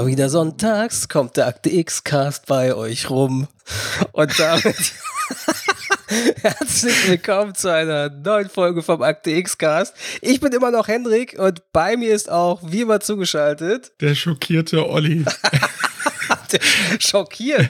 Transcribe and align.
Immer 0.00 0.08
wieder 0.08 0.30
sonntags 0.30 1.10
kommt 1.10 1.36
der 1.36 1.46
Akte 1.46 1.68
X-Cast 1.68 2.46
bei 2.46 2.74
euch 2.74 3.10
rum. 3.10 3.48
Und 4.12 4.38
damit 4.38 4.94
herzlich 6.40 7.06
willkommen 7.06 7.54
zu 7.54 7.70
einer 7.70 8.08
neuen 8.08 8.48
Folge 8.48 8.82
vom 8.82 9.02
Akte 9.02 9.30
X-Cast. 9.32 9.94
Ich 10.22 10.40
bin 10.40 10.52
immer 10.52 10.70
noch 10.70 10.88
Hendrik 10.88 11.38
und 11.38 11.70
bei 11.74 11.98
mir 11.98 12.14
ist 12.14 12.30
auch 12.30 12.62
wie 12.64 12.80
immer 12.80 13.00
zugeschaltet. 13.00 13.92
Der 14.00 14.14
schockierte 14.14 14.88
Olli. 14.88 15.26
schockiert. 16.98 17.68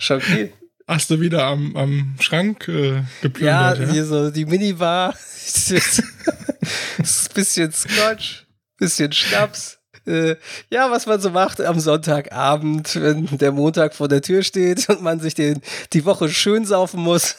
Schockiert. 0.00 0.52
Hast 0.88 1.08
du 1.10 1.20
wieder 1.20 1.44
am, 1.44 1.76
am 1.76 2.16
Schrank 2.18 2.66
äh, 2.66 3.04
geplündert? 3.22 3.78
Ja, 3.78 3.84
ja, 3.84 3.92
hier 3.92 4.06
so 4.06 4.32
die 4.32 4.44
Minibar. 4.44 5.10
das 5.12 5.70
ist 5.70 6.02
ein 7.30 7.34
bisschen 7.34 7.70
Scotch, 7.70 8.48
bisschen 8.76 9.12
Schnaps. 9.12 9.79
Äh, 10.10 10.36
ja, 10.70 10.90
was 10.90 11.06
man 11.06 11.20
so 11.20 11.30
macht 11.30 11.60
am 11.60 11.78
Sonntagabend, 11.78 13.00
wenn 13.00 13.26
der 13.38 13.52
Montag 13.52 13.94
vor 13.94 14.08
der 14.08 14.22
Tür 14.22 14.42
steht 14.42 14.88
und 14.88 15.02
man 15.02 15.20
sich 15.20 15.34
den, 15.34 15.62
die 15.92 16.04
Woche 16.04 16.28
schön 16.28 16.64
saufen 16.64 17.00
muss. 17.00 17.36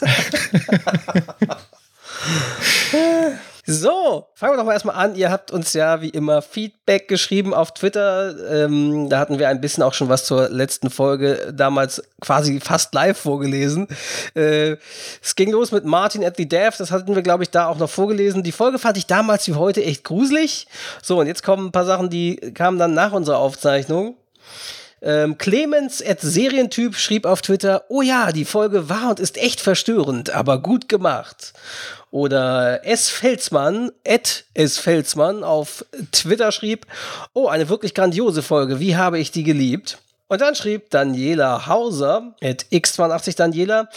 So, 3.72 4.26
fangen 4.34 4.54
wir 4.54 4.56
doch 4.56 4.64
mal 4.64 4.72
erstmal 4.72 4.96
an. 4.96 5.14
Ihr 5.14 5.30
habt 5.30 5.52
uns 5.52 5.74
ja 5.74 6.02
wie 6.02 6.08
immer 6.08 6.42
Feedback 6.42 7.06
geschrieben 7.06 7.54
auf 7.54 7.72
Twitter. 7.72 8.64
Ähm, 8.64 9.08
da 9.08 9.20
hatten 9.20 9.38
wir 9.38 9.48
ein 9.48 9.60
bisschen 9.60 9.84
auch 9.84 9.94
schon 9.94 10.08
was 10.08 10.24
zur 10.24 10.48
letzten 10.48 10.90
Folge 10.90 11.52
damals 11.54 12.02
quasi 12.20 12.58
fast 12.58 12.92
live 12.94 13.16
vorgelesen. 13.16 13.86
Äh, 14.34 14.76
es 15.22 15.36
ging 15.36 15.52
los 15.52 15.70
mit 15.70 15.84
Martin 15.84 16.24
at 16.24 16.36
the 16.36 16.48
Dev. 16.48 16.76
Das 16.78 16.90
hatten 16.90 17.14
wir, 17.14 17.22
glaube 17.22 17.44
ich, 17.44 17.50
da 17.50 17.68
auch 17.68 17.78
noch 17.78 17.88
vorgelesen. 17.88 18.42
Die 18.42 18.50
Folge 18.50 18.80
fand 18.80 18.96
ich 18.96 19.06
damals 19.06 19.46
wie 19.46 19.54
heute 19.54 19.84
echt 19.84 20.02
gruselig. 20.02 20.66
So, 21.00 21.20
und 21.20 21.28
jetzt 21.28 21.44
kommen 21.44 21.66
ein 21.66 21.72
paar 21.72 21.86
Sachen, 21.86 22.10
die 22.10 22.36
kamen 22.54 22.76
dann 22.76 22.92
nach 22.94 23.12
unserer 23.12 23.38
Aufzeichnung. 23.38 24.16
Ähm, 25.02 25.38
Clemens 25.38 26.04
at 26.04 26.20
Serientyp 26.20 26.94
schrieb 26.96 27.24
auf 27.24 27.40
Twitter, 27.40 27.84
oh 27.88 28.02
ja, 28.02 28.32
die 28.32 28.44
Folge 28.44 28.90
war 28.90 29.10
und 29.10 29.20
ist 29.20 29.38
echt 29.38 29.60
verstörend, 29.60 30.30
aber 30.30 30.60
gut 30.60 30.88
gemacht. 30.88 31.54
Oder 32.10 32.84
S. 32.84 33.08
Felsmann, 33.08 33.92
at 34.06 34.44
S. 34.54 34.78
Felsmann 34.78 35.44
auf 35.44 35.84
Twitter 36.10 36.50
schrieb, 36.50 36.86
oh, 37.34 37.46
eine 37.46 37.68
wirklich 37.68 37.94
grandiose 37.94 38.42
Folge, 38.42 38.80
wie 38.80 38.96
habe 38.96 39.18
ich 39.18 39.30
die 39.30 39.44
geliebt? 39.44 39.98
Und 40.30 40.40
dann 40.40 40.54
schrieb 40.54 40.90
Daniela 40.90 41.66
Hauser, 41.66 42.34
at 42.40 42.66
x82 42.70 43.36
Daniela, 43.36 43.88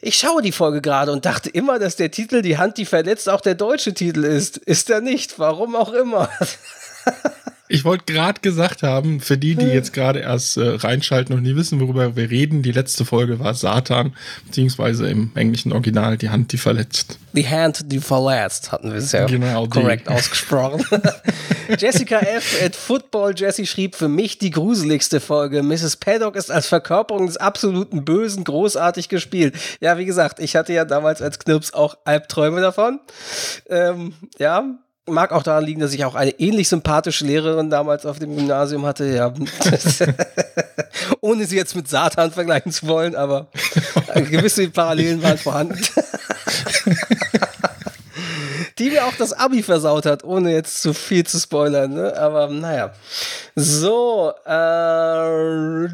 ich 0.00 0.16
schaue 0.18 0.42
die 0.42 0.50
Folge 0.50 0.80
gerade 0.80 1.12
und 1.12 1.24
dachte 1.24 1.50
immer, 1.50 1.78
dass 1.78 1.94
der 1.94 2.10
Titel 2.10 2.42
Die 2.42 2.58
Hand, 2.58 2.78
die 2.78 2.84
verletzt 2.84 3.28
auch 3.28 3.40
der 3.40 3.54
deutsche 3.54 3.94
Titel 3.94 4.24
ist. 4.24 4.56
Ist 4.56 4.90
er 4.90 5.00
nicht, 5.00 5.38
warum 5.38 5.76
auch 5.76 5.92
immer. 5.92 6.30
Ich 7.70 7.84
wollte 7.84 8.04
gerade 8.12 8.40
gesagt 8.40 8.82
haben, 8.82 9.20
für 9.20 9.36
die, 9.36 9.54
die 9.54 9.66
jetzt 9.66 9.92
gerade 9.92 10.20
erst 10.20 10.56
äh, 10.56 10.62
reinschalten 10.66 11.34
und 11.34 11.42
nie 11.42 11.54
wissen, 11.54 11.80
worüber 11.80 12.16
wir 12.16 12.30
reden, 12.30 12.62
die 12.62 12.72
letzte 12.72 13.04
Folge 13.04 13.38
war 13.38 13.54
Satan, 13.54 14.14
beziehungsweise 14.46 15.08
im 15.08 15.32
englischen 15.34 15.72
Original 15.72 16.16
die 16.16 16.30
Hand, 16.30 16.52
die 16.52 16.56
verletzt. 16.58 17.18
Die 17.34 17.46
Hand, 17.46 17.92
die 17.92 18.00
verletzt, 18.00 18.72
hatten 18.72 18.90
wir 18.90 18.98
es 18.98 19.12
ja 19.12 19.26
genau 19.26 19.66
korrekt 19.66 20.08
ausgesprochen. 20.08 20.82
Jessica 21.78 22.20
F. 22.20 22.56
at 22.64 22.74
Football 22.74 23.34
Jesse 23.36 23.66
schrieb 23.66 23.94
für 23.94 24.08
mich 24.08 24.38
die 24.38 24.50
gruseligste 24.50 25.20
Folge. 25.20 25.62
Mrs. 25.62 25.96
Paddock 25.96 26.36
ist 26.36 26.50
als 26.50 26.66
Verkörperung 26.66 27.26
des 27.26 27.36
absoluten 27.36 28.04
Bösen 28.04 28.44
großartig 28.44 29.10
gespielt. 29.10 29.54
Ja, 29.80 29.98
wie 29.98 30.06
gesagt, 30.06 30.40
ich 30.40 30.56
hatte 30.56 30.72
ja 30.72 30.86
damals 30.86 31.20
als 31.20 31.38
Knirps 31.38 31.74
auch 31.74 31.98
Albträume 32.04 32.62
davon. 32.62 33.00
Ähm, 33.68 34.14
ja, 34.38 34.78
mag 35.10 35.32
auch 35.32 35.42
daran 35.42 35.64
liegen, 35.64 35.80
dass 35.80 35.92
ich 35.92 36.04
auch 36.04 36.14
eine 36.14 36.30
ähnlich 36.32 36.68
sympathische 36.68 37.24
Lehrerin 37.24 37.70
damals 37.70 38.06
auf 38.06 38.18
dem 38.18 38.36
Gymnasium 38.36 38.86
hatte. 38.86 39.06
Ja, 39.06 39.32
ohne 41.20 41.46
sie 41.46 41.56
jetzt 41.56 41.74
mit 41.76 41.88
Satan 41.88 42.30
vergleichen 42.30 42.72
zu 42.72 42.86
wollen, 42.86 43.14
aber 43.14 43.48
gewisse 44.14 44.68
Parallelen 44.68 45.22
waren 45.22 45.38
vorhanden. 45.38 45.78
Die 48.78 48.90
mir 48.90 49.06
auch 49.06 49.14
das 49.18 49.32
Abi 49.32 49.62
versaut 49.64 50.06
hat, 50.06 50.22
ohne 50.22 50.52
jetzt 50.52 50.80
zu 50.82 50.94
viel 50.94 51.26
zu 51.26 51.40
spoilern. 51.40 51.94
Ne? 51.94 52.16
Aber 52.16 52.48
naja. 52.48 52.92
So. 53.56 54.32
Äh, 54.46 55.86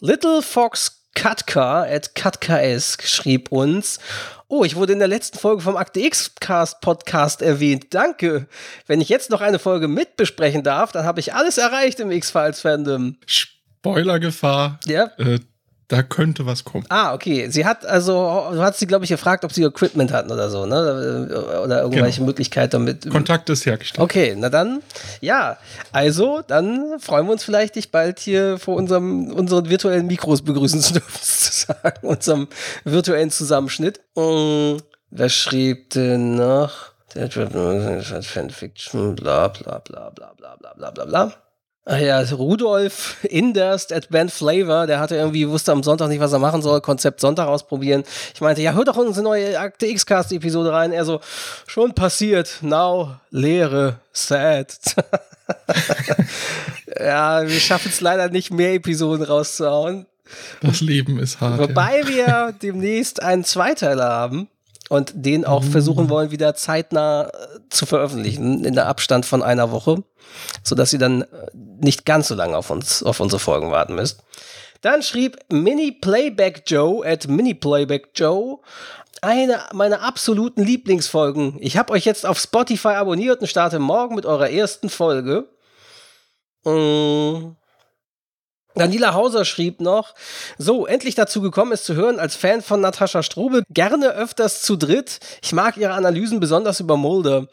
Little 0.00 0.40
Fox 0.40 0.97
Katka 1.18 1.82
at 1.82 2.14
KatkaS 2.14 2.96
schrieb 3.02 3.50
uns, 3.50 3.98
Oh, 4.46 4.62
ich 4.62 4.76
wurde 4.76 4.92
in 4.92 5.00
der 5.00 5.08
letzten 5.08 5.36
Folge 5.36 5.62
vom 5.62 5.76
Akte 5.76 5.98
X-Cast 5.98 6.80
Podcast 6.80 7.42
erwähnt. 7.42 7.88
Danke. 7.90 8.46
Wenn 8.86 9.00
ich 9.00 9.08
jetzt 9.08 9.28
noch 9.28 9.40
eine 9.40 9.58
Folge 9.58 9.88
mitbesprechen 9.88 10.62
darf, 10.62 10.92
dann 10.92 11.04
habe 11.04 11.18
ich 11.18 11.34
alles 11.34 11.58
erreicht 11.58 11.98
im 11.98 12.12
X-Files-Fandom. 12.12 13.16
Spoilergefahr. 13.26 14.78
Ja. 14.86 15.10
Äh, 15.18 15.40
da 15.88 16.02
könnte 16.02 16.44
was 16.44 16.64
kommen. 16.64 16.84
Ah, 16.90 17.14
okay. 17.14 17.48
Sie 17.48 17.64
hat 17.64 17.86
also, 17.86 18.50
du 18.52 18.60
hast 18.60 18.78
sie, 18.78 18.86
glaube 18.86 19.06
ich, 19.06 19.10
gefragt, 19.10 19.44
ob 19.44 19.52
sie 19.52 19.62
Equipment 19.62 20.12
hatten 20.12 20.30
oder 20.30 20.50
so, 20.50 20.66
ne? 20.66 21.26
Oder 21.64 21.82
irgendwelche 21.82 22.18
genau. 22.18 22.26
Möglichkeiten 22.26 22.72
damit. 22.72 23.08
Kontakt 23.08 23.48
ist 23.48 23.64
hergestellt. 23.64 24.04
Okay, 24.04 24.34
na 24.36 24.50
dann, 24.50 24.82
ja. 25.22 25.56
Also, 25.90 26.42
dann 26.46 27.00
freuen 27.00 27.26
wir 27.26 27.32
uns 27.32 27.42
vielleicht, 27.42 27.76
dich 27.76 27.90
bald 27.90 28.20
hier 28.20 28.58
vor 28.58 28.76
unserem, 28.76 29.32
unseren 29.32 29.70
virtuellen 29.70 30.06
Mikros 30.06 30.42
begrüßen 30.42 30.82
zu 30.82 30.92
dürfen, 30.92 31.10
sozusagen, 31.22 32.06
unserem 32.06 32.48
virtuellen 32.84 33.30
Zusammenschnitt. 33.30 34.00
Und 34.12 34.74
mm, 34.74 34.76
wer 35.10 35.28
schrieb 35.30 35.90
denn 35.90 36.34
noch? 36.34 36.92
Fanfiction, 37.14 39.16
bla 39.16 39.48
bla 39.48 39.78
bla 39.78 40.10
bla 40.10 40.34
bla 40.36 40.74
bla 40.74 40.90
bla 40.90 41.04
bla. 41.06 41.47
Ach 41.84 41.98
ja, 41.98 42.20
Rudolf 42.20 43.16
Inderst 43.22 43.94
at 43.94 44.10
Band 44.10 44.30
Flavor, 44.30 44.86
der 44.86 45.00
hatte 45.00 45.16
irgendwie, 45.16 45.48
wusste 45.48 45.72
am 45.72 45.82
Sonntag 45.82 46.08
nicht, 46.08 46.20
was 46.20 46.32
er 46.32 46.38
machen 46.38 46.60
soll, 46.60 46.82
Konzept 46.82 47.20
Sonntag 47.20 47.48
ausprobieren. 47.48 48.04
Ich 48.34 48.42
meinte, 48.42 48.60
ja, 48.60 48.72
hör 48.72 48.84
doch 48.84 48.96
unsere 48.96 49.24
neue 49.24 49.58
Akte 49.58 49.86
X-Cast-Episode 49.86 50.70
rein. 50.70 50.92
Er 50.92 51.06
so, 51.06 51.20
schon 51.66 51.94
passiert, 51.94 52.58
now, 52.60 53.16
Leere, 53.30 54.00
sad. 54.12 54.76
ja, 57.00 57.48
wir 57.48 57.60
schaffen 57.60 57.90
es 57.90 58.02
leider 58.02 58.28
nicht, 58.28 58.50
mehr 58.50 58.74
Episoden 58.74 59.24
rauszuhauen. 59.24 60.04
Das 60.60 60.82
Leben 60.82 61.18
ist 61.18 61.40
hart. 61.40 61.58
Wobei 61.58 62.00
ja. 62.00 62.08
wir 62.08 62.54
demnächst 62.62 63.22
einen 63.22 63.44
Zweiteiler 63.44 64.10
haben 64.10 64.48
und 64.88 65.12
den 65.14 65.44
auch 65.44 65.62
mhm. 65.62 65.70
versuchen 65.70 66.08
wollen, 66.08 66.30
wieder 66.30 66.54
zeitnah 66.54 67.28
äh, 67.28 67.30
zu 67.70 67.86
veröffentlichen, 67.86 68.64
in 68.64 68.74
der 68.74 68.86
Abstand 68.86 69.26
von 69.26 69.42
einer 69.42 69.70
Woche, 69.70 70.02
sodass 70.62 70.92
ihr 70.92 70.98
dann 70.98 71.22
äh, 71.22 71.26
nicht 71.80 72.04
ganz 72.04 72.28
so 72.28 72.34
lange 72.34 72.56
auf 72.56 72.70
uns, 72.70 73.02
auf 73.02 73.20
unsere 73.20 73.40
Folgen 73.40 73.70
warten 73.70 73.94
müsst. 73.94 74.22
Dann 74.80 75.02
schrieb 75.02 75.38
Mini 75.50 75.92
Playback 75.92 76.62
Joe 76.66 77.04
at 77.04 77.26
Mini 77.28 77.54
Playback 77.54 78.10
Joe 78.14 78.58
eine 79.20 79.60
meiner 79.72 80.02
absoluten 80.02 80.62
Lieblingsfolgen. 80.62 81.56
Ich 81.60 81.76
habe 81.76 81.92
euch 81.92 82.04
jetzt 82.04 82.24
auf 82.24 82.38
Spotify 82.38 82.88
abonniert 82.88 83.40
und 83.40 83.48
starte 83.48 83.80
morgen 83.80 84.14
mit 84.14 84.26
eurer 84.26 84.50
ersten 84.50 84.88
Folge. 84.88 85.48
Mmh. 86.64 87.56
Daniela 88.78 89.14
Hauser 89.14 89.44
schrieb 89.44 89.80
noch, 89.80 90.14
so, 90.56 90.86
endlich 90.86 91.14
dazu 91.14 91.40
gekommen 91.40 91.72
ist 91.72 91.84
zu 91.84 91.94
hören, 91.94 92.18
als 92.18 92.36
Fan 92.36 92.62
von 92.62 92.80
Natascha 92.80 93.22
Strobel, 93.22 93.62
gerne 93.70 94.10
öfters 94.10 94.62
zu 94.62 94.76
dritt. 94.76 95.18
Ich 95.42 95.52
mag 95.52 95.76
ihre 95.76 95.92
Analysen 95.92 96.40
besonders 96.40 96.80
über 96.80 96.96
Mulder. 96.96 97.46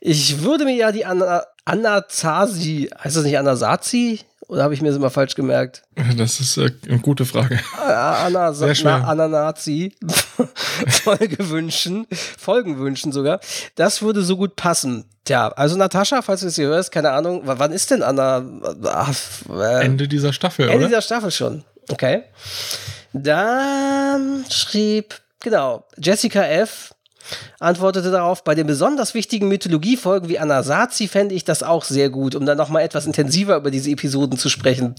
Ich 0.00 0.42
würde 0.42 0.64
mir 0.64 0.74
ja 0.74 0.92
die 0.92 1.04
Anna 1.04 2.08
Zasi, 2.08 2.90
heißt 3.02 3.16
das 3.16 3.24
nicht 3.24 3.38
Anasazi? 3.38 4.20
Oder 4.48 4.64
habe 4.64 4.74
ich 4.74 4.82
mir 4.82 4.88
das 4.88 4.96
immer 4.96 5.10
falsch 5.10 5.34
gemerkt? 5.34 5.82
Das 6.16 6.40
ist 6.40 6.56
äh, 6.56 6.70
eine 6.88 6.98
gute 6.98 7.24
Frage. 7.24 7.60
Anna, 7.78 8.52
Sehr 8.52 8.74
schwer. 8.74 9.06
Anna 9.06 9.28
Nazi. 9.28 9.94
Folge 10.88 11.50
wünschen, 11.50 12.06
Folgen 12.10 12.78
wünschen 12.78 13.12
sogar. 13.12 13.40
Das 13.76 14.02
würde 14.02 14.22
so 14.22 14.36
gut 14.36 14.56
passen. 14.56 15.04
Tja, 15.24 15.48
also 15.48 15.76
Natascha, 15.76 16.22
falls 16.22 16.40
du 16.40 16.48
es 16.48 16.56
hier 16.56 16.66
hörst, 16.66 16.90
keine 16.90 17.12
Ahnung, 17.12 17.42
wann 17.44 17.72
ist 17.72 17.90
denn 17.92 18.02
Anna? 18.02 18.44
Äh, 19.48 19.84
Ende 19.84 20.08
dieser 20.08 20.32
Staffel, 20.32 20.64
Ende 20.66 20.78
oder? 20.78 20.86
dieser 20.88 21.02
Staffel 21.02 21.30
schon. 21.30 21.64
Okay. 21.88 22.24
Dann 23.12 24.44
schrieb, 24.50 25.20
genau, 25.40 25.86
Jessica 25.96 26.42
F 26.44 26.94
antwortete 27.58 28.10
darauf, 28.10 28.44
bei 28.44 28.54
den 28.54 28.66
besonders 28.66 29.14
wichtigen 29.14 29.48
Mythologiefolgen 29.48 30.28
wie 30.28 30.38
Anasazi 30.38 31.08
fände 31.08 31.34
ich 31.34 31.44
das 31.44 31.62
auch 31.62 31.84
sehr 31.84 32.10
gut, 32.10 32.34
um 32.34 32.46
dann 32.46 32.58
nochmal 32.58 32.82
etwas 32.82 33.06
intensiver 33.06 33.56
über 33.56 33.70
diese 33.70 33.90
Episoden 33.90 34.38
zu 34.38 34.48
sprechen. 34.48 34.94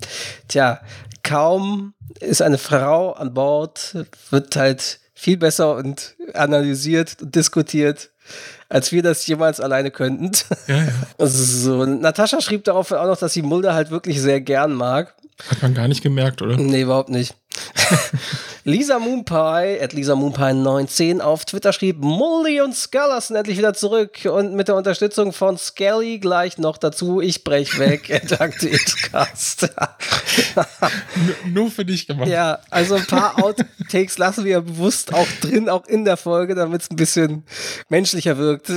Tja, 0.47 0.81
kaum 1.23 1.93
ist 2.19 2.41
eine 2.41 2.57
Frau 2.57 3.11
an 3.11 3.33
Bord, 3.33 3.95
wird 4.29 4.55
halt 4.55 4.99
viel 5.13 5.37
besser 5.37 5.75
und 5.75 6.15
analysiert 6.33 7.17
und 7.21 7.35
diskutiert, 7.35 8.09
als 8.69 8.91
wir 8.91 9.03
das 9.03 9.25
jemals 9.27 9.59
alleine 9.59 9.91
könnten. 9.91 10.31
Ja, 10.67 10.83
ja. 10.83 10.91
So, 11.25 11.85
Natascha 11.85 12.41
schrieb 12.41 12.63
darauf 12.65 12.91
auch 12.91 13.05
noch, 13.05 13.17
dass 13.17 13.33
sie 13.33 13.41
Mulder 13.41 13.73
halt 13.73 13.91
wirklich 13.91 14.21
sehr 14.21 14.41
gern 14.41 14.73
mag. 14.73 15.15
Hat 15.49 15.61
man 15.61 15.73
gar 15.73 15.87
nicht 15.87 16.03
gemerkt, 16.03 16.41
oder? 16.41 16.57
Nee, 16.57 16.81
überhaupt 16.81 17.09
nicht. 17.09 17.35
Lisa 18.65 18.98
Moonpie, 18.98 19.77
at 19.81 19.92
Lisa 19.92 20.15
Moonpie 20.15 20.54
19 20.54 21.19
auf 21.19 21.44
Twitter 21.44 21.74
schrieb, 21.74 21.98
Mully 22.00 22.62
und 22.62 22.74
Scully 22.74 23.19
sind 23.19 23.36
endlich 23.36 23.57
wieder 23.57 23.74
zurück 23.74 24.19
und 24.24 24.54
mit 24.54 24.69
der 24.69 24.75
Unterstützung 24.75 25.33
von 25.33 25.57
Skelly 25.57 26.18
gleich 26.19 26.57
noch 26.57 26.77
dazu, 26.77 27.19
ich 27.19 27.44
brech 27.44 27.77
weg, 27.77 28.10
at 28.39 28.54
Cast. 29.12 29.69
Nur 31.45 31.71
für 31.71 31.83
dich 31.83 32.07
gemacht. 32.07 32.30
Ja, 32.30 32.60
also 32.69 32.95
ein 32.95 33.06
paar 33.06 33.44
Outtakes 33.44 34.18
lassen 34.18 34.45
wir 34.45 34.62
bewusst 34.62 35.13
auch 35.13 35.27
drin, 35.42 35.68
auch 35.68 35.86
in 35.86 36.06
der 36.06 36.15
Folge, 36.15 36.56
damit 36.56 36.83
es 36.83 36.89
ein 36.89 36.95
bisschen 36.95 37.44
menschlicher 37.89 38.38
wirkt. 38.38 38.71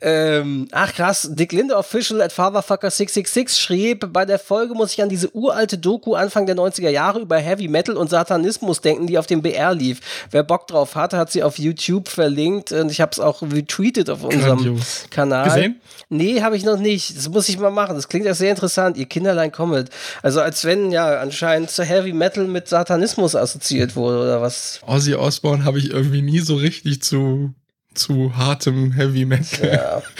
Ähm, 0.00 0.68
ach 0.72 0.94
krass, 0.94 1.28
Dick 1.32 1.52
Linde 1.52 1.76
Official 1.76 2.20
at 2.22 2.32
Fatherfucker666 2.32 3.58
schrieb, 3.58 4.12
bei 4.12 4.24
der 4.24 4.38
Folge 4.38 4.74
muss 4.74 4.92
ich 4.92 5.02
an 5.02 5.08
diese 5.08 5.34
uralte 5.34 5.78
Doku 5.78 6.14
Anfang 6.14 6.46
der 6.46 6.56
90er 6.56 6.90
Jahre 6.90 7.20
über 7.20 7.38
Heavy 7.38 7.68
Metal 7.68 7.96
und 7.96 8.10
Satanismus 8.10 8.80
denken, 8.80 9.06
die 9.06 9.18
auf 9.18 9.26
dem 9.26 9.42
BR 9.42 9.74
lief. 9.74 10.00
Wer 10.30 10.42
Bock 10.42 10.66
drauf 10.68 10.94
hatte, 10.94 11.16
hat 11.16 11.32
sie 11.32 11.42
auf 11.42 11.58
YouTube 11.58 12.08
verlinkt 12.08 12.72
und 12.72 12.90
ich 12.90 13.00
habe 13.00 13.10
es 13.12 13.20
auch 13.20 13.42
retweetet 13.42 14.10
auf 14.10 14.22
unserem 14.22 14.58
Grandios. 14.58 15.06
Kanal. 15.10 15.44
Gesehen? 15.44 15.80
Nee, 16.08 16.42
habe 16.42 16.56
ich 16.56 16.64
noch 16.64 16.78
nicht. 16.78 17.16
Das 17.16 17.28
muss 17.28 17.48
ich 17.48 17.58
mal 17.58 17.70
machen. 17.70 17.96
Das 17.96 18.08
klingt 18.08 18.26
ja 18.26 18.34
sehr 18.34 18.50
interessant. 18.50 18.96
Ihr 18.96 19.06
Kinderlein 19.06 19.52
kommet. 19.52 19.90
Also 20.22 20.40
als 20.40 20.64
wenn 20.64 20.90
ja 20.90 21.18
anscheinend 21.20 21.70
zu 21.70 21.84
Heavy 21.84 22.12
Metal 22.12 22.46
mit 22.46 22.68
Satanismus 22.68 23.34
assoziiert 23.34 23.96
wurde 23.96 24.18
oder 24.18 24.40
was. 24.40 24.80
Ozzy 24.86 25.14
Osbourne 25.14 25.64
habe 25.64 25.78
ich 25.78 25.90
irgendwie 25.90 26.22
nie 26.22 26.40
so 26.40 26.56
richtig 26.56 27.02
zu 27.02 27.54
zu 27.98 28.36
hartem 28.36 28.92
Heavy 28.92 29.24
Metal. 29.24 29.72
Ja. 29.72 30.02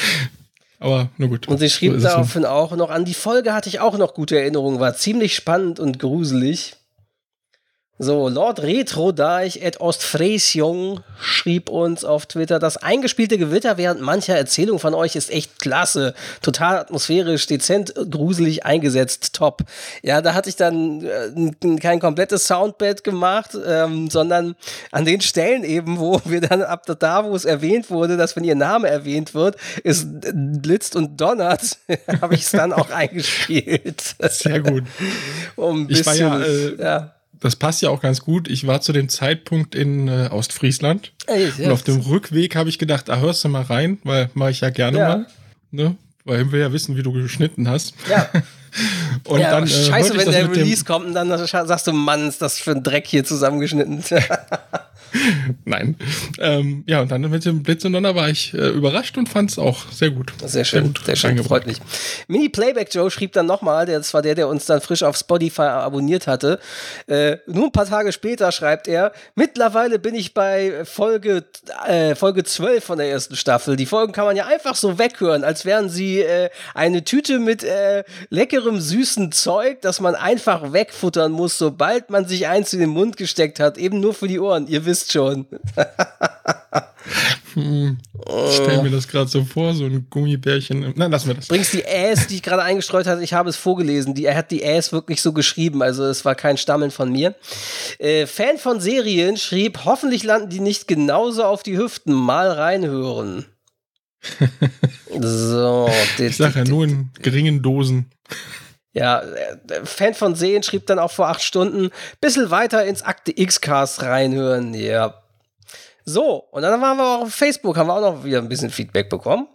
Aber 0.81 1.09
nur 1.19 1.29
gut. 1.29 1.49
Und 1.49 1.59
sie 1.59 1.71
schrieb 1.71 1.95
so 1.95 2.01
daraufhin 2.01 2.45
auch 2.45 2.77
noch 2.77 2.91
an, 2.91 3.05
die 3.05 3.15
Folge 3.15 3.53
hatte 3.53 3.69
ich 3.69 3.81
auch 3.81 3.99
noch 3.99 4.15
gute 4.15 4.39
Erinnerungen, 4.39 4.79
war 4.79 4.95
ziemlich 4.95 5.35
spannend 5.35 5.81
und 5.81 5.99
gruselig. 5.99 6.77
So, 8.01 8.29
Lord 8.29 8.63
Retro 8.63 9.11
Deich 9.11 9.67
at 9.67 9.81
Ostfriesjung 9.81 11.01
schrieb 11.21 11.69
uns 11.69 12.05
auf 12.05 12.27
Twitter, 12.27 12.61
das 12.61 12.77
eingespielte 12.77 13.39
Gewitter 13.39 13.77
während 13.77 14.01
mancher 14.01 14.37
Erzählung 14.37 14.79
von 14.79 14.95
euch 14.95 15.17
ist 15.17 15.33
echt 15.33 15.59
klasse. 15.59 16.15
Total 16.41 16.79
atmosphärisch, 16.79 17.49
dezent, 17.49 17.93
gruselig 18.09 18.65
eingesetzt, 18.65 19.35
top. 19.35 19.65
Ja, 20.03 20.23
da 20.23 20.35
hatte 20.35 20.49
ich 20.49 20.55
dann 20.55 21.05
äh, 21.05 21.77
kein 21.81 21.99
komplettes 21.99 22.47
Soundbed 22.47 23.03
gemacht, 23.03 23.59
ähm, 23.67 24.09
sondern 24.09 24.55
an 24.93 25.05
den 25.05 25.21
Stellen 25.21 25.65
eben, 25.65 25.99
wo 25.99 26.21
wir 26.25 26.41
dann 26.41 26.63
ab 26.63 26.85
da, 27.01 27.25
wo 27.25 27.35
es 27.35 27.45
erwähnt 27.45 27.91
wurde, 27.91 28.17
dass 28.17 28.37
wenn 28.37 28.45
ihr 28.45 28.55
Name 28.55 28.89
erwähnt 28.89 29.35
wird, 29.35 29.57
es 29.83 30.07
blitzt 30.07 30.95
und 30.95 31.21
donnert, 31.21 31.79
habe 32.21 32.35
ich 32.35 32.43
es 32.43 32.53
dann 32.53 32.73
auch 32.73 32.91
eingespielt. 32.93 34.15
Sehr 34.21 34.61
gut. 34.61 34.85
um 35.57 35.91
ich 35.91 36.07
war 36.07 36.15
ja, 36.15 36.41
äh, 36.41 36.77
ja 36.81 37.18
das 37.41 37.57
passt 37.57 37.83
ja 37.83 37.91
auch 37.91 38.01
ganz 38.01 38.21
gut. 38.21 38.49
Ich 38.49 38.67
war 38.67 38.81
zu 38.81 38.93
dem 38.93 39.09
Zeitpunkt 39.09 39.75
in 39.75 40.09
äh, 40.09 40.29
Ostfriesland. 40.31 41.13
Ey, 41.27 41.53
und 41.59 41.71
auf 41.71 41.83
dem 41.83 42.01
Rückweg 42.01 42.57
habe 42.57 42.69
ich 42.69 42.79
gedacht, 42.79 43.11
ah, 43.11 43.19
hörst 43.19 43.45
du 43.45 43.49
mal 43.49 43.63
rein, 43.63 43.99
weil 44.05 44.31
mache 44.35 44.51
ich 44.51 44.61
ja 44.61 44.71
gerne 44.71 44.99
ja. 44.99 45.09
mal. 45.09 45.27
Ne? 45.71 45.97
Weil 46.25 46.51
wir 46.53 46.61
ja 46.61 46.73
wissen, 46.73 46.97
wie 46.97 47.03
du 47.03 47.13
geschnitten 47.13 47.69
hast. 47.69 47.95
Ja. 48.09 48.29
und 49.25 49.41
ja, 49.41 49.51
dann, 49.51 49.65
äh, 49.65 49.69
scheiße, 49.69 50.17
wenn 50.17 50.31
der 50.31 50.51
Release 50.51 50.85
kommt 50.85 51.07
und 51.07 51.15
dann 51.15 51.47
sagst 51.47 51.87
du, 51.87 51.93
Mann, 51.93 52.29
ist 52.29 52.43
das 52.43 52.59
für 52.59 52.73
ein 52.73 52.83
Dreck 52.83 53.07
hier 53.07 53.25
zusammengeschnitten. 53.25 54.03
Nein. 55.65 55.97
Ähm, 56.39 56.85
ja, 56.87 57.01
und 57.01 57.11
dann 57.11 57.23
mit 57.23 57.45
dem 57.45 57.63
Blitz 57.63 57.85
und 57.85 57.93
Donner 57.93 58.15
war 58.15 58.29
ich 58.29 58.55
äh, 58.55 58.69
überrascht 58.69 59.17
und 59.19 59.29
fand 59.29 59.51
es 59.51 59.59
auch 59.59 59.91
sehr 59.91 60.11
gut. 60.11 60.33
Sehr 60.45 60.65
schön, 60.65 60.85
sehr, 60.85 60.89
gut 60.89 61.05
sehr 61.05 61.17
schön, 61.17 61.43
freut 61.45 61.67
mich. 61.67 61.79
Mini 62.27 62.49
Playback 62.49 62.93
Joe 62.93 63.11
schrieb 63.11 63.33
dann 63.33 63.47
nochmal, 63.47 63.87
das 63.87 64.13
war 64.15 64.23
der, 64.23 64.35
der 64.35 64.49
uns 64.49 64.67
dann 64.67 64.81
frisch 64.81 65.03
auf 65.03 65.17
Spotify 65.17 65.63
abonniert 65.63 66.27
hatte. 66.27 66.59
Äh, 67.07 67.39
nur 67.47 67.67
ein 67.67 67.73
paar 67.73 67.87
Tage 67.87 68.13
später 68.13 68.53
schreibt 68.53 68.89
er, 68.89 69.13
mittlerweile 69.35 69.99
bin 69.99 70.15
ich 70.15 70.35
bei 70.35 70.85
Folge, 70.85 71.45
äh, 71.87 72.15
Folge 72.15 72.45
12 72.45 72.85
von 72.85 72.99
der 72.99 73.11
ersten 73.11 73.37
Staffel. 73.37 73.77
Die 73.77 73.87
Folgen 73.87 74.13
kann 74.13 74.25
man 74.25 74.37
ja 74.37 74.47
einfach 74.47 74.75
so 74.75 74.99
weghören, 74.99 75.45
als 75.45 75.65
wären 75.65 75.89
sie 75.89 76.21
äh, 76.21 76.51
eine 76.75 77.05
Tüte 77.05 77.39
mit 77.39 77.65
äh, 77.65 78.05
leckerem, 78.31 78.81
süßen 78.81 79.33
Zeug, 79.33 79.81
das 79.83 80.01
man 80.01 80.15
einfach 80.15 80.73
wegfuttern 80.73 81.33
muss, 81.33 81.59
sobald 81.59 82.11
man 82.11 82.27
sich 82.27 82.47
eins 82.47 82.73
in 82.73 82.81
den 82.81 82.91
Mund 82.91 83.17
gesteckt 83.17 83.61
hat. 83.61 83.79
Eben 83.79 84.01
nur 84.01 84.15
für 84.15 84.29
die 84.29 84.41
Ohren. 84.41 84.67
Ihr 84.67 84.85
wisst 84.85 84.98
wisst 84.99 85.13
schon. 85.13 85.47
hm. 87.55 87.99
Ich 88.49 88.55
stelle 88.55 88.83
mir 88.83 88.91
das 88.91 89.07
gerade 89.09 89.29
so 89.29 89.45
vor, 89.45 89.75
so 89.75 89.85
ein 89.85 90.07
Gummibärchen. 90.11 90.93
Nein, 90.97 91.11
lassen 91.11 91.29
wir 91.29 91.35
das. 91.35 91.49
Bringst 91.49 91.73
die 91.73 91.83
Äs, 91.83 92.27
die 92.27 92.37
ich 92.37 92.43
gerade 92.43 92.63
eingestreut 92.63 93.07
hatte, 93.07 93.23
ich 93.23 93.33
habe 93.33 93.49
es 93.49 93.57
vorgelesen. 93.57 94.15
Die, 94.15 94.27
er 94.27 94.37
hat 94.37 94.51
die 94.51 94.63
Äs 94.63 94.93
wirklich 94.93 95.23
so 95.23 95.33
geschrieben, 95.33 95.83
also 95.83 96.05
es 96.05 96.25
war 96.25 96.35
kein 96.35 96.57
Stammeln 96.57 96.91
von 96.91 97.11
mir. 97.11 97.35
Äh, 97.99 98.27
Fan 98.27 98.59
von 98.59 98.81
Serien 98.81 99.37
schrieb, 99.37 99.85
hoffentlich 99.85 100.25
landen 100.25 100.51
die 100.51 100.61
nicht 100.61 100.89
genauso 100.89 101.45
auf 101.45 101.63
die 101.63 101.79
Hüften. 101.79 102.13
Mal 102.13 102.51
reinhören. 102.51 103.47
so. 105.21 105.89
Ich 106.19 106.37
sage 106.37 106.59
ja 106.59 106.65
nur 106.65 106.85
in 106.85 107.11
geringen 107.23 107.63
Dosen. 107.63 108.11
Ja, 108.99 109.21
äh, 109.21 109.85
Fan 109.85 110.15
von 110.15 110.35
Sehen 110.35 110.63
schrieb 110.63 110.87
dann 110.87 110.99
auch 110.99 111.13
vor 111.13 111.29
acht 111.29 111.43
Stunden, 111.43 111.91
bisschen 112.21 112.51
weiter 112.51 112.85
ins 112.85 113.03
Akte 113.03 113.33
X-Cast 113.35 114.03
reinhören. 114.03 114.75
Ja. 114.75 115.23
So, 116.05 116.45
und 116.51 116.63
dann 116.63 116.81
waren 116.81 116.97
wir 116.97 117.05
auch 117.05 117.23
auf 117.23 117.35
Facebook, 117.35 117.77
haben 117.77 117.87
wir 117.87 117.95
auch 117.95 118.01
noch 118.01 118.25
wieder 118.25 118.39
ein 118.39 118.49
bisschen 118.49 118.71
Feedback 118.71 119.09
bekommen. 119.09 119.47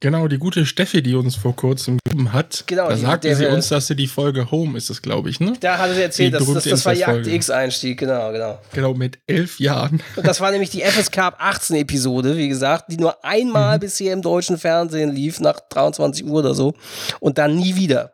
Genau, 0.00 0.28
die 0.28 0.36
gute 0.36 0.66
Steffi, 0.66 1.02
die 1.02 1.14
uns 1.14 1.36
vor 1.36 1.56
kurzem 1.56 1.96
gegeben 2.04 2.34
hat. 2.34 2.64
Genau, 2.66 2.88
da 2.88 2.96
sagte 2.98 3.34
sie 3.34 3.46
uns, 3.46 3.68
dass 3.68 3.86
sie 3.86 3.96
die 3.96 4.06
Folge 4.06 4.50
Home 4.50 4.76
ist, 4.76 4.90
es 4.90 5.00
glaube 5.00 5.30
ich, 5.30 5.40
ne? 5.40 5.54
Da 5.58 5.78
hatte 5.78 5.94
sie 5.94 6.02
erzählt, 6.02 6.34
dass, 6.34 6.44
das, 6.44 6.64
das 6.64 6.84
war 6.84 6.92
Akte 6.92 7.30
X-Einstieg, 7.30 7.98
genau, 7.98 8.30
genau. 8.30 8.58
Genau, 8.74 8.92
mit 8.92 9.18
elf 9.26 9.58
Jahren. 9.58 10.02
Und 10.14 10.26
das 10.26 10.40
war 10.42 10.50
nämlich 10.50 10.68
die 10.68 10.82
FSK 10.82 11.18
18 11.38 11.76
Episode, 11.76 12.36
wie 12.36 12.48
gesagt, 12.48 12.92
die 12.92 12.98
nur 12.98 13.24
einmal 13.24 13.78
mhm. 13.78 13.80
bisher 13.80 14.12
im 14.12 14.20
deutschen 14.20 14.58
Fernsehen 14.58 15.10
lief, 15.10 15.40
nach 15.40 15.60
23 15.60 16.26
Uhr 16.26 16.40
oder 16.40 16.54
so. 16.54 16.74
Und 17.18 17.38
dann 17.38 17.56
nie 17.56 17.74
wieder. 17.74 18.12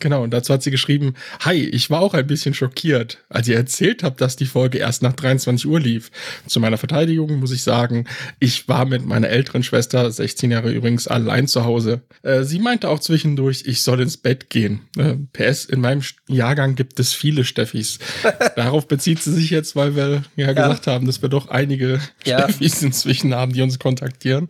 Genau, 0.00 0.22
und 0.22 0.30
dazu 0.30 0.52
hat 0.52 0.62
sie 0.62 0.70
geschrieben, 0.70 1.14
hi, 1.40 1.64
ich 1.64 1.90
war 1.90 2.00
auch 2.00 2.14
ein 2.14 2.26
bisschen 2.26 2.54
schockiert, 2.54 3.18
als 3.28 3.48
ihr 3.48 3.56
erzählt 3.56 4.02
habt, 4.02 4.20
dass 4.20 4.36
die 4.36 4.46
Folge 4.46 4.78
erst 4.78 5.02
nach 5.02 5.12
23 5.12 5.66
Uhr 5.66 5.80
lief. 5.80 6.10
Zu 6.46 6.60
meiner 6.60 6.78
Verteidigung 6.78 7.38
muss 7.38 7.52
ich 7.52 7.62
sagen, 7.62 8.06
ich 8.40 8.68
war 8.68 8.84
mit 8.84 9.04
meiner 9.04 9.28
älteren 9.28 9.62
Schwester, 9.62 10.10
16 10.10 10.50
Jahre 10.50 10.72
übrigens, 10.72 11.08
allein 11.08 11.46
zu 11.48 11.64
Hause. 11.64 12.02
Äh, 12.22 12.42
sie 12.44 12.58
meinte 12.58 12.88
auch 12.88 13.00
zwischendurch, 13.00 13.64
ich 13.66 13.82
soll 13.82 14.00
ins 14.00 14.16
Bett 14.16 14.50
gehen. 14.50 14.82
Äh, 14.96 15.14
PS, 15.32 15.64
in 15.64 15.80
meinem 15.80 16.02
Jahrgang 16.28 16.74
gibt 16.74 16.98
es 17.00 17.12
viele 17.12 17.44
Steffis. 17.44 17.98
Darauf 18.56 18.88
bezieht 18.88 19.22
sie 19.22 19.32
sich 19.32 19.50
jetzt, 19.50 19.76
weil 19.76 19.96
wir 19.96 20.24
ja, 20.36 20.46
ja. 20.46 20.52
gesagt 20.52 20.86
haben, 20.86 21.06
dass 21.06 21.22
wir 21.22 21.28
doch 21.28 21.48
einige 21.48 22.00
ja. 22.24 22.42
Steffis 22.42 22.82
inzwischen 22.82 23.34
haben, 23.34 23.52
die 23.52 23.62
uns 23.62 23.78
kontaktieren. 23.78 24.48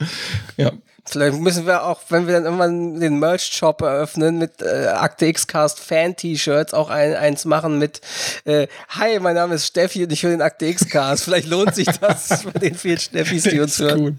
Ja. 0.56 0.72
Vielleicht 1.06 1.38
müssen 1.38 1.66
wir 1.66 1.84
auch, 1.84 2.00
wenn 2.08 2.26
wir 2.26 2.34
dann 2.34 2.44
irgendwann 2.44 2.98
den 2.98 3.18
Merch-Shop 3.18 3.82
eröffnen 3.82 4.38
mit 4.38 4.62
äh, 4.62 4.86
Akte 4.86 5.26
X-Cast 5.26 5.78
Fan-T-Shirts, 5.78 6.72
auch 6.72 6.88
ein, 6.88 7.14
eins 7.14 7.44
machen 7.44 7.78
mit 7.78 8.00
äh, 8.46 8.68
Hi, 8.88 9.18
mein 9.20 9.34
Name 9.34 9.56
ist 9.56 9.66
Steffi 9.66 10.04
und 10.04 10.12
ich 10.12 10.22
höre 10.22 10.30
den 10.30 10.42
Akte 10.42 10.64
X-Cast. 10.64 11.24
Vielleicht 11.24 11.48
lohnt 11.48 11.74
sich 11.74 11.88
das 11.88 12.44
bei 12.52 12.58
den 12.58 12.74
vielen 12.74 12.98
Steffis, 12.98 13.42
die 13.42 13.60
uns 13.60 13.78
hören. 13.78 14.18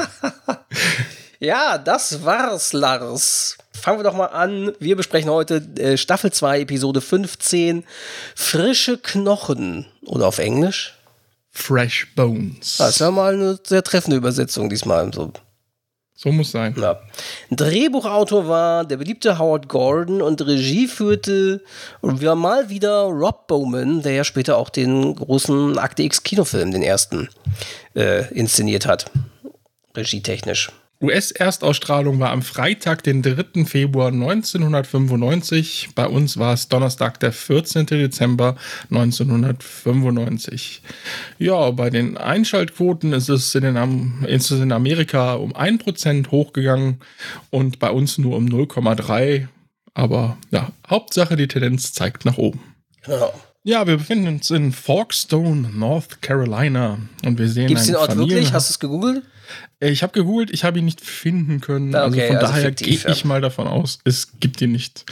ja, 1.40 1.76
das 1.76 2.24
war's, 2.24 2.72
Lars. 2.72 3.58
Fangen 3.72 3.98
wir 3.98 4.04
doch 4.04 4.14
mal 4.14 4.26
an. 4.26 4.72
Wir 4.78 4.96
besprechen 4.96 5.28
heute 5.28 5.56
äh, 5.76 5.96
Staffel 5.96 6.32
2, 6.32 6.60
Episode 6.60 7.00
15, 7.00 7.84
Frische 8.36 8.96
Knochen. 8.96 9.86
Oder 10.06 10.28
auf 10.28 10.38
Englisch? 10.38 10.94
Fresh 11.50 12.14
Bones. 12.14 12.76
Das 12.78 12.90
ist 12.90 13.00
ja 13.00 13.10
mal 13.10 13.34
eine 13.34 13.58
sehr 13.64 13.82
treffende 13.82 14.16
Übersetzung 14.16 14.68
diesmal. 14.68 15.12
So 15.12 15.32
So 16.24 16.32
muss 16.32 16.52
sein. 16.52 16.74
Ja. 16.80 17.00
Drehbuchautor 17.50 18.48
war 18.48 18.86
der 18.86 18.96
beliebte 18.96 19.38
Howard 19.38 19.68
Gordon 19.68 20.22
und 20.22 20.40
Regie 20.46 20.88
führte 20.88 21.60
mal 22.34 22.70
wieder 22.70 23.02
Rob 23.02 23.46
Bowman, 23.46 24.00
der 24.00 24.12
ja 24.14 24.24
später 24.24 24.56
auch 24.56 24.70
den 24.70 25.16
großen 25.16 25.78
Akte 25.78 26.02
X 26.02 26.22
Kinofilm, 26.22 26.70
den 26.70 26.82
ersten, 26.82 27.28
äh, 27.94 28.32
inszeniert 28.32 28.86
hat. 28.86 29.10
Regietechnisch. 29.94 30.70
US-Erstausstrahlung 31.00 32.20
war 32.20 32.30
am 32.30 32.42
Freitag, 32.42 33.02
den 33.02 33.22
3. 33.22 33.64
Februar 33.66 34.08
1995. 34.08 35.90
Bei 35.94 36.06
uns 36.06 36.38
war 36.38 36.54
es 36.54 36.68
Donnerstag, 36.68 37.20
der 37.20 37.32
14. 37.32 37.86
Dezember 37.86 38.56
1995. 38.90 40.82
Ja, 41.38 41.70
bei 41.72 41.90
den 41.90 42.16
Einschaltquoten 42.16 43.12
ist 43.12 43.28
es 43.28 43.54
in, 43.54 43.62
den, 43.62 44.24
ist 44.26 44.50
es 44.50 44.60
in 44.60 44.72
Amerika 44.72 45.34
um 45.34 45.52
1% 45.52 46.30
hochgegangen 46.30 47.00
und 47.50 47.78
bei 47.78 47.90
uns 47.90 48.16
nur 48.18 48.36
um 48.36 48.46
0,3%. 48.46 49.48
Aber 49.96 50.38
ja, 50.50 50.72
Hauptsache 50.88 51.36
die 51.36 51.46
Tendenz 51.46 51.92
zeigt 51.92 52.24
nach 52.24 52.36
oben. 52.36 52.60
Genau. 53.02 53.32
Ja, 53.62 53.86
wir 53.86 53.96
befinden 53.96 54.28
uns 54.28 54.50
in 54.50 54.72
Forkstone, 54.72 55.70
North 55.72 56.20
Carolina. 56.20 56.98
Und 57.24 57.38
wir 57.38 57.48
sehen 57.48 57.68
Gibt 57.68 57.80
es 57.80 57.86
den 57.86 57.96
Ort 57.96 58.10
Familien 58.10 58.30
wirklich? 58.30 58.52
Hast 58.52 58.68
du 58.68 58.72
es 58.72 58.78
gegoogelt? 58.78 59.22
Ich 59.80 60.02
habe 60.02 60.12
gegoogelt, 60.12 60.50
ich 60.50 60.64
habe 60.64 60.78
ihn 60.78 60.84
nicht 60.84 61.00
finden 61.00 61.60
können. 61.60 61.94
Ah, 61.94 62.06
okay, 62.06 62.22
also 62.22 62.26
von 62.26 62.36
also 62.36 62.52
daher 62.52 62.70
gehe 62.72 62.98
ich 63.06 63.24
mal 63.24 63.40
davon 63.40 63.66
aus, 63.66 63.98
es 64.04 64.38
gibt 64.40 64.60
ihn 64.60 64.72
nicht. 64.72 65.04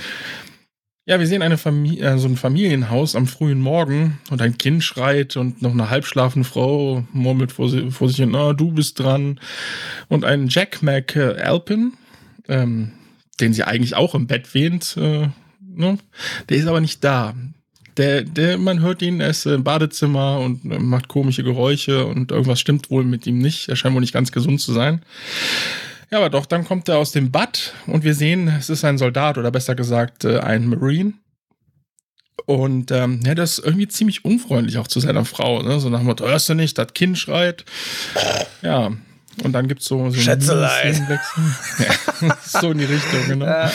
Ja, 1.05 1.19
wir 1.19 1.27
sehen 1.27 1.43
eine 1.43 1.59
Familie, 1.59 2.05
äh, 2.05 2.19
so 2.19 2.29
ein 2.29 2.37
Familienhaus 2.37 3.17
am 3.17 3.27
frühen 3.27 3.59
Morgen 3.59 4.21
und 4.31 4.41
ein 4.41 4.57
Kind 4.57 4.85
schreit 4.85 5.37
und 5.37 5.61
noch 5.61 5.73
eine 5.73 5.91
halbschlafende 5.91 6.49
Frau 6.49 7.05
murmelt 7.13 7.51
vor, 7.51 7.69
sie, 7.69 7.91
vor 7.91 8.09
sich 8.09 8.19
hin, 8.19 8.37
ah, 8.37 8.53
du 8.53 8.71
bist 8.71 9.01
dran. 9.01 9.41
Und 10.09 10.25
ein 10.25 10.47
Jack 10.47 10.81
McAlpin, 10.81 11.95
ähm, 12.49 12.93
den 13.41 13.53
sie 13.53 13.65
eigentlich 13.65 13.97
auch 13.97 14.15
im 14.15 14.29
Bett 14.29 14.55
wähnt, 14.55 14.97
äh, 14.97 15.29
ne? 15.61 15.99
der 16.49 16.57
ist 16.57 16.69
aber 16.69 16.81
nicht 16.81 17.03
da. 17.03 17.35
Der, 17.97 18.23
der, 18.23 18.59
man 18.59 18.81
hört 18.81 19.03
ihn, 19.03 19.21
er 19.21 19.29
ist 19.29 19.45
im 19.47 19.65
Badezimmer 19.65 20.39
und 20.41 20.65
macht 20.65 21.09
komische 21.09 21.43
Geräusche 21.43 22.07
und 22.07 22.31
irgendwas 22.31 22.61
stimmt 22.61 22.91
wohl 22.91 23.05
mit 23.05 23.27
ihm 23.27 23.39
nicht. 23.39 23.69
Er 23.69 23.77
scheint 23.77 23.95
wohl 23.95 24.01
nicht 24.01 24.15
ganz 24.15 24.33
gesund 24.33 24.61
zu 24.61 24.73
sein. 24.73 25.03
Ja, 26.11 26.19
aber 26.19 26.31
doch, 26.31 26.47
dann 26.47 26.65
kommt 26.65 26.89
er 26.89 26.99
aus 26.99 27.13
dem 27.13 27.31
Bad 27.31 27.75
und 27.87 28.05
wir 28.05 28.15
sehen, 28.15 28.49
es 28.49 28.71
ist 28.71 28.85
ein 28.85 28.99
Soldat 28.99 29.39
oder 29.39 29.51
besser 29.51 29.75
gesagt 29.75 30.25
äh, 30.25 30.41
ein 30.41 30.67
Marine. 30.67 31.15
Und 32.47 32.91
ähm, 32.91 33.21
ja, 33.25 33.35
das 33.35 33.59
ist 33.59 33.65
irgendwie 33.65 33.89
ziemlich 33.89 34.25
unfreundlich 34.25 34.79
auch 34.79 34.89
zu 34.89 35.01
seiner 35.01 35.25
Frau. 35.25 35.63
Ne? 35.63 35.81
So 35.81 35.89
nach 35.89 36.01
dem 36.01 36.07
Motto, 36.07 36.27
hörst 36.27 36.49
du 36.49 36.55
nicht, 36.55 36.77
das 36.77 36.93
Kind 36.95 37.19
schreit. 37.19 37.65
Ja, 38.63 38.91
und 39.43 39.53
dann 39.53 39.69
gibt 39.69 39.81
es 39.81 39.89
so, 39.89 40.11
so 40.11 40.21
Schätzelein. 40.21 41.19
Ja, 42.21 42.37
so 42.45 42.71
in 42.71 42.79
die 42.79 42.85
Richtung, 42.85 43.27
genau. 43.27 43.47
Ja. 43.47 43.73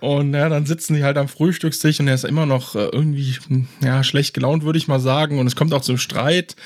Und 0.00 0.32
ja, 0.32 0.48
dann 0.48 0.64
sitzen 0.64 0.94
die 0.94 1.04
halt 1.04 1.18
am 1.18 1.28
Frühstückstisch 1.28 2.00
und 2.00 2.08
er 2.08 2.14
ist 2.14 2.24
immer 2.24 2.46
noch 2.46 2.74
äh, 2.74 2.86
irgendwie 2.86 3.36
ja, 3.82 4.02
schlecht 4.02 4.32
gelaunt, 4.32 4.64
würde 4.64 4.78
ich 4.78 4.88
mal 4.88 5.00
sagen. 5.00 5.38
Und 5.38 5.46
es 5.46 5.56
kommt 5.56 5.74
auch 5.74 5.82
zum 5.82 5.98
Streit. 5.98 6.56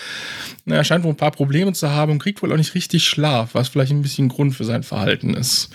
Er 0.67 0.85
scheint 0.85 1.05
wohl 1.05 1.13
ein 1.13 1.17
paar 1.17 1.33
Probleme 1.33 1.73
zu 1.73 1.91
haben 1.91 2.13
und 2.13 2.19
kriegt 2.21 2.43
wohl 2.43 2.53
auch 2.53 2.57
nicht 2.57 2.75
richtig 2.75 3.09
Schlaf, 3.09 3.51
was 3.55 3.69
vielleicht 3.69 3.93
ein 3.93 4.03
bisschen 4.03 4.29
Grund 4.29 4.55
für 4.55 4.65
sein 4.65 4.85
Verhalten 4.85 5.35
ist. 5.35 5.71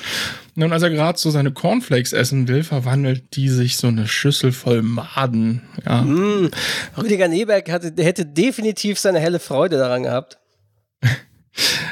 Und 0.55 0.71
als 0.71 0.83
er 0.83 0.89
gerade 0.89 1.17
so 1.17 1.29
seine 1.29 1.51
Cornflakes 1.51 2.13
essen 2.13 2.47
will, 2.47 2.63
verwandelt 2.63 3.35
die 3.35 3.49
sich 3.49 3.77
so 3.77 3.87
eine 3.87 4.07
Schüssel 4.07 4.51
voll 4.51 4.81
Maden. 4.81 5.61
Ja. 5.85 6.01
Mm, 6.01 6.49
Rüdiger 6.97 7.27
Neberg 7.27 7.69
hatte, 7.69 7.93
hätte 8.03 8.25
definitiv 8.25 8.99
seine 8.99 9.19
helle 9.19 9.39
Freude 9.39 9.77
daran 9.77 10.03
gehabt. 10.03 10.39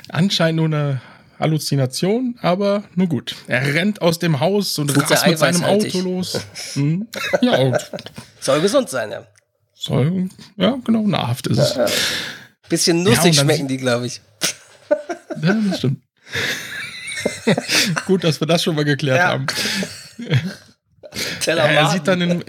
Anscheinend 0.09 0.57
nur 0.57 0.65
eine 0.65 1.01
Halluzination, 1.39 2.38
aber 2.41 2.84
nur 2.96 3.08
gut. 3.08 3.36
Er 3.48 3.74
rennt 3.74 4.01
aus 4.01 4.20
dem 4.20 4.39
Haus 4.39 4.77
und 4.79 4.96
rast 4.98 5.27
mit 5.27 5.38
seinem 5.38 5.63
Auto 5.63 6.00
los. 6.01 6.39
Hm. 6.74 7.08
Ja, 7.41 7.58
und 7.58 7.91
Soll 8.39 8.62
gesund 8.62 8.89
sein, 8.89 9.12
ja. 9.12 9.27
Soll, 9.74 10.29
ja, 10.56 10.77
genau, 10.84 11.03
nahrhaft 11.03 11.48
ist 11.48 11.60
es. 11.60 11.75
Ja, 11.75 11.86
ja. 11.86 11.91
Bisschen 12.70 13.03
nussig 13.03 13.36
ja, 13.36 13.44
schmecken 13.44 13.67
die, 13.67 13.77
glaube 13.77 14.08
ich. 14.08 14.22
Ja, 15.39 15.53
das 15.70 15.77
stimmt. 15.77 16.01
gut, 18.08 18.24
dass 18.24 18.39
wir 18.39 18.48
das 18.48 18.63
schon 18.63 18.75
mal 18.75 18.86
geklärt 18.86 19.20
haben. 19.20 19.46
er 21.46 21.89
sieht 21.91 22.08
dann 22.08 22.22
in, 22.22 22.44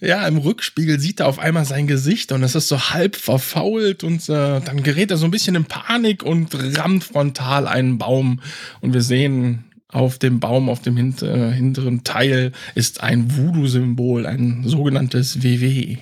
ja, 0.00 0.26
im 0.26 0.38
Rückspiegel 0.38 0.98
sieht 0.98 1.20
er 1.20 1.28
auf 1.28 1.38
einmal 1.38 1.64
sein 1.64 1.86
Gesicht 1.86 2.32
und 2.32 2.42
es 2.42 2.54
ist 2.54 2.68
so 2.68 2.90
halb 2.90 3.16
verfault 3.16 4.02
und 4.02 4.28
äh, 4.28 4.60
dann 4.60 4.82
gerät 4.82 5.10
er 5.10 5.18
so 5.18 5.26
ein 5.26 5.30
bisschen 5.30 5.54
in 5.54 5.66
Panik 5.66 6.22
und 6.22 6.50
rammt 6.78 7.04
frontal 7.04 7.68
einen 7.68 7.98
Baum 7.98 8.40
und 8.80 8.94
wir 8.94 9.02
sehen 9.02 9.64
auf 9.88 10.18
dem 10.18 10.40
Baum, 10.40 10.68
auf 10.68 10.80
dem 10.80 10.96
hint 10.96 11.22
äh, 11.22 11.52
hinteren 11.52 12.04
Teil 12.04 12.52
ist 12.74 13.02
ein 13.02 13.36
Voodoo-Symbol, 13.36 14.24
ein 14.26 14.62
sogenanntes 14.64 15.42
WW. 15.42 15.98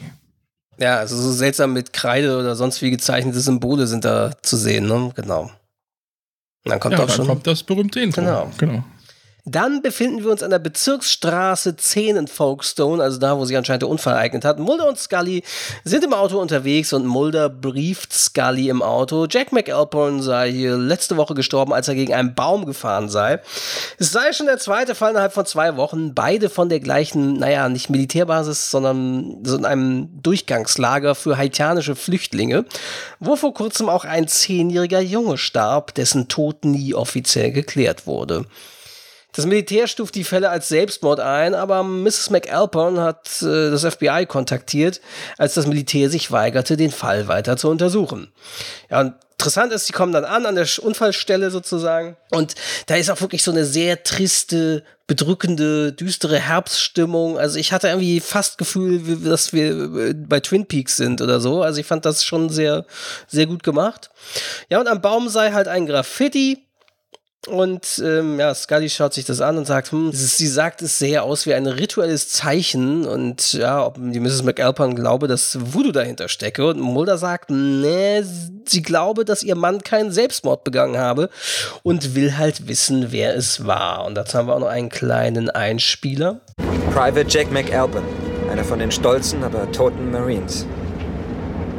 Ja, 0.78 0.99
also 0.99 1.17
so 1.17 1.33
seltsam 1.33 1.73
mit 1.73 1.93
Kreide 1.93 2.38
oder 2.38 2.55
sonst 2.55 2.81
wie 2.83 2.90
gezeichnete 2.90 3.40
Symbole 3.40 3.87
sind 3.87 4.05
da 4.05 4.31
zu 4.43 4.57
sehen, 4.57 4.87
ne? 4.87 5.11
Genau. 5.17 5.50
Und 6.64 6.71
dann 6.71 6.81
kommt 6.81 6.93
ja, 6.93 7.00
auch 7.00 7.07
dann 7.07 7.17
schon. 7.17 7.26
kommt 7.26 7.47
das 7.47 7.62
berühmte 7.62 8.00
Intro. 8.00 8.21
Genau. 8.21 8.50
genau. 8.59 8.85
Dann 9.50 9.81
befinden 9.81 10.25
wir 10.25 10.31
uns 10.31 10.43
an 10.43 10.50
der 10.50 10.59
Bezirksstraße 10.59 11.76
10 11.76 12.17
in 12.17 12.28
Folkestone, 12.28 13.02
also 13.02 13.19
da, 13.19 13.38
wo 13.38 13.47
sich 13.47 13.57
anscheinend 13.57 13.83
der 13.83 13.88
Unfall 13.88 14.14
ereignet 14.14 14.45
hat. 14.45 14.59
Mulder 14.59 14.87
und 14.87 14.99
Scully 14.99 15.43
sind 15.85 16.05
im 16.05 16.12
Auto 16.12 16.38
unterwegs 16.38 16.93
und 16.93 17.07
Mulder 17.07 17.49
brieft 17.49 18.12
Scully 18.12 18.69
im 18.69 18.83
Auto. 18.83 19.26
Jack 19.31 19.52
McAlpine 19.52 20.23
sei 20.23 20.52
hier 20.52 20.76
letzte 20.76 21.17
Woche 21.17 21.33
gestorben, 21.33 21.73
als 21.73 21.88
er 21.88 21.95
gegen 21.95 22.12
einen 22.12 22.35
Baum 22.35 22.67
gefahren 22.67 23.09
sei. 23.09 23.40
Es 23.99 24.12
sei 24.12 24.33
schon 24.35 24.47
der 24.47 24.59
zweite 24.59 24.95
Fall 24.95 25.12
innerhalb 25.12 25.33
von 25.33 25.47
zwei 25.47 25.76
Wochen. 25.76 26.14
Beide 26.14 26.50
von 26.50 26.69
der 26.69 26.81
gleichen, 26.81 27.35
naja, 27.35 27.71
nicht 27.71 27.88
Militärbasis, 27.88 28.71
sondern 28.71 29.38
so 29.45 29.57
in 29.57 29.64
einem 29.64 30.11
Durchgangslager 30.23 31.14
für 31.14 31.38
haitianische 31.38 31.97
Flüchtlinge, 31.97 32.67
wo 33.19 33.37
vor 33.37 33.55
kurzem 33.55 33.88
auch 33.88 34.05
ein 34.05 34.28
zehnjähriger 34.28 35.00
Junge 35.00 35.38
starb, 35.38 35.95
dessen 35.95 36.28
Tod 36.28 36.67
nie 36.67 36.93
offiziell 36.95 37.50
geklärt 37.50 38.07
wurde. 38.07 38.45
Das 39.32 39.47
Militär 39.47 39.87
stuft 39.87 40.14
die 40.14 40.25
Fälle 40.25 40.50
als 40.50 40.68
Selbstmord 40.68 41.20
ein, 41.20 41.54
aber 41.54 41.82
Mrs. 41.82 42.30
McAlpine 42.30 43.00
hat 43.00 43.42
äh, 43.42 43.70
das 43.70 43.85
FBI 43.85 44.26
kontaktiert, 44.26 45.00
als 45.37 45.54
das 45.54 45.66
Militär 45.66 46.11
sich 46.11 46.32
weigerte, 46.32 46.76
den 46.76 46.90
Fall 46.90 47.28
weiter 47.28 47.56
zu 47.56 47.68
untersuchen. 47.68 48.32
Ja, 48.90 49.00
und 49.00 49.14
interessant 49.38 49.73
ist, 49.73 49.87
sie 49.87 49.92
kommen 49.92 50.12
dann 50.12 50.25
an, 50.25 50.47
an 50.47 50.56
der 50.56 50.66
Unfallstelle 50.82 51.50
sozusagen. 51.50 52.16
Und 52.32 52.54
da 52.87 52.97
ist 52.97 53.11
auch 53.11 53.20
wirklich 53.20 53.44
so 53.44 53.52
eine 53.52 53.64
sehr 53.64 54.02
triste, 54.02 54.82
bedrückende, 55.06 55.92
düstere 55.92 56.38
Herbststimmung. 56.38 57.38
Also 57.38 57.58
ich 57.58 57.73
hatte 57.73 57.88
irgendwie 57.88 58.20
fast 58.20 58.58
Gefühl, 58.58 59.18
dass 59.25 59.52
wir 59.52 59.70
äh, 59.94 60.14
bei 60.14 60.40
Twin 60.40 60.66
Peaks 60.66 60.97
sind 60.97 61.20
oder 61.20 61.40
so. 61.40 61.62
Also 61.62 61.80
ich 61.80 61.87
fand 61.87 62.04
das 62.04 62.25
schon 62.25 62.49
sehr, 62.49 62.85
sehr 63.26 63.47
gut 63.47 63.62
gemacht. 63.62 64.11
Ja, 64.68 64.80
und 64.80 64.88
am 64.88 65.00
Baum 65.00 65.28
sei 65.28 65.52
halt 65.52 65.68
ein 65.68 65.87
Graffiti 65.87 66.67
und 67.47 68.02
ähm, 68.04 68.38
ja, 68.38 68.52
Scully 68.54 68.90
schaut 68.90 69.14
sich 69.14 69.25
das 69.25 69.40
an 69.40 69.57
und 69.57 69.66
sagt, 69.66 69.92
hm, 69.92 70.11
sie 70.12 70.49
sagt, 70.49 70.83
es 70.83 70.99
sähe 70.99 71.23
aus 71.23 71.47
wie 71.47 71.54
ein 71.54 71.66
rituelles 71.66 72.28
Zeichen 72.28 73.07
und 73.07 73.52
ja, 73.52 73.87
ob 73.87 73.97
die 73.99 74.21
Mrs. 74.21 74.42
McAlpine 74.42 74.95
glaube, 74.95 75.28
dass 75.28 75.57
Voodoo 75.73 75.92
dahinter 75.92 76.28
stecke. 76.28 76.66
Und 76.66 76.80
Mulder 76.80 77.16
sagt, 77.16 77.50
nee, 77.50 78.23
sie 78.66 78.83
glaube, 78.83 79.25
dass 79.25 79.42
ihr 79.42 79.54
Mann 79.54 79.83
keinen 79.83 80.11
Selbstmord 80.11 80.64
begangen 80.64 80.99
habe 80.99 81.30
und 81.83 82.14
will 82.14 82.37
halt 82.37 82.66
wissen, 82.66 83.12
wer 83.12 83.37
es 83.37 83.66
war. 83.66 84.04
Und 84.04 84.16
dazu 84.16 84.37
haben 84.37 84.49
wir 84.49 84.57
auch 84.57 84.61
noch 84.61 84.68
einen 84.68 84.88
kleinen 84.88 85.49
Einspieler. 85.49 86.40
Private 86.92 87.26
Jack 87.28 87.52
McAlpine, 87.52 88.04
einer 88.50 88.64
von 88.64 88.80
den 88.80 88.90
stolzen, 88.90 89.45
aber 89.45 89.71
toten 89.71 90.11
Marines. 90.11 90.66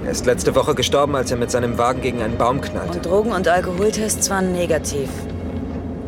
Er 0.05 0.11
ist 0.11 0.25
letzte 0.25 0.55
Woche 0.55 0.73
gestorben, 0.73 1.15
als 1.15 1.29
er 1.29 1.37
mit 1.37 1.51
seinem 1.51 1.77
Wagen 1.77 2.01
gegen 2.01 2.21
einen 2.21 2.37
Baum 2.37 2.61
knallte. 2.61 2.97
Und 2.97 3.05
Drogen- 3.05 3.33
und 3.33 3.47
Alkoholtests 3.47 4.29
waren 4.29 4.53
negativ. 4.53 5.09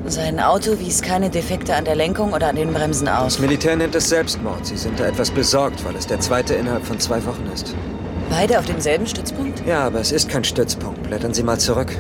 Sein 0.08 0.39
Auto 0.39 0.79
wies 0.79 1.01
keine 1.01 1.29
Defekte 1.29 1.75
an 1.75 1.86
der 1.86 1.96
Lenkung 1.96 2.34
oder 2.34 2.48
an 2.48 2.55
den 2.55 2.74
Bremsen 2.74 3.08
aus. 3.08 3.34
Das 3.34 3.39
Militär 3.39 3.75
nennt 3.75 3.93
es 3.96 4.10
Selbstmord. 4.10 4.65
Sie 4.65 4.77
sind 4.77 5.00
da 5.00 5.05
etwas 5.05 5.29
besorgt, 5.29 5.86
weil 5.86 5.96
es 5.96 6.08
der 6.08 6.20
zweite 6.20 6.55
innerhalb 6.55 6.86
von 6.86 7.00
zwei 7.00 7.24
Wochen 7.25 7.50
ist. 7.53 7.75
Beide 8.29 8.58
auf 8.58 8.65
demselben 8.65 9.05
Stützpunkt? 9.05 9.62
Ja, 9.67 9.86
aber 9.86 10.00
es 10.00 10.12
ist 10.12 10.27
kein 10.29 10.43
Stützpunkt. 10.43 11.03
Blättern 11.03 11.34
Sie 11.34 11.43
mal 11.43 11.60
zurück. 11.60 11.96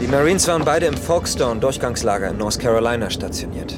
Die 0.00 0.08
Marines 0.08 0.48
waren 0.48 0.64
beide 0.64 0.86
im 0.86 0.96
Folkestone 0.96 1.60
Durchgangslager 1.60 2.30
in 2.30 2.38
North 2.38 2.58
Carolina 2.58 3.08
stationiert. 3.08 3.74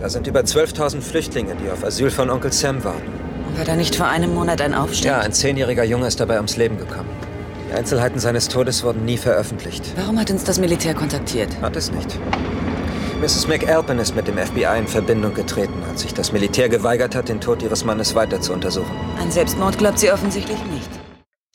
Da 0.00 0.08
sind 0.08 0.26
über 0.26 0.40
12.000 0.40 1.02
Flüchtlinge, 1.02 1.56
die 1.56 1.70
auf 1.70 1.84
Asyl 1.84 2.10
von 2.10 2.30
Onkel 2.30 2.52
Sam 2.52 2.82
warten. 2.84 3.12
War 3.56 3.64
da 3.64 3.76
nicht 3.76 3.96
vor 3.96 4.06
einem 4.06 4.34
Monat 4.34 4.60
ein 4.62 4.72
Aufstand? 4.72 5.04
Ja, 5.04 5.18
ein 5.20 5.32
zehnjähriger 5.32 5.84
Junge 5.84 6.06
ist 6.06 6.20
dabei 6.20 6.36
ums 6.36 6.56
Leben 6.56 6.78
gekommen. 6.78 7.08
Die 7.68 7.74
Einzelheiten 7.74 8.18
seines 8.18 8.48
Todes 8.48 8.82
wurden 8.82 9.04
nie 9.04 9.18
veröffentlicht. 9.18 9.92
Warum 9.96 10.18
hat 10.18 10.30
uns 10.30 10.44
das 10.44 10.58
Militär 10.58 10.94
kontaktiert? 10.94 11.60
Hat 11.60 11.76
es 11.76 11.92
nicht. 11.92 12.18
Mrs. 13.20 13.46
McAlpin 13.48 13.98
ist 13.98 14.14
mit 14.14 14.28
dem 14.28 14.38
FBI 14.38 14.78
in 14.78 14.86
Verbindung 14.86 15.34
getreten, 15.34 15.82
als 15.90 16.02
sich 16.02 16.14
das 16.14 16.32
Militär 16.32 16.68
geweigert 16.68 17.14
hat, 17.14 17.28
den 17.28 17.40
Tod 17.40 17.62
ihres 17.62 17.84
Mannes 17.84 18.14
weiter 18.14 18.40
zu 18.40 18.52
untersuchen. 18.52 18.96
An 19.20 19.30
Selbstmord 19.30 19.76
glaubt 19.76 19.98
sie 19.98 20.10
offensichtlich 20.12 20.58
nicht. 20.72 20.88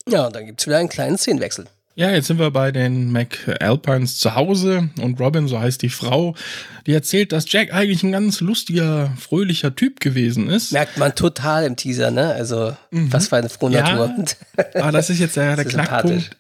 Ja, 0.08 0.30
dann 0.30 0.46
gibt 0.46 0.60
es 0.60 0.68
wieder 0.68 0.78
einen 0.78 0.90
kleinen 0.90 1.18
Szenenwechsel. 1.18 1.66
Ja, 1.96 2.10
jetzt 2.10 2.26
sind 2.26 2.40
wir 2.40 2.50
bei 2.50 2.72
den 2.72 3.12
McAlpines 3.12 4.18
zu 4.18 4.34
Hause 4.34 4.90
und 5.00 5.20
Robin, 5.20 5.48
so 5.48 5.60
heißt 5.60 5.82
die 5.84 5.90
Frau, 5.90 6.36
die 6.88 6.94
erzählt, 6.94 7.32
dass 7.32 7.52
Jack 7.52 7.72
eigentlich 7.72 8.02
ein 8.02 8.12
ganz 8.12 8.42
lustiger, 8.42 9.14
fröhlicher 9.20 9.76
Typ 9.76 10.00
gewesen 10.00 10.50
ist. 10.50 10.72
Merkt 10.72 10.98
man 10.98 11.14
total 11.14 11.66
im 11.66 11.76
Teaser, 11.76 12.10
ne? 12.10 12.34
Also, 12.34 12.76
mhm. 12.90 13.14
was 13.14 13.28
für 13.28 13.38
eine 13.38 13.50
frohe 13.50 13.72
ja, 13.72 13.96
Natur. 13.96 14.26
Aber 14.74 14.92
das 14.92 15.12
ist 15.12 15.20
jetzt 15.20 15.36
ja 15.36 15.56
der 15.56 15.66
Knackpunkt. 15.66 16.36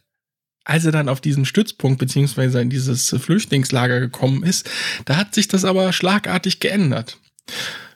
Als 0.65 0.85
er 0.85 0.91
dann 0.91 1.09
auf 1.09 1.21
diesen 1.21 1.45
Stützpunkt 1.45 1.99
beziehungsweise 1.99 2.59
in 2.61 2.69
dieses 2.69 3.09
Flüchtlingslager 3.09 3.99
gekommen 3.99 4.43
ist, 4.43 4.69
da 5.05 5.17
hat 5.17 5.35
sich 5.35 5.49
das 5.49 5.65
aber 5.65 5.93
schlagartig 5.93 6.61
geändert. 6.61 7.17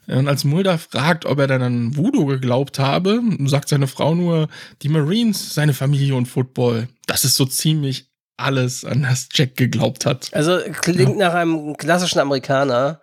Und 0.08 0.28
als 0.28 0.44
Mulder 0.44 0.78
fragt, 0.78 1.26
ob 1.26 1.40
er 1.40 1.48
dann 1.48 1.62
an 1.62 1.98
Voodoo 1.98 2.26
geglaubt 2.26 2.80
habe, 2.80 3.22
sagt 3.46 3.70
seine 3.70 3.88
Frau 3.88 4.16
nur, 4.16 4.48
die 4.82 4.90
Marines, 4.90 5.54
seine 5.54 5.74
Familie 5.74 6.16
und 6.16 6.28
Football. 6.28 6.88
Das 7.06 7.26
ist 7.26 7.36
so 7.36 7.46
ziemlich 7.46 8.08
alles, 8.38 8.86
an 8.86 9.02
das 9.02 9.30
Jack 9.34 9.58
geglaubt 9.58 10.06
hat. 10.06 10.30
Also 10.32 10.60
klingt 10.82 11.20
ja. 11.20 11.30
nach 11.30 11.34
einem 11.34 11.76
klassischen 11.76 12.20
Amerikaner. 12.20 13.02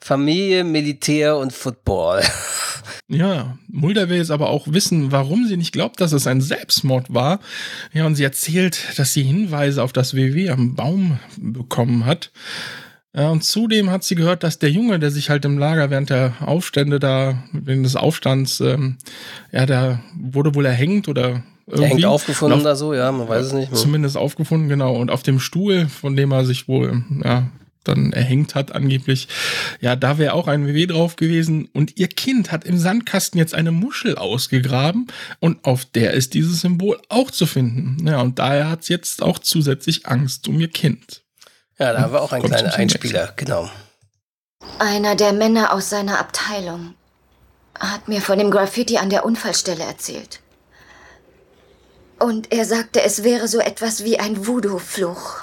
Familie, 0.00 0.64
Militär 0.64 1.36
und 1.36 1.52
Football. 1.52 2.22
Ja, 3.08 3.58
Mulder 3.68 4.08
will 4.08 4.18
jetzt 4.18 4.30
aber 4.30 4.48
auch 4.48 4.66
wissen, 4.68 5.12
warum 5.12 5.46
sie 5.46 5.56
nicht 5.56 5.72
glaubt, 5.72 6.00
dass 6.00 6.12
es 6.12 6.26
ein 6.26 6.40
Selbstmord 6.40 7.12
war. 7.12 7.40
Ja, 7.92 8.06
und 8.06 8.14
sie 8.14 8.24
erzählt, 8.24 8.78
dass 8.96 9.12
sie 9.12 9.22
Hinweise 9.22 9.82
auf 9.82 9.92
das 9.92 10.14
WW 10.14 10.50
am 10.50 10.74
Baum 10.74 11.18
bekommen 11.36 12.04
hat. 12.04 12.32
Ja, 13.16 13.30
und 13.30 13.42
zudem 13.44 13.90
hat 13.90 14.04
sie 14.04 14.14
gehört, 14.14 14.42
dass 14.42 14.58
der 14.58 14.70
Junge, 14.70 14.98
der 14.98 15.10
sich 15.10 15.30
halt 15.30 15.46
im 15.46 15.56
Lager 15.56 15.88
während 15.88 16.10
der 16.10 16.34
Aufstände 16.40 17.00
da, 17.00 17.42
wegen 17.52 17.82
des 17.82 17.96
Aufstands, 17.96 18.60
ähm, 18.60 18.98
ja, 19.52 19.64
der 19.64 20.00
wurde 20.14 20.54
wohl 20.54 20.66
erhängt 20.66 21.08
oder 21.08 21.42
irgendwie. 21.66 21.82
Er 21.82 21.88
hängt 21.88 22.04
aufgefunden 22.04 22.58
auf, 22.58 22.64
oder 22.64 22.76
so, 22.76 22.92
ja, 22.92 23.10
man 23.10 23.26
weiß 23.26 23.46
es 23.46 23.52
nicht. 23.54 23.72
Mehr. 23.72 23.80
Zumindest 23.80 24.18
aufgefunden, 24.18 24.68
genau. 24.68 24.94
Und 24.94 25.10
auf 25.10 25.22
dem 25.22 25.40
Stuhl, 25.40 25.88
von 25.88 26.14
dem 26.14 26.30
er 26.30 26.44
sich 26.44 26.68
wohl, 26.68 27.04
ja, 27.24 27.48
dann 27.84 28.12
erhängt 28.12 28.54
hat, 28.54 28.74
angeblich. 28.74 29.28
Ja, 29.80 29.96
da 29.96 30.18
wäre 30.18 30.34
auch 30.34 30.46
ein 30.46 30.66
WW 30.66 30.86
drauf 30.86 31.16
gewesen. 31.16 31.68
Und 31.72 31.96
ihr 31.98 32.08
Kind 32.08 32.52
hat 32.52 32.64
im 32.64 32.76
Sandkasten 32.76 33.38
jetzt 33.38 33.54
eine 33.54 33.72
Muschel 33.72 34.16
ausgegraben 34.16 35.06
und 35.40 35.64
auf 35.64 35.86
der 35.86 36.12
ist 36.12 36.34
dieses 36.34 36.60
Symbol 36.60 36.98
auch 37.08 37.30
zu 37.30 37.46
finden. 37.46 38.06
Ja, 38.06 38.20
und 38.20 38.38
daher 38.38 38.68
hat 38.68 38.84
sie 38.84 38.92
jetzt 38.92 39.22
auch 39.22 39.38
zusätzlich 39.38 40.06
Angst 40.06 40.48
um 40.48 40.60
ihr 40.60 40.68
Kind. 40.68 41.22
Ja, 41.78 41.92
da 41.92 42.00
haben 42.00 42.12
wir 42.12 42.22
auch 42.22 42.32
einen 42.32 42.44
kleinen 42.44 42.70
Einspieler, 42.70 43.32
genau. 43.36 43.70
Einer 44.78 45.14
der 45.14 45.32
Männer 45.32 45.72
aus 45.72 45.90
seiner 45.90 46.18
Abteilung 46.18 46.94
hat 47.78 48.08
mir 48.08 48.22
von 48.22 48.38
dem 48.38 48.50
Graffiti 48.50 48.96
an 48.96 49.10
der 49.10 49.24
Unfallstelle 49.24 49.84
erzählt. 49.84 50.40
Und 52.18 52.50
er 52.50 52.64
sagte, 52.64 53.02
es 53.02 53.22
wäre 53.22 53.46
so 53.46 53.58
etwas 53.58 54.04
wie 54.04 54.18
ein 54.18 54.46
Voodoo-Fluch. 54.46 55.42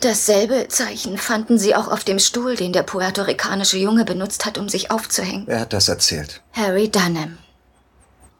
Dasselbe 0.00 0.68
Zeichen 0.68 1.18
fanden 1.18 1.58
sie 1.58 1.74
auch 1.74 1.88
auf 1.88 2.04
dem 2.04 2.18
Stuhl, 2.18 2.56
den 2.56 2.72
der 2.72 2.82
puerto-ricanische 2.82 3.78
Junge 3.78 4.04
benutzt 4.04 4.46
hat, 4.46 4.58
um 4.58 4.68
sich 4.68 4.90
aufzuhängen. 4.90 5.44
Wer 5.46 5.60
hat 5.60 5.72
das 5.72 5.88
erzählt? 5.88 6.42
Harry 6.52 6.90
Dunham. 6.90 7.38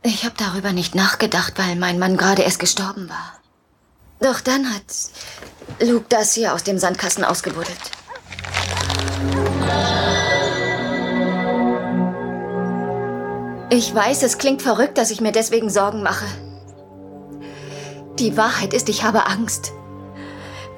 Ich 0.03 0.25
habe 0.25 0.35
darüber 0.37 0.73
nicht 0.73 0.95
nachgedacht, 0.95 1.55
weil 1.57 1.77
mein 1.77 1.99
Mann 1.99 2.17
gerade 2.19 2.43
erst 2.43 2.59
gestorben 2.59 3.09
war. 3.09 3.41
Doch 4.25 4.41
dann 4.41 4.75
hat 4.75 4.85
Luke 5.87 6.07
das 6.09 6.33
hier 6.33 6.55
aus 6.55 6.63
dem 6.63 6.79
Sandkasten 6.79 7.25
ausgebuddelt. 7.25 7.77
Ich 13.69 13.95
weiß, 13.95 14.23
es 14.23 14.39
klingt 14.39 14.63
verrückt, 14.63 14.97
dass 14.97 15.11
ich 15.11 15.21
mir 15.21 15.31
deswegen 15.31 15.69
Sorgen 15.69 16.03
mache. 16.03 16.25
Die 18.19 18.35
Wahrheit 18.39 18.73
ist, 18.73 18.89
ich 18.89 19.05
habe 19.05 19.27
Angst. 19.27 19.73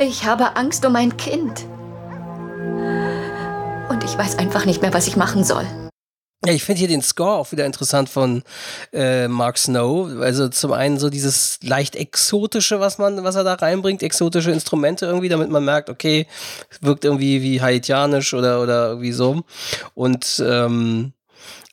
Ich 0.00 0.25
habe 0.25 0.57
Angst 0.57 0.85
um 0.85 0.93
mein 0.93 1.17
Kind. 1.17 1.67
Und 3.88 4.03
ich 4.03 4.19
weiß 4.19 4.41
einfach 4.41 4.65
nicht 4.65 4.83
mehr, 4.83 4.93
was 4.93 5.07
ich 5.07 5.17
machen 5.17 5.45
soll. 5.45 5.86
Ja, 6.45 6.52
ich 6.52 6.64
finde 6.64 6.81
hier 6.81 6.88
den 6.88 7.02
Score 7.02 7.37
auch 7.37 7.50
wieder 7.50 7.64
interessant 7.64 8.09
von 8.09 8.43
äh, 8.93 9.26
Mark 9.26 9.59
Snow. 9.59 10.21
Also 10.21 10.49
zum 10.49 10.73
einen 10.73 10.99
so 10.99 11.09
dieses 11.09 11.59
leicht 11.62 11.97
exotische, 11.97 12.78
was 12.78 12.99
man, 12.99 13.25
was 13.25 13.37
er 13.37 13.45
da 13.45 13.55
reinbringt, 13.55 14.02
exotische 14.02 14.50
Instrumente 14.50 15.06
irgendwie, 15.06 15.30
damit 15.30 15.50
man 15.50 15.65
merkt, 15.65 15.89
okay, 15.89 16.26
wirkt 16.80 17.04
irgendwie 17.04 17.43
wie 17.43 17.61
haitianisch 17.61 18.34
oder 18.34 18.63
oder 18.63 18.89
irgendwie 18.91 19.13
so. 19.13 19.43
Und 19.95 20.43
ähm, 20.47 21.15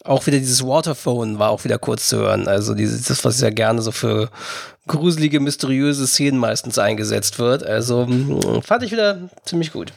auch 0.03 0.25
wieder 0.27 0.39
dieses 0.39 0.65
Waterphone 0.65 1.39
war 1.39 1.49
auch 1.49 1.63
wieder 1.63 1.77
kurz 1.77 2.07
zu 2.07 2.17
hören. 2.17 2.47
Also 2.47 2.73
dieses, 2.73 3.03
das, 3.03 3.23
was 3.25 3.41
ja 3.41 3.49
gerne 3.49 3.81
so 3.81 3.91
für 3.91 4.29
gruselige, 4.88 5.39
mysteriöse 5.39 6.07
Szenen 6.07 6.39
meistens 6.39 6.77
eingesetzt 6.77 7.38
wird. 7.39 7.63
Also 7.65 8.07
fand 8.65 8.83
ich 8.83 8.91
wieder 8.91 9.29
ziemlich 9.45 9.71
gut. 9.71 9.93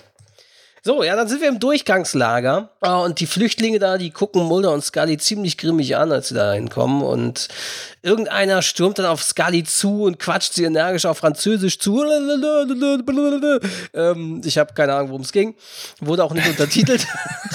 So, 0.86 1.02
ja, 1.02 1.16
dann 1.16 1.26
sind 1.26 1.40
wir 1.40 1.48
im 1.48 1.58
Durchgangslager. 1.58 2.68
Ah, 2.80 3.00
und 3.00 3.18
die 3.18 3.26
Flüchtlinge 3.26 3.80
da, 3.80 3.98
die 3.98 4.12
gucken 4.12 4.44
Mulder 4.44 4.70
und 4.70 4.84
Scully 4.84 5.18
ziemlich 5.18 5.58
grimmig 5.58 5.96
an, 5.96 6.12
als 6.12 6.28
sie 6.28 6.36
da 6.36 6.52
hinkommen. 6.52 7.02
Und 7.02 7.48
irgendeiner 8.06 8.62
stürmt 8.62 8.98
dann 8.98 9.06
auf 9.06 9.22
Scully 9.22 9.64
zu 9.64 10.04
und 10.04 10.18
quatscht 10.18 10.54
sie 10.54 10.64
energisch 10.64 11.04
auf 11.04 11.18
Französisch 11.18 11.78
zu. 11.78 12.04
Ähm, 13.92 14.40
ich 14.44 14.58
habe 14.58 14.72
keine 14.74 14.94
Ahnung, 14.94 15.08
worum 15.08 15.22
es 15.22 15.32
ging. 15.32 15.54
Wurde 16.00 16.24
auch 16.24 16.32
nicht 16.32 16.48
untertitelt. 16.48 17.06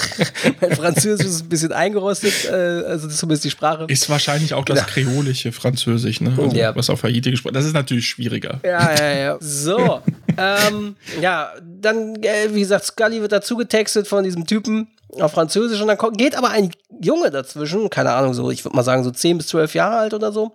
mein 0.60 0.76
Französisch 0.76 1.26
ist 1.26 1.42
ein 1.44 1.48
bisschen 1.48 1.72
eingerostet, 1.72 2.44
äh, 2.44 2.52
also 2.52 3.08
zumindest 3.08 3.44
die 3.44 3.50
Sprache. 3.50 3.86
Ist 3.88 4.08
wahrscheinlich 4.10 4.54
auch 4.54 4.64
das 4.64 4.80
ja. 4.80 4.84
kreolische 4.84 5.52
Französisch, 5.52 6.20
ne? 6.20 6.34
Also, 6.36 6.54
ja. 6.56 6.76
Was 6.76 6.90
auf 6.90 7.02
Haiti 7.02 7.30
gesprochen 7.30 7.54
Das 7.54 7.64
ist 7.64 7.72
natürlich 7.72 8.06
schwieriger. 8.06 8.60
Ja, 8.62 8.94
ja, 8.94 9.12
ja. 9.12 9.38
So. 9.40 10.02
ähm, 10.36 10.96
ja, 11.20 11.52
dann, 11.80 12.16
äh, 12.22 12.52
wie 12.52 12.60
gesagt, 12.60 12.84
Scully 12.84 13.22
wird 13.22 13.32
dazu 13.32 13.56
getextet 13.56 14.06
von 14.06 14.22
diesem 14.22 14.46
Typen 14.46 14.88
auf 15.20 15.32
Französisch 15.32 15.80
und 15.80 15.88
dann 15.88 15.98
geht 16.14 16.36
aber 16.36 16.50
ein 16.50 16.70
Junge 17.00 17.30
dazwischen, 17.30 17.90
keine 17.90 18.12
Ahnung, 18.12 18.32
so, 18.32 18.50
ich 18.50 18.64
würde 18.64 18.76
mal 18.76 18.82
sagen, 18.82 19.04
so 19.04 19.10
10 19.10 19.38
bis 19.38 19.48
12 19.48 19.74
Jahre 19.74 19.96
alt 19.96 20.14
oder 20.14 20.32
so. 20.32 20.52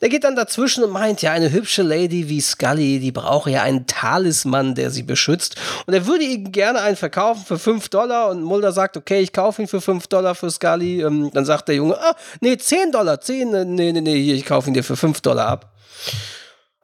Der 0.00 0.08
geht 0.08 0.24
dann 0.24 0.36
dazwischen 0.36 0.84
und 0.84 0.90
meint, 0.90 1.22
ja, 1.22 1.32
eine 1.32 1.50
hübsche 1.52 1.82
Lady 1.82 2.28
wie 2.28 2.40
Scully, 2.40 2.98
die 2.98 3.12
brauche 3.12 3.50
ja 3.50 3.62
einen 3.62 3.86
Talisman, 3.86 4.74
der 4.74 4.90
sie 4.90 5.02
beschützt. 5.02 5.56
Und 5.86 5.94
er 5.94 6.06
würde 6.06 6.24
ihn 6.24 6.52
gerne 6.52 6.80
einen 6.80 6.96
verkaufen 6.96 7.44
für 7.46 7.58
5 7.58 7.88
Dollar 7.88 8.30
und 8.30 8.42
Mulder 8.42 8.72
sagt, 8.72 8.96
okay, 8.96 9.20
ich 9.20 9.32
kaufe 9.32 9.62
ihn 9.62 9.68
für 9.68 9.80
5 9.80 10.06
Dollar 10.08 10.34
für 10.34 10.50
Scully. 10.50 11.02
Ähm, 11.02 11.30
dann 11.32 11.44
sagt 11.44 11.68
der 11.68 11.76
Junge, 11.76 11.98
ah, 11.98 12.14
nee, 12.40 12.56
10 12.56 12.92
Dollar, 12.92 13.20
10, 13.20 13.74
nee, 13.74 13.92
nee, 13.92 14.00
nee, 14.00 14.22
hier, 14.22 14.34
ich 14.34 14.44
kaufe 14.44 14.68
ihn 14.68 14.74
dir 14.74 14.84
für 14.84 14.96
5 14.96 15.20
Dollar 15.20 15.48
ab. 15.48 15.72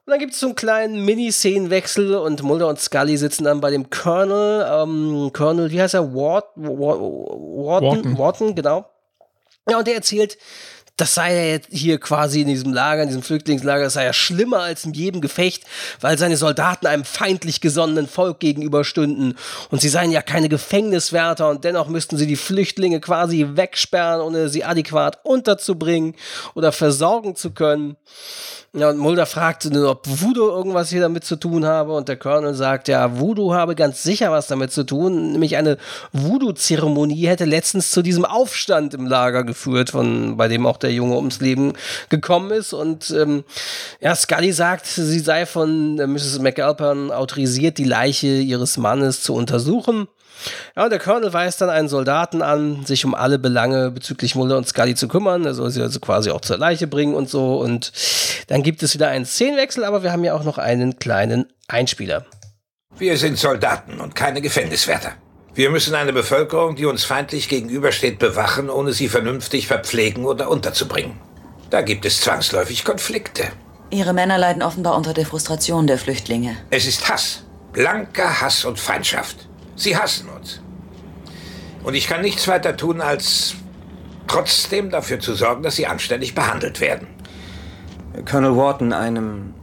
Und 0.05 0.11
dann 0.11 0.19
gibt 0.19 0.33
es 0.33 0.39
so 0.41 0.47
einen 0.47 0.55
kleinen 0.55 1.05
Mini-Szenenwechsel 1.05 2.15
und 2.15 2.43
Mulder 2.43 2.67
und 2.67 2.77
Scully 2.77 3.15
sitzen 3.15 3.45
dann 3.45 3.61
bei 3.61 3.71
dem 3.71 3.89
Colonel, 3.89 4.67
ähm, 4.69 5.31
Colonel, 5.31 5.71
wie 5.71 5.81
heißt 5.81 5.93
er? 5.93 6.13
Ward, 6.13 6.45
Ward, 6.55 6.99
Wharton, 6.99 8.17
Wharton, 8.17 8.53
genau. 8.53 8.85
Ja, 9.69 9.77
und 9.77 9.87
der 9.87 9.95
erzählt, 9.95 10.37
das 10.97 11.15
sei 11.15 11.35
ja 11.35 11.43
jetzt 11.53 11.69
hier 11.71 11.99
quasi 11.99 12.41
in 12.41 12.47
diesem 12.47 12.71
Lager, 12.71 13.01
in 13.01 13.07
diesem 13.07 13.23
Flüchtlingslager, 13.23 13.85
das 13.85 13.93
sei 13.93 14.03
ja 14.03 14.13
schlimmer 14.13 14.59
als 14.59 14.85
in 14.85 14.93
jedem 14.93 15.21
Gefecht, 15.21 15.63
weil 16.01 16.17
seine 16.17 16.37
Soldaten 16.37 16.85
einem 16.85 17.03
feindlich 17.03 17.61
gesonnenen 17.61 18.07
Volk 18.07 18.39
gegenüberstünden 18.39 19.35
und 19.71 19.81
sie 19.81 19.89
seien 19.89 20.11
ja 20.11 20.21
keine 20.21 20.49
Gefängniswärter 20.49 21.49
und 21.49 21.63
dennoch 21.63 21.87
müssten 21.87 22.17
sie 22.17 22.27
die 22.27 22.35
Flüchtlinge 22.35 22.99
quasi 22.99 23.47
wegsperren, 23.53 24.21
ohne 24.21 24.49
sie 24.49 24.65
adäquat 24.65 25.19
unterzubringen 25.23 26.15
oder 26.53 26.71
versorgen 26.71 27.35
zu 27.35 27.51
können. 27.51 27.95
Ja, 28.75 28.89
und 28.89 28.97
Mulder 28.97 29.27
fragt, 29.27 29.67
ob 29.67 30.07
Voodoo 30.07 30.49
irgendwas 30.49 30.89
hier 30.89 31.01
damit 31.01 31.23
zu 31.23 31.35
tun 31.35 31.63
habe. 31.63 31.93
Und 31.93 32.07
der 32.07 32.17
Colonel 32.17 32.55
sagt, 32.55 32.87
ja, 32.87 33.19
Voodoo 33.19 33.53
habe 33.53 33.75
ganz 33.75 34.01
sicher 34.01 34.31
was 34.31 34.47
damit 34.47 34.71
zu 34.71 34.83
tun. 34.83 35.33
Nämlich 35.33 35.57
eine 35.57 35.77
Voodoo-Zeremonie 36.11 37.27
hätte 37.27 37.45
letztens 37.45 37.91
zu 37.91 38.01
diesem 38.01 38.25
Aufstand 38.25 38.95
im 38.95 39.05
Lager 39.05 39.43
geführt, 39.43 39.91
von, 39.91 40.37
bei 40.37 40.47
dem 40.47 40.65
auch 40.65 40.77
der 40.77 40.91
Junge 40.91 41.17
ums 41.17 41.39
Leben 41.39 41.73
gekommen 42.09 42.49
ist. 42.49 42.73
Und 42.73 43.11
ähm, 43.11 43.43
ja, 44.01 44.15
Scully 44.15 44.51
sagt, 44.51 44.87
sie 44.87 45.19
sei 45.19 45.45
von 45.45 45.99
äh, 45.99 46.07
Mrs. 46.07 46.39
McAlpin 46.39 47.11
autorisiert, 47.11 47.77
die 47.77 47.83
Leiche 47.83 48.25
ihres 48.25 48.77
Mannes 48.77 49.21
zu 49.21 49.35
untersuchen. 49.35 50.07
Ja, 50.75 50.85
und 50.85 50.89
der 50.89 50.99
Colonel 50.99 51.31
weist 51.33 51.61
dann 51.61 51.69
einen 51.69 51.87
Soldaten 51.87 52.41
an, 52.41 52.85
sich 52.85 53.05
um 53.05 53.15
alle 53.15 53.39
Belange 53.39 53.91
bezüglich 53.91 54.35
Mulder 54.35 54.57
und 54.57 54.67
Scully 54.67 54.95
zu 54.95 55.07
kümmern. 55.07 55.45
Er 55.45 55.53
soll 55.53 55.69
sie 55.69 55.81
also 55.81 55.99
quasi 55.99 56.31
auch 56.31 56.41
zur 56.41 56.57
Leiche 56.57 56.87
bringen 56.87 57.15
und 57.15 57.29
so. 57.29 57.57
Und 57.59 57.91
dann 58.47 58.63
gibt 58.63 58.83
es 58.83 58.93
wieder 58.93 59.07
einen 59.07 59.25
Szenenwechsel, 59.25 59.83
aber 59.83 60.03
wir 60.03 60.11
haben 60.11 60.23
ja 60.23 60.33
auch 60.33 60.43
noch 60.43 60.57
einen 60.57 60.99
kleinen 60.99 61.45
Einspieler. 61.67 62.25
Wir 62.97 63.17
sind 63.17 63.37
Soldaten 63.37 63.99
und 63.99 64.15
keine 64.15 64.41
Gefängniswärter. 64.41 65.13
Wir 65.55 65.69
müssen 65.69 65.93
eine 65.93 66.13
Bevölkerung, 66.13 66.75
die 66.75 66.85
uns 66.85 67.03
feindlich 67.03 67.47
gegenübersteht, 67.47 68.17
bewachen, 68.17 68.69
ohne 68.69 68.91
sie 68.93 69.07
vernünftig 69.07 69.67
verpflegen 69.67 70.25
oder 70.25 70.49
unterzubringen. 70.49 71.19
Da 71.69 71.81
gibt 71.81 72.05
es 72.05 72.21
zwangsläufig 72.21 72.83
Konflikte. 72.83 73.45
Ihre 73.91 74.13
Männer 74.13 74.39
leiden 74.39 74.63
offenbar 74.63 74.95
unter 74.95 75.13
der 75.13 75.25
Frustration 75.25 75.85
der 75.85 75.99
Flüchtlinge. 75.99 76.57
Es 76.71 76.87
ist 76.87 77.07
Hass. 77.07 77.43
Blanker 77.71 78.41
Hass 78.41 78.65
und 78.65 78.79
Feindschaft. 78.79 79.47
Sie 79.75 79.97
hassen 79.97 80.29
uns. 80.29 80.61
Und 81.83 81.95
ich 81.95 82.07
kann 82.07 82.21
nichts 82.21 82.47
weiter 82.47 82.77
tun, 82.77 83.01
als 83.01 83.55
trotzdem 84.27 84.89
dafür 84.89 85.19
zu 85.19 85.35
sorgen, 85.35 85.63
dass 85.63 85.75
sie 85.75 85.87
anständig 85.87 86.33
behandelt 86.33 86.79
werden. 86.79 87.07
Colonel 88.25 88.55
Wharton, 88.55 88.93
einem 88.93 89.53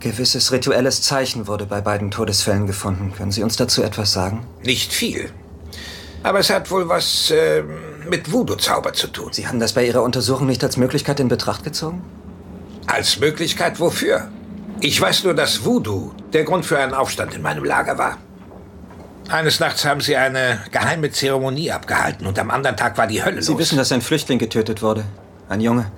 gewisses 0.00 0.52
rituelles 0.52 1.02
Zeichen 1.02 1.46
wurde 1.46 1.66
bei 1.66 1.80
beiden 1.80 2.10
Todesfällen 2.10 2.66
gefunden. 2.66 3.12
Können 3.16 3.32
Sie 3.32 3.42
uns 3.42 3.56
dazu 3.56 3.82
etwas 3.82 4.12
sagen? 4.12 4.46
Nicht 4.62 4.92
viel. 4.92 5.30
Aber 6.22 6.38
es 6.38 6.50
hat 6.50 6.70
wohl 6.70 6.88
was 6.88 7.30
äh, 7.30 7.62
mit 8.08 8.32
Voodoo-Zauber 8.32 8.92
zu 8.92 9.08
tun. 9.08 9.32
Sie 9.32 9.46
haben 9.46 9.60
das 9.60 9.72
bei 9.72 9.86
Ihrer 9.86 10.02
Untersuchung 10.02 10.46
nicht 10.46 10.62
als 10.62 10.76
Möglichkeit 10.76 11.20
in 11.20 11.28
Betracht 11.28 11.64
gezogen? 11.64 12.02
Als 12.86 13.18
Möglichkeit 13.18 13.80
wofür? 13.80 14.28
Ich 14.80 15.00
weiß 15.00 15.24
nur, 15.24 15.34
dass 15.34 15.64
Voodoo 15.64 16.12
der 16.32 16.44
Grund 16.44 16.64
für 16.64 16.78
einen 16.78 16.94
Aufstand 16.94 17.34
in 17.34 17.42
meinem 17.42 17.64
Lager 17.64 17.98
war. 17.98 18.18
Eines 19.28 19.60
Nachts 19.60 19.84
haben 19.84 20.00
sie 20.00 20.16
eine 20.16 20.58
geheime 20.72 21.10
Zeremonie 21.10 21.70
abgehalten 21.70 22.26
und 22.26 22.38
am 22.38 22.50
anderen 22.50 22.76
Tag 22.76 22.96
war 22.96 23.06
die 23.06 23.22
Hölle 23.22 23.42
Sie 23.42 23.52
los. 23.52 23.60
wissen, 23.60 23.76
dass 23.76 23.92
ein 23.92 24.00
Flüchtling 24.00 24.38
getötet 24.38 24.80
wurde. 24.80 25.04
Ein 25.50 25.60
Junge. 25.60 25.90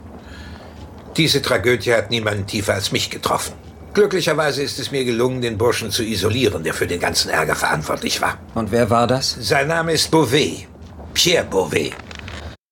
Diese 1.17 1.41
Tragödie 1.41 1.93
hat 1.95 2.11
niemanden 2.11 2.47
tiefer 2.47 2.75
als 2.75 2.91
mich 2.91 3.09
getroffen. 3.09 3.53
Glücklicherweise 3.95 4.63
ist 4.63 4.79
es 4.79 4.91
mir 4.91 5.05
gelungen, 5.05 5.43
den 5.43 5.59
Burschen 5.59 5.91
zu 5.91 6.03
isolieren, 6.03 6.65
der 6.65 6.75
für 6.75 6.87
den 6.87 7.01
ganzen 7.01 7.31
Ärger 7.31 7.55
verantwortlich 7.55 8.21
war. 8.21 8.39
Und 8.55 8.73
wer 8.73 8.91
war 8.91 9.07
das? 9.07 9.37
Sein 9.41 9.69
Name 9.69 9.93
ist 9.93 10.11
Beauvais. 10.11 10.67
Pierre 11.15 11.45
Beauvais. 11.45 11.93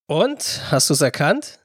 Und? 0.09 0.61
Hast 0.71 0.91
du 0.91 0.95
es 0.95 1.01
erkannt? 1.01 1.58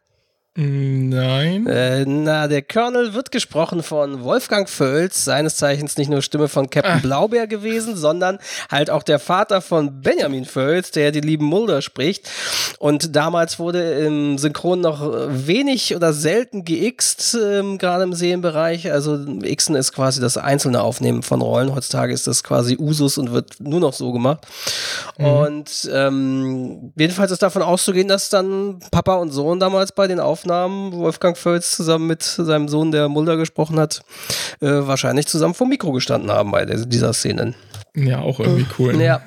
Nein. 0.56 1.66
Äh, 1.66 2.06
na, 2.06 2.48
der 2.48 2.62
Colonel 2.62 3.16
wird 3.16 3.32
gesprochen 3.32 3.82
von 3.82 4.24
Wolfgang 4.24 4.70
Völz, 4.70 5.26
seines 5.26 5.56
Zeichens 5.56 5.98
nicht 5.98 6.12
nur 6.12 6.22
Stimme 6.22 6.48
von 6.48 6.70
Captain 6.70 7.02
Blaubeer 7.02 7.48
gewesen, 7.48 7.96
sondern 7.96 8.38
halt 8.70 8.92
auch 8.92 9.02
der 9.02 9.18
Vater 9.18 9.62
von 9.62 10.02
Benjamin 10.02 10.46
Völz, 10.46 10.92
der 10.92 11.12
die 11.12 11.22
lieben 11.22 11.46
Mulder 11.46 11.82
spricht. 11.82 12.30
Und 12.78 13.16
damals 13.16 13.58
wurde 13.58 13.94
im 14.06 14.38
Synchron 14.38 14.82
noch 14.82 15.02
wenig 15.28 15.96
oder 15.96 16.14
selten 16.14 16.66
geixt, 16.66 17.36
ähm, 17.44 17.80
gerade 17.80 18.04
im 18.04 18.14
Serienbereich. 18.14 18.92
Also 18.92 19.26
Xen 19.56 19.76
ist 19.76 19.92
quasi 19.92 20.22
das 20.22 20.38
einzelne 20.38 20.84
Aufnehmen 20.84 21.24
von 21.24 21.42
Rollen. 21.42 21.74
Heutzutage 21.74 22.14
ist 22.14 22.28
das 22.28 22.44
quasi 22.44 22.78
Usus 22.78 23.18
und 23.18 23.32
wird 23.32 23.60
nur 23.60 23.80
noch 23.80 23.94
so 23.94 24.12
gemacht. 24.12 24.46
Und 25.18 25.90
ähm, 25.94 26.92
jedenfalls 26.98 27.32
ist 27.32 27.44
davon 27.44 27.62
auszugehen, 27.62 28.08
dass 28.08 28.30
dann 28.30 28.80
Papa 28.92 29.16
und 29.16 29.32
Sohn 29.32 29.60
damals 29.60 29.92
bei 29.92 30.08
den 30.08 30.20
Aufnahmen, 30.20 30.94
Wolfgang 30.94 31.38
Völz 31.38 31.76
zusammen 31.76 32.08
mit 32.08 32.24
seinem 32.24 32.68
Sohn, 32.68 32.92
der 32.92 33.10
Mulder 33.10 33.38
gesprochen 33.38 33.80
hat, 33.80 34.02
äh, 34.60 34.68
wahrscheinlich 34.68 35.28
zusammen 35.28 35.54
vor 35.54 35.68
Mikro 35.68 35.92
gestanden 35.92 36.32
haben 36.32 36.52
bei 36.52 36.66
dieser 36.66 37.14
Szenen. 37.14 37.54
Ja, 37.96 38.20
auch 38.20 38.40
irgendwie 38.40 38.66
cool. 38.80 39.00
Ja. 39.00 39.22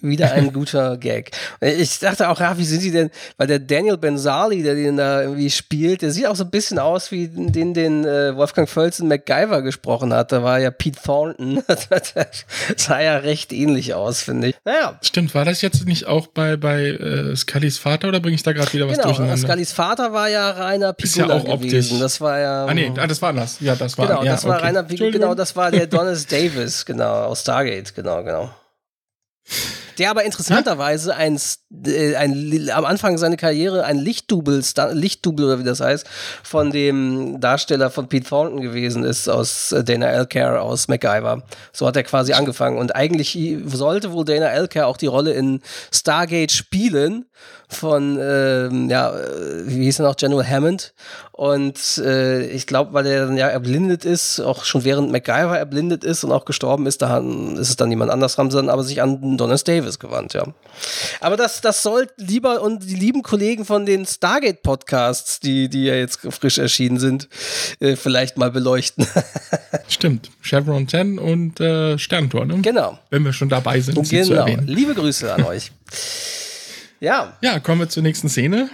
Wieder 0.00 0.32
ein 0.32 0.52
guter 0.52 0.96
Gag. 0.96 1.30
Ich 1.60 1.98
dachte 1.98 2.28
auch, 2.28 2.40
ja, 2.40 2.56
wie 2.58 2.64
sind 2.64 2.82
die 2.82 2.90
denn? 2.90 3.10
Weil 3.36 3.46
der 3.46 3.58
Daniel 3.58 3.96
Benzali, 3.96 4.62
der 4.62 4.74
den 4.74 4.96
da 4.96 5.22
irgendwie 5.22 5.50
spielt, 5.50 6.02
der 6.02 6.10
sieht 6.10 6.26
auch 6.26 6.36
so 6.36 6.44
ein 6.44 6.50
bisschen 6.50 6.78
aus 6.78 7.10
wie 7.10 7.28
den, 7.28 7.74
den 7.74 8.04
äh, 8.04 8.34
Wolfgang 8.36 8.68
Völz 8.68 8.98
in 8.98 9.08
MacGyver 9.08 9.62
gesprochen 9.62 10.12
hat. 10.12 10.32
Da 10.32 10.42
war 10.42 10.58
ja 10.58 10.70
Pete 10.70 11.00
Thornton. 11.02 11.62
das 11.66 12.14
sah 12.76 13.00
ja 13.00 13.16
recht 13.18 13.52
ähnlich 13.52 13.94
aus, 13.94 14.22
finde 14.22 14.48
ich. 14.48 14.56
Naja, 14.64 14.98
Stimmt, 15.02 15.34
war 15.34 15.44
das 15.44 15.62
jetzt 15.62 15.86
nicht 15.86 16.06
auch 16.06 16.26
bei, 16.26 16.56
bei 16.56 16.86
äh, 16.86 17.36
Scullys 17.36 17.78
Vater 17.78 18.08
oder 18.08 18.20
bringe 18.20 18.34
ich 18.34 18.42
da 18.42 18.52
gerade 18.52 18.72
wieder 18.72 18.88
was 18.88 18.96
genau. 18.96 19.08
durcheinander? 19.08 19.36
Scullys 19.36 19.72
Vater 19.72 20.12
war 20.12 20.28
ja 20.28 20.50
Rainer 20.50 20.86
ja 20.86 20.92
Pigula 20.92 21.36
optisch. 21.36 21.70
gewesen. 21.70 22.00
Das 22.00 22.20
war 22.20 22.38
ja. 22.38 22.66
ah, 22.66 22.74
nee, 22.74 22.92
ah, 22.96 23.06
das 23.06 23.20
war 23.22 23.30
anders. 23.30 23.58
Ja, 23.60 23.76
das 23.76 23.96
war 23.98 24.06
Genau, 24.06 24.24
ja, 24.24 24.32
das 24.32 24.44
war 24.44 24.56
okay. 24.56 24.66
Rainer 24.66 24.82
Pigula, 24.82 25.10
genau, 25.10 25.34
das 25.34 25.54
war 25.56 25.70
der 25.70 25.86
Donis 25.88 26.26
Davis, 26.26 26.84
genau, 26.84 27.24
aus 27.24 27.42
Stargate, 27.42 27.94
genau, 27.94 28.22
genau. 28.22 28.50
Der 29.98 30.10
aber 30.10 30.24
interessanterweise 30.24 31.14
ein, 31.14 31.38
äh, 31.84 32.16
ein, 32.16 32.70
am 32.72 32.84
Anfang 32.84 33.18
seiner 33.18 33.36
Karriere 33.36 33.84
ein 33.84 33.98
Lichtdouble, 33.98 34.62
Lichtdouble 34.92 35.44
oder 35.44 35.58
wie 35.58 35.64
das 35.64 35.80
heißt, 35.80 36.06
von 36.42 36.70
dem 36.70 37.38
Darsteller 37.40 37.90
von 37.90 38.08
Pete 38.08 38.28
Thornton 38.28 38.62
gewesen 38.62 39.04
ist, 39.04 39.28
aus 39.28 39.72
äh, 39.72 39.84
Dana 39.84 40.06
Elcare 40.06 40.62
aus 40.62 40.88
MacGyver. 40.88 41.42
So 41.72 41.86
hat 41.86 41.96
er 41.96 42.04
quasi 42.04 42.32
angefangen. 42.32 42.78
Und 42.78 42.96
eigentlich 42.96 43.38
sollte 43.66 44.12
wohl 44.12 44.24
Dana 44.24 44.46
Elcare 44.46 44.86
auch 44.86 44.96
die 44.96 45.06
Rolle 45.06 45.32
in 45.32 45.60
Stargate 45.92 46.52
spielen 46.52 47.26
von, 47.70 48.18
ähm, 48.20 48.90
ja, 48.90 49.14
wie 49.64 49.84
hieß 49.84 50.00
er 50.00 50.06
noch, 50.06 50.16
General 50.16 50.46
Hammond. 50.46 50.92
Und 51.32 51.98
äh, 52.04 52.44
ich 52.46 52.66
glaube, 52.66 52.92
weil 52.92 53.06
er 53.06 53.26
dann 53.26 53.36
ja 53.36 53.48
erblindet 53.48 54.04
ist, 54.04 54.40
auch 54.40 54.64
schon 54.64 54.84
während 54.84 55.10
MacGyver 55.10 55.56
erblindet 55.56 56.04
ist 56.04 56.22
und 56.22 56.32
auch 56.32 56.44
gestorben 56.44 56.86
ist, 56.86 57.00
da 57.00 57.18
ist 57.18 57.70
es 57.70 57.76
dann 57.76 57.88
jemand 57.88 58.10
anders, 58.10 58.36
haben 58.36 58.50
sie 58.50 58.58
dann 58.58 58.68
aber 58.68 58.82
sich 58.82 59.00
an 59.00 59.38
Donis 59.38 59.64
Davis 59.64 59.98
gewandt, 59.98 60.34
ja. 60.34 60.44
Aber 61.20 61.36
das, 61.36 61.60
das 61.62 61.82
soll 61.82 62.08
lieber 62.16 62.60
und 62.60 62.84
die 62.90 62.94
lieben 62.94 63.22
Kollegen 63.22 63.64
von 63.64 63.86
den 63.86 64.04
Stargate-Podcasts, 64.04 65.40
die, 65.40 65.68
die 65.70 65.84
ja 65.84 65.94
jetzt 65.94 66.20
frisch 66.28 66.58
erschienen 66.58 66.98
sind, 66.98 67.28
äh, 67.78 67.96
vielleicht 67.96 68.36
mal 68.36 68.50
beleuchten. 68.50 69.06
Stimmt. 69.88 70.30
Chevron 70.42 70.88
10 70.88 71.18
und 71.18 71.58
äh, 71.60 71.98
Sterntor, 71.98 72.44
ne? 72.44 72.58
genau. 72.60 72.98
Wenn 73.08 73.24
wir 73.24 73.32
schon 73.32 73.48
dabei 73.48 73.80
sind, 73.80 73.96
Genau. 74.10 74.46
Liebe 74.66 74.94
Grüße 74.94 75.32
an 75.32 75.44
euch. 75.44 75.72
Ja, 77.00 77.36
Ja, 77.42 77.58
kommen 77.60 77.80
wir 77.80 77.88
zur 77.88 78.02
nächsten 78.02 78.28
Szene. 78.28 78.68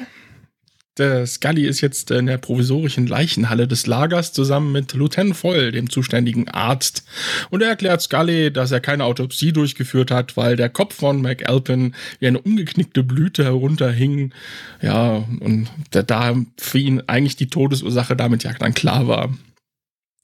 Der 0.99 1.27
Scully 1.27 1.67
ist 1.67 1.83
jetzt 1.83 2.11
in 2.11 2.25
der 2.25 2.39
provisorischen 2.39 3.07
Leichenhalle 3.07 3.69
des 3.69 3.87
Lagers 3.87 4.33
zusammen 4.33 4.73
mit 4.73 4.95
Lieutenant 4.95 5.37
Foyle, 5.37 5.71
dem 5.71 5.91
zuständigen 5.91 6.49
Arzt. 6.49 7.05
Und 7.51 7.63
er 7.63 7.69
erklärt 7.69 8.01
Scully, 8.01 8.51
dass 8.51 8.73
er 8.73 8.81
keine 8.81 9.05
Autopsie 9.05 9.53
durchgeführt 9.53 10.11
hat, 10.11 10.39
weil 10.39 10.57
der 10.57 10.71
Kopf 10.71 10.95
von 10.95 11.21
McAlpin 11.21 11.95
wie 12.19 12.27
eine 12.29 12.41
umgeknickte 12.41 13.03
Blüte 13.03 13.45
herunterhing. 13.45 14.33
Ja, 14.81 15.17
und 15.41 15.69
da, 15.91 16.35
für 16.57 16.79
ihn 16.79 17.03
eigentlich 17.07 17.37
die 17.37 17.51
Todesursache 17.51 18.17
damit 18.17 18.43
ja 18.45 18.55
dann 18.55 18.73
klar 18.73 19.07
war. 19.07 19.35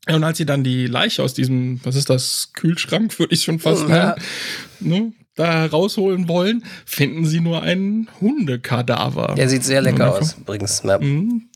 Ja, 0.09 0.17
und 0.17 0.25
als 0.25 0.39
sie 0.39 0.47
dann 0.47 0.65
die 0.65 0.87
Leiche 0.87 1.23
aus 1.23 1.35
diesem, 1.35 1.81
was 1.85 1.97
ist 1.97 2.09
das, 2.09 2.51
Kühlschrank, 2.55 3.19
würde 3.19 3.35
ich 3.35 3.45
schon 3.45 3.59
fast 3.61 3.89
Ja. 3.89 4.17
nennen, 4.81 5.03
ne, 5.03 5.13
da 5.35 5.67
rausholen 5.67 6.29
wollen, 6.29 6.65
finden 6.85 7.25
sie 7.27 7.41
nur 7.41 7.63
einen 7.63 8.09
Hundekadaver. 8.21 9.35
der 9.37 9.49
sieht 9.49 9.65
sehr 9.65 9.81
lecker 9.83 9.99
dann 9.99 10.09
aus, 10.09 10.37
übrigens. 10.39 10.83
Ja. 10.85 10.99
Mhm. 10.99 11.49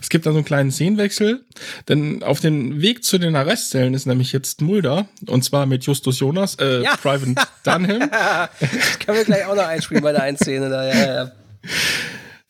Es 0.00 0.08
gibt 0.08 0.24
dann 0.24 0.32
so 0.32 0.38
einen 0.38 0.46
kleinen 0.46 0.70
Szenenwechsel, 0.72 1.44
denn 1.88 2.22
auf 2.22 2.40
dem 2.40 2.80
Weg 2.80 3.04
zu 3.04 3.18
den 3.18 3.36
Arrestzellen 3.36 3.92
ist 3.92 4.06
nämlich 4.06 4.32
jetzt 4.32 4.62
Mulder, 4.62 5.06
und 5.26 5.44
zwar 5.44 5.66
mit 5.66 5.84
Justus 5.84 6.18
Jonas, 6.18 6.54
äh, 6.56 6.82
Ja. 6.82 6.96
Private 6.96 7.34
Dunham. 7.64 8.00
Können 8.08 9.18
wir 9.18 9.24
gleich 9.24 9.44
auch 9.46 9.54
noch 9.54 9.66
einspielen 9.66 10.02
bei 10.02 10.12
der 10.12 10.22
einen 10.22 10.38
Szene 10.38 10.70
da, 10.70 10.86
ja, 10.88 11.14
ja. 11.14 11.32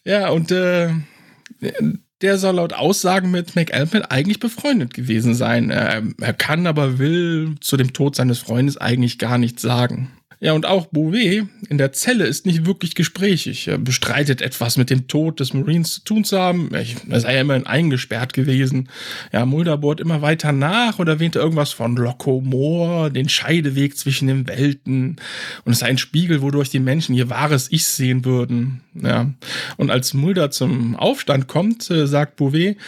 Ja, 0.05 0.29
und 0.31 0.51
äh, 0.53 0.91
der 2.23 2.39
soll 2.39 2.55
laut 2.57 2.73
Aussagen 2.75 3.31
mit 3.31 3.57
McAlpin 3.57 4.03
eigentlich 4.03 4.39
befreundet 4.41 4.95
gewesen 4.95 5.35
sein. 5.35 5.71
Er, 5.71 6.03
er 6.21 6.33
kann 6.33 6.67
aber 6.67 6.99
will 6.99 7.57
zu 7.61 7.77
dem 7.77 7.93
Tod 7.93 8.15
seines 8.15 8.39
Freundes 8.39 8.77
eigentlich 8.77 9.19
gar 9.19 9.37
nichts 9.37 9.63
sagen. 9.63 10.13
Ja, 10.43 10.55
und 10.55 10.65
auch 10.65 10.87
Bouvet 10.87 11.47
in 11.69 11.77
der 11.77 11.93
Zelle 11.93 12.25
ist 12.25 12.47
nicht 12.47 12.65
wirklich 12.65 12.95
gesprächig. 12.95 13.69
Er 13.69 13.77
bestreitet 13.77 14.41
etwas 14.41 14.79
mit 14.79 14.89
dem 14.89 15.07
Tod 15.07 15.39
des 15.39 15.53
Marines 15.53 15.97
zu 15.97 16.05
tun 16.05 16.25
zu 16.25 16.39
haben. 16.39 16.71
Er 16.73 17.21
sei 17.21 17.35
ja 17.35 17.43
immerhin 17.43 17.67
eingesperrt 17.67 18.33
gewesen. 18.33 18.89
Ja, 19.33 19.45
Mulder 19.45 19.77
bohrt 19.77 20.01
immer 20.01 20.23
weiter 20.23 20.53
nach 20.53 20.99
und 20.99 21.09
erwähnt 21.09 21.37
irgendwas 21.37 21.73
von 21.73 21.95
Locomor, 21.95 23.11
den 23.11 23.29
Scheideweg 23.29 23.99
zwischen 23.99 24.29
den 24.29 24.49
Welten. 24.49 25.17
Und 25.67 25.73
es 25.73 25.81
sei 25.81 25.89
ein 25.89 25.99
Spiegel, 25.99 26.41
wodurch 26.41 26.71
die 26.71 26.81
Menschen 26.81 27.15
ihr 27.15 27.29
wahres 27.29 27.71
Ich 27.71 27.85
sehen 27.85 28.25
würden. 28.25 28.81
Ja. 28.95 29.31
Und 29.77 29.91
als 29.91 30.15
Mulder 30.15 30.51
zum 30.51 30.97
Aufstand 30.97 31.49
kommt, 31.49 31.91
äh, 31.91 32.07
sagt 32.07 32.37
Bouvet, 32.37 32.79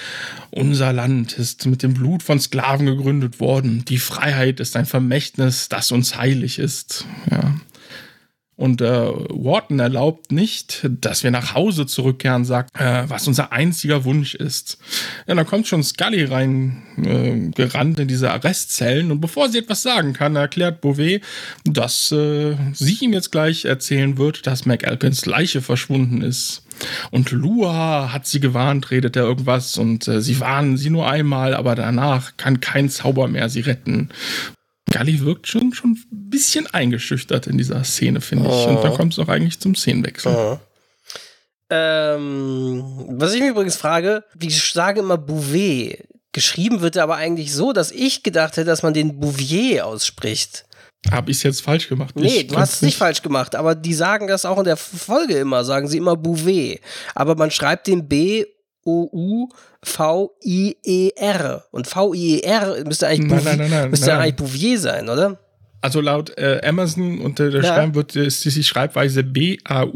unser 0.50 0.94
Land 0.94 1.34
ist 1.34 1.66
mit 1.66 1.82
dem 1.82 1.92
Blut 1.92 2.22
von 2.22 2.40
Sklaven 2.40 2.86
gegründet 2.86 3.40
worden. 3.40 3.84
Die 3.86 3.98
Freiheit 3.98 4.58
ist 4.58 4.74
ein 4.74 4.86
Vermächtnis, 4.86 5.68
das 5.68 5.92
uns 5.92 6.16
heilig 6.16 6.58
ist. 6.58 7.04
Ja. 7.30 7.41
Und 8.62 8.80
äh, 8.80 8.86
Wharton 8.86 9.80
erlaubt 9.80 10.30
nicht, 10.30 10.88
dass 10.88 11.24
wir 11.24 11.32
nach 11.32 11.52
Hause 11.52 11.84
zurückkehren, 11.84 12.44
sagt, 12.44 12.70
äh, 12.78 13.02
was 13.08 13.26
unser 13.26 13.50
einziger 13.50 14.04
Wunsch 14.04 14.36
ist. 14.36 14.78
Ja, 15.26 15.34
dann 15.34 15.46
kommt 15.46 15.66
schon 15.66 15.82
Scully 15.82 16.26
rein, 16.26 16.84
äh, 16.96 17.50
gerannt 17.50 17.98
in 17.98 18.06
diese 18.06 18.30
Arrestzellen 18.30 19.10
und 19.10 19.20
bevor 19.20 19.48
sie 19.48 19.58
etwas 19.58 19.82
sagen 19.82 20.12
kann, 20.12 20.36
erklärt 20.36 20.80
Beauvais, 20.80 21.22
dass 21.64 22.12
äh, 22.12 22.54
sie 22.72 22.98
ihm 23.00 23.12
jetzt 23.12 23.32
gleich 23.32 23.64
erzählen 23.64 24.16
wird, 24.16 24.46
dass 24.46 24.64
McAlpins 24.64 25.26
Leiche 25.26 25.60
verschwunden 25.60 26.22
ist. 26.22 26.62
Und 27.10 27.32
Lua 27.32 28.12
hat 28.12 28.28
sie 28.28 28.38
gewarnt, 28.38 28.92
redet 28.92 29.16
er 29.16 29.24
irgendwas 29.24 29.76
und 29.76 30.06
äh, 30.06 30.20
sie 30.20 30.38
warnen 30.38 30.76
sie 30.76 30.90
nur 30.90 31.10
einmal, 31.10 31.54
aber 31.54 31.74
danach 31.74 32.36
kann 32.36 32.60
kein 32.60 32.90
Zauber 32.90 33.26
mehr 33.26 33.48
sie 33.48 33.62
retten. 33.62 34.10
Scully 34.90 35.20
wirkt 35.20 35.48
schon, 35.48 35.72
schon 35.72 35.92
ein 35.92 36.30
bisschen 36.30 36.66
eingeschüchtert 36.72 37.46
in 37.46 37.58
dieser 37.58 37.82
Szene, 37.84 38.20
finde 38.20 38.48
ich. 38.48 38.66
Und 38.66 38.82
da 38.82 38.90
kommt 38.90 39.12
es 39.12 39.18
auch 39.18 39.28
eigentlich 39.28 39.58
zum 39.58 39.74
Szenenwechsel. 39.74 40.58
Ähm, 41.70 42.84
was 43.08 43.32
ich 43.32 43.40
mich 43.40 43.50
übrigens 43.50 43.76
frage, 43.76 44.24
wie 44.34 44.48
ich 44.48 44.72
sage 44.72 45.00
immer 45.00 45.16
Bouvet. 45.16 46.06
Geschrieben 46.32 46.80
wird 46.80 46.96
er 46.96 47.04
aber 47.04 47.16
eigentlich 47.16 47.52
so, 47.52 47.72
dass 47.72 47.90
ich 47.90 48.22
gedacht 48.22 48.56
hätte, 48.56 48.66
dass 48.66 48.82
man 48.82 48.94
den 48.94 49.20
Bouvier 49.20 49.86
ausspricht. 49.86 50.64
Habe 51.10 51.30
ich 51.30 51.38
es 51.38 51.42
jetzt 51.42 51.62
falsch 51.62 51.88
gemacht? 51.88 52.14
Nee, 52.16 52.40
Ich 52.40 52.46
du 52.46 52.56
hast 52.56 52.74
es 52.74 52.82
nicht 52.82 52.96
falsch 52.96 53.22
gemacht, 53.22 53.54
aber 53.54 53.74
die 53.74 53.92
sagen 53.94 54.28
das 54.28 54.44
auch 54.44 54.58
in 54.58 54.64
der 54.64 54.76
Folge 54.76 55.34
immer, 55.34 55.64
sagen 55.64 55.88
sie 55.88 55.98
immer 55.98 56.16
Bouvet. 56.16 56.80
Aber 57.14 57.34
man 57.34 57.50
schreibt 57.50 57.86
den 57.86 58.08
B 58.08 58.44
O-U-V-I-E-R. 60.44 61.64
Und 61.70 61.86
V-I-E-R 61.86 62.84
müsste 62.84 63.06
eigentlich, 63.08 63.30
Nein, 63.30 63.38
Bouvier, 63.44 63.56
nein, 63.56 63.70
nein, 63.70 63.90
müsste 63.90 64.14
eigentlich 64.16 64.36
Bouvier 64.36 64.78
sein, 64.78 65.08
oder? 65.08 65.38
Also 65.80 66.00
laut 66.00 66.36
äh, 66.38 66.60
Amazon 66.64 67.20
unter 67.20 67.50
der 67.50 67.62
Ja. 67.62 67.74
Schreiben 67.74 67.94
wird 67.94 68.14
ist 68.16 68.44
die 68.44 68.64
Schreibweise 68.64 69.22
B-A-U-V-A-I-S. 69.24 69.86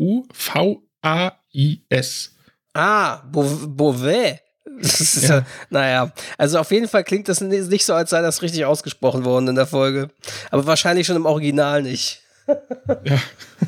Ah, 2.75 3.23
Beauvais. 3.31 4.39
Ja. 5.23 5.47
naja, 5.71 6.13
also 6.37 6.59
auf 6.59 6.71
jeden 6.73 6.89
Fall 6.89 7.03
klingt 7.05 7.29
das 7.29 7.41
ni- 7.41 7.61
nicht 7.63 7.87
so, 7.87 7.95
als 7.95 8.11
sei 8.11 8.21
das 8.21 8.43
richtig 8.43 8.65
ausgesprochen 8.67 9.25
worden 9.25 9.49
in 9.49 9.55
der 9.55 9.67
Folge. 9.67 10.09
Aber 10.51 10.67
wahrscheinlich 10.67 11.07
schon 11.07 11.17
im 11.17 11.25
Original 11.25 11.83
nicht. 11.83 12.21
Ja. 13.05 13.21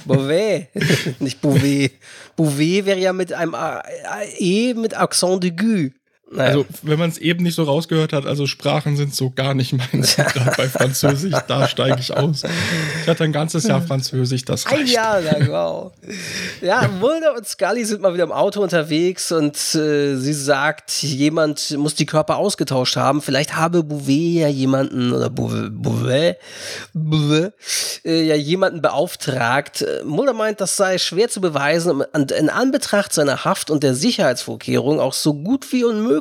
Beauvais, 0.07 0.67
nicht 1.21 1.41
Bouvet. 1.41 1.93
Bouvet 2.37 2.87
wäre 2.87 2.99
ja 2.99 3.13
mit 3.13 3.33
einem 3.33 3.55
A- 3.55 3.79
A- 3.81 4.23
E 4.39 4.75
mit 4.75 4.95
Accent 4.95 5.43
d'aigu. 5.43 5.91
Naja. 6.31 6.49
Also, 6.51 6.67
wenn 6.83 6.99
man 6.99 7.09
es 7.09 7.17
eben 7.17 7.43
nicht 7.43 7.55
so 7.55 7.63
rausgehört 7.63 8.13
hat, 8.13 8.27
also 8.27 8.47
Sprachen 8.47 8.97
sind 8.97 9.15
so 9.15 9.31
gar 9.31 9.55
nicht 9.55 9.73
meins. 9.73 10.17
Bei 10.59 10.69
Französisch, 10.69 11.35
da 11.47 11.67
steige 11.67 12.01
ich 12.01 12.15
aus. 12.15 12.43
Ich 13.01 13.09
hatte 13.09 13.25
ein 13.25 13.33
ganzes 13.33 13.67
Jahr 13.67 13.81
Französisch, 13.81 14.45
das 14.45 14.67
Ein 14.67 14.81
reicht. 14.81 14.93
Jahr 14.93 15.23
lang, 15.23 15.49
wow. 15.49 15.93
Ja, 16.61 16.87
Mulder 17.01 17.35
und 17.35 17.49
Scully 17.49 17.83
sind 17.85 18.03
mal 18.03 18.13
wieder 18.13 18.25
im 18.25 18.33
Auto 18.33 18.61
unterwegs 18.61 19.33
und 19.33 19.57
äh, 19.75 20.17
sie 20.17 20.35
sagt, 20.35 21.03
jemand 21.03 21.77
muss 21.79 21.95
die 21.95 22.07
Körper 22.07 22.37
ausgetauscht 22.37 22.97
haben. 22.97 23.23
Vielleicht 23.23 23.57
habe 23.57 23.83
Bouvet 23.83 24.41
ja 24.41 24.49
jemanden, 24.49 25.15
oder 25.15 25.31
Bouvet, 25.31 25.71
Bouvet, 25.83 26.37
Bouvet 26.93 27.55
äh, 28.05 28.23
ja 28.23 28.35
jemanden 28.35 28.83
beauftragt. 28.83 29.83
Mulder 30.05 30.35
meint, 30.35 30.61
das 30.61 30.77
sei 30.77 30.99
schwer 30.99 31.31
zu 31.31 31.41
beweisen 31.41 32.03
und 32.13 32.33
in 32.33 32.51
Anbetracht 32.51 33.15
seiner 33.15 33.47
Haft 33.47 33.71
und 33.71 33.83
der 33.83 33.95
Sicherheitsvorkehrungen 33.95 35.01
auch 35.01 35.15
so 35.15 35.33
gut 35.33 35.73
wie 35.73 35.85
unmöglich. 35.85 36.18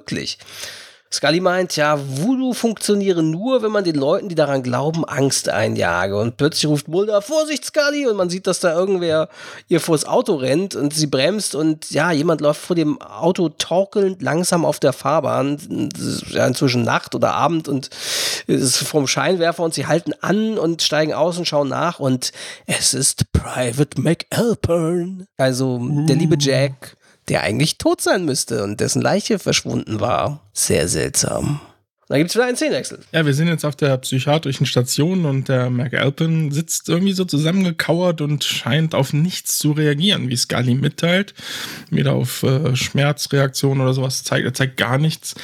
Scully 1.10 1.40
meint, 1.40 1.78
ja, 1.78 1.98
Voodoo 1.98 2.54
funktioniere 2.54 3.24
nur, 3.24 3.64
wenn 3.64 3.72
man 3.72 3.86
den 3.86 3.96
Leuten, 3.96 4.28
die 4.28 4.36
daran 4.36 4.62
glauben, 4.62 5.06
Angst 5.06 5.48
einjage. 5.48 6.18
Und 6.18 6.36
plötzlich 6.36 6.68
ruft 6.68 6.90
Mulder, 6.90 7.22
Vorsicht, 7.22 7.64
Scully! 7.64 8.08
Und 8.08 8.18
man 8.18 8.30
sieht, 8.30 8.46
dass 8.46 8.60
da 8.60 8.78
irgendwer 8.78 9.30
ihr 9.70 9.80
vors 9.80 10.04
Auto 10.04 10.36
rennt 10.36 10.76
und 10.76 10.94
sie 10.94 11.08
bremst 11.08 11.56
und 11.56 11.92
ja, 11.92 12.12
jemand 12.12 12.42
läuft 12.42 12.60
vor 12.60 12.76
dem 12.76 13.02
Auto 13.02 13.48
torkelnd 13.48 14.22
langsam 14.22 14.66
auf 14.66 14.82
der 14.82 14.92
Fahrbahn. 14.92 15.90
Es 15.96 16.02
ist 16.02 16.32
ja 16.32 16.46
inzwischen 16.46 16.84
Nacht 16.84 17.16
oder 17.16 17.34
Abend 17.34 17.70
und 17.70 17.90
es 18.48 18.62
ist 18.62 18.78
vom 18.78 19.08
Scheinwerfer 19.08 19.64
und 19.64 19.74
sie 19.74 19.88
halten 19.88 20.12
an 20.20 20.58
und 20.58 20.82
steigen 20.82 21.14
aus 21.14 21.38
und 21.38 21.48
schauen 21.48 21.70
nach 21.70 22.00
und 22.00 22.34
es 22.66 22.94
ist 22.94 23.32
Private 23.32 24.02
McAlpern. 24.02 25.26
Also 25.38 25.80
der 25.82 26.18
liebe 26.18 26.36
Jack 26.38 26.98
der 27.30 27.44
eigentlich 27.44 27.78
tot 27.78 28.02
sein 28.02 28.26
müsste 28.26 28.64
und 28.64 28.80
dessen 28.80 29.02
Leiche 29.02 29.40
verschwunden 29.40 30.00
war. 30.00 30.42
Sehr 30.54 30.88
seltsam. 30.88 31.60
Da 32.10 32.18
gibt 32.18 32.30
es 32.30 32.36
wieder 32.38 32.46
einen 32.46 32.56
Szenenwechsel. 32.56 33.00
Ja, 33.12 33.26
wir 33.26 33.34
sind 33.34 33.50
jetzt 33.50 33.66
auf 33.66 33.76
der 33.76 33.98
psychiatrischen 33.98 34.66
Station 34.66 35.26
und 35.26 35.50
der 35.50 35.70
McAlpin 35.70 36.52
sitzt 36.52 36.88
irgendwie 36.88 37.12
so 37.12 37.26
zusammengekauert 37.26 38.22
und 38.22 38.46
scheint 38.46 38.96
auf 38.96 39.12
nichts 39.12 39.58
zu 39.58 39.74
reagieren, 39.74 40.30
wie 40.30 40.38
Scully 40.38 40.76
mitteilt. 40.76 41.34
Weder 41.90 42.14
auf 42.14 42.44
äh, 42.44 42.78
Schmerzreaktionen 42.78 43.82
oder 43.82 43.94
sowas 43.94 44.24
zeigt, 44.24 44.46
er 44.46 44.54
zeigt 44.54 44.78
gar 44.78 44.98
nichts. 44.98 45.36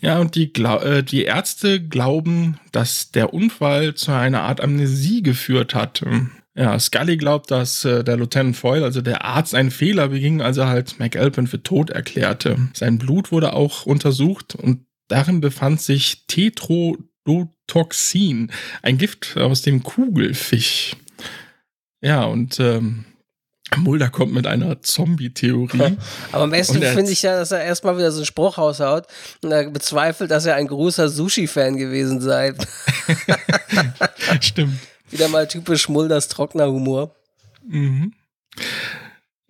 Ja, 0.00 0.20
und 0.20 0.36
die, 0.36 0.52
äh, 0.62 1.02
die 1.02 1.24
Ärzte 1.24 1.82
glauben, 1.82 2.60
dass 2.70 3.10
der 3.10 3.34
Unfall 3.34 3.94
zu 3.94 4.12
einer 4.12 4.42
Art 4.42 4.60
Amnesie 4.60 5.24
geführt 5.24 5.74
hat. 5.74 6.04
Ja, 6.54 6.78
Scully 6.78 7.16
glaubt, 7.16 7.50
dass 7.50 7.86
äh, 7.86 8.04
der 8.04 8.18
Lieutenant 8.18 8.54
Foyle, 8.56 8.84
also 8.84 9.00
der 9.00 9.24
Arzt, 9.24 9.54
einen 9.54 9.70
Fehler 9.70 10.08
beging, 10.08 10.42
als 10.42 10.58
er 10.58 10.68
halt 10.68 10.98
McAlpin 10.98 11.46
für 11.46 11.62
tot 11.62 11.88
erklärte. 11.88 12.58
Sein 12.74 12.98
Blut 12.98 13.32
wurde 13.32 13.54
auch 13.54 13.86
untersucht 13.86 14.54
und 14.54 14.84
darin 15.08 15.40
befand 15.40 15.80
sich 15.80 16.26
Tetrodotoxin, 16.26 18.52
ein 18.82 18.98
Gift 18.98 19.38
aus 19.38 19.62
dem 19.62 19.82
Kugelfisch. 19.82 20.94
Ja, 22.02 22.24
und 22.24 22.60
ähm, 22.60 23.06
Mulder 23.76 24.10
kommt 24.10 24.34
mit 24.34 24.46
einer 24.46 24.82
Zombie-Theorie. 24.82 25.96
Aber 26.32 26.44
am 26.44 26.50
besten 26.50 26.82
finde 26.82 27.12
ich 27.12 27.22
ja, 27.22 27.34
dass 27.36 27.52
er 27.52 27.64
erstmal 27.64 27.96
wieder 27.96 28.12
so 28.12 28.18
einen 28.18 28.26
Spruch 28.26 28.58
raushaut 28.58 29.06
und 29.42 29.52
er 29.52 29.70
bezweifelt, 29.70 30.30
dass 30.30 30.44
er 30.44 30.56
ein 30.56 30.66
großer 30.66 31.08
Sushi-Fan 31.08 31.78
gewesen 31.78 32.20
sei. 32.20 32.52
Stimmt. 34.40 34.78
Wieder 35.12 35.28
mal 35.28 35.46
typisch 35.48 35.88
Mulders 35.88 36.28
trockener 36.28 36.66
Humor. 36.68 37.14
Mhm. 37.66 38.12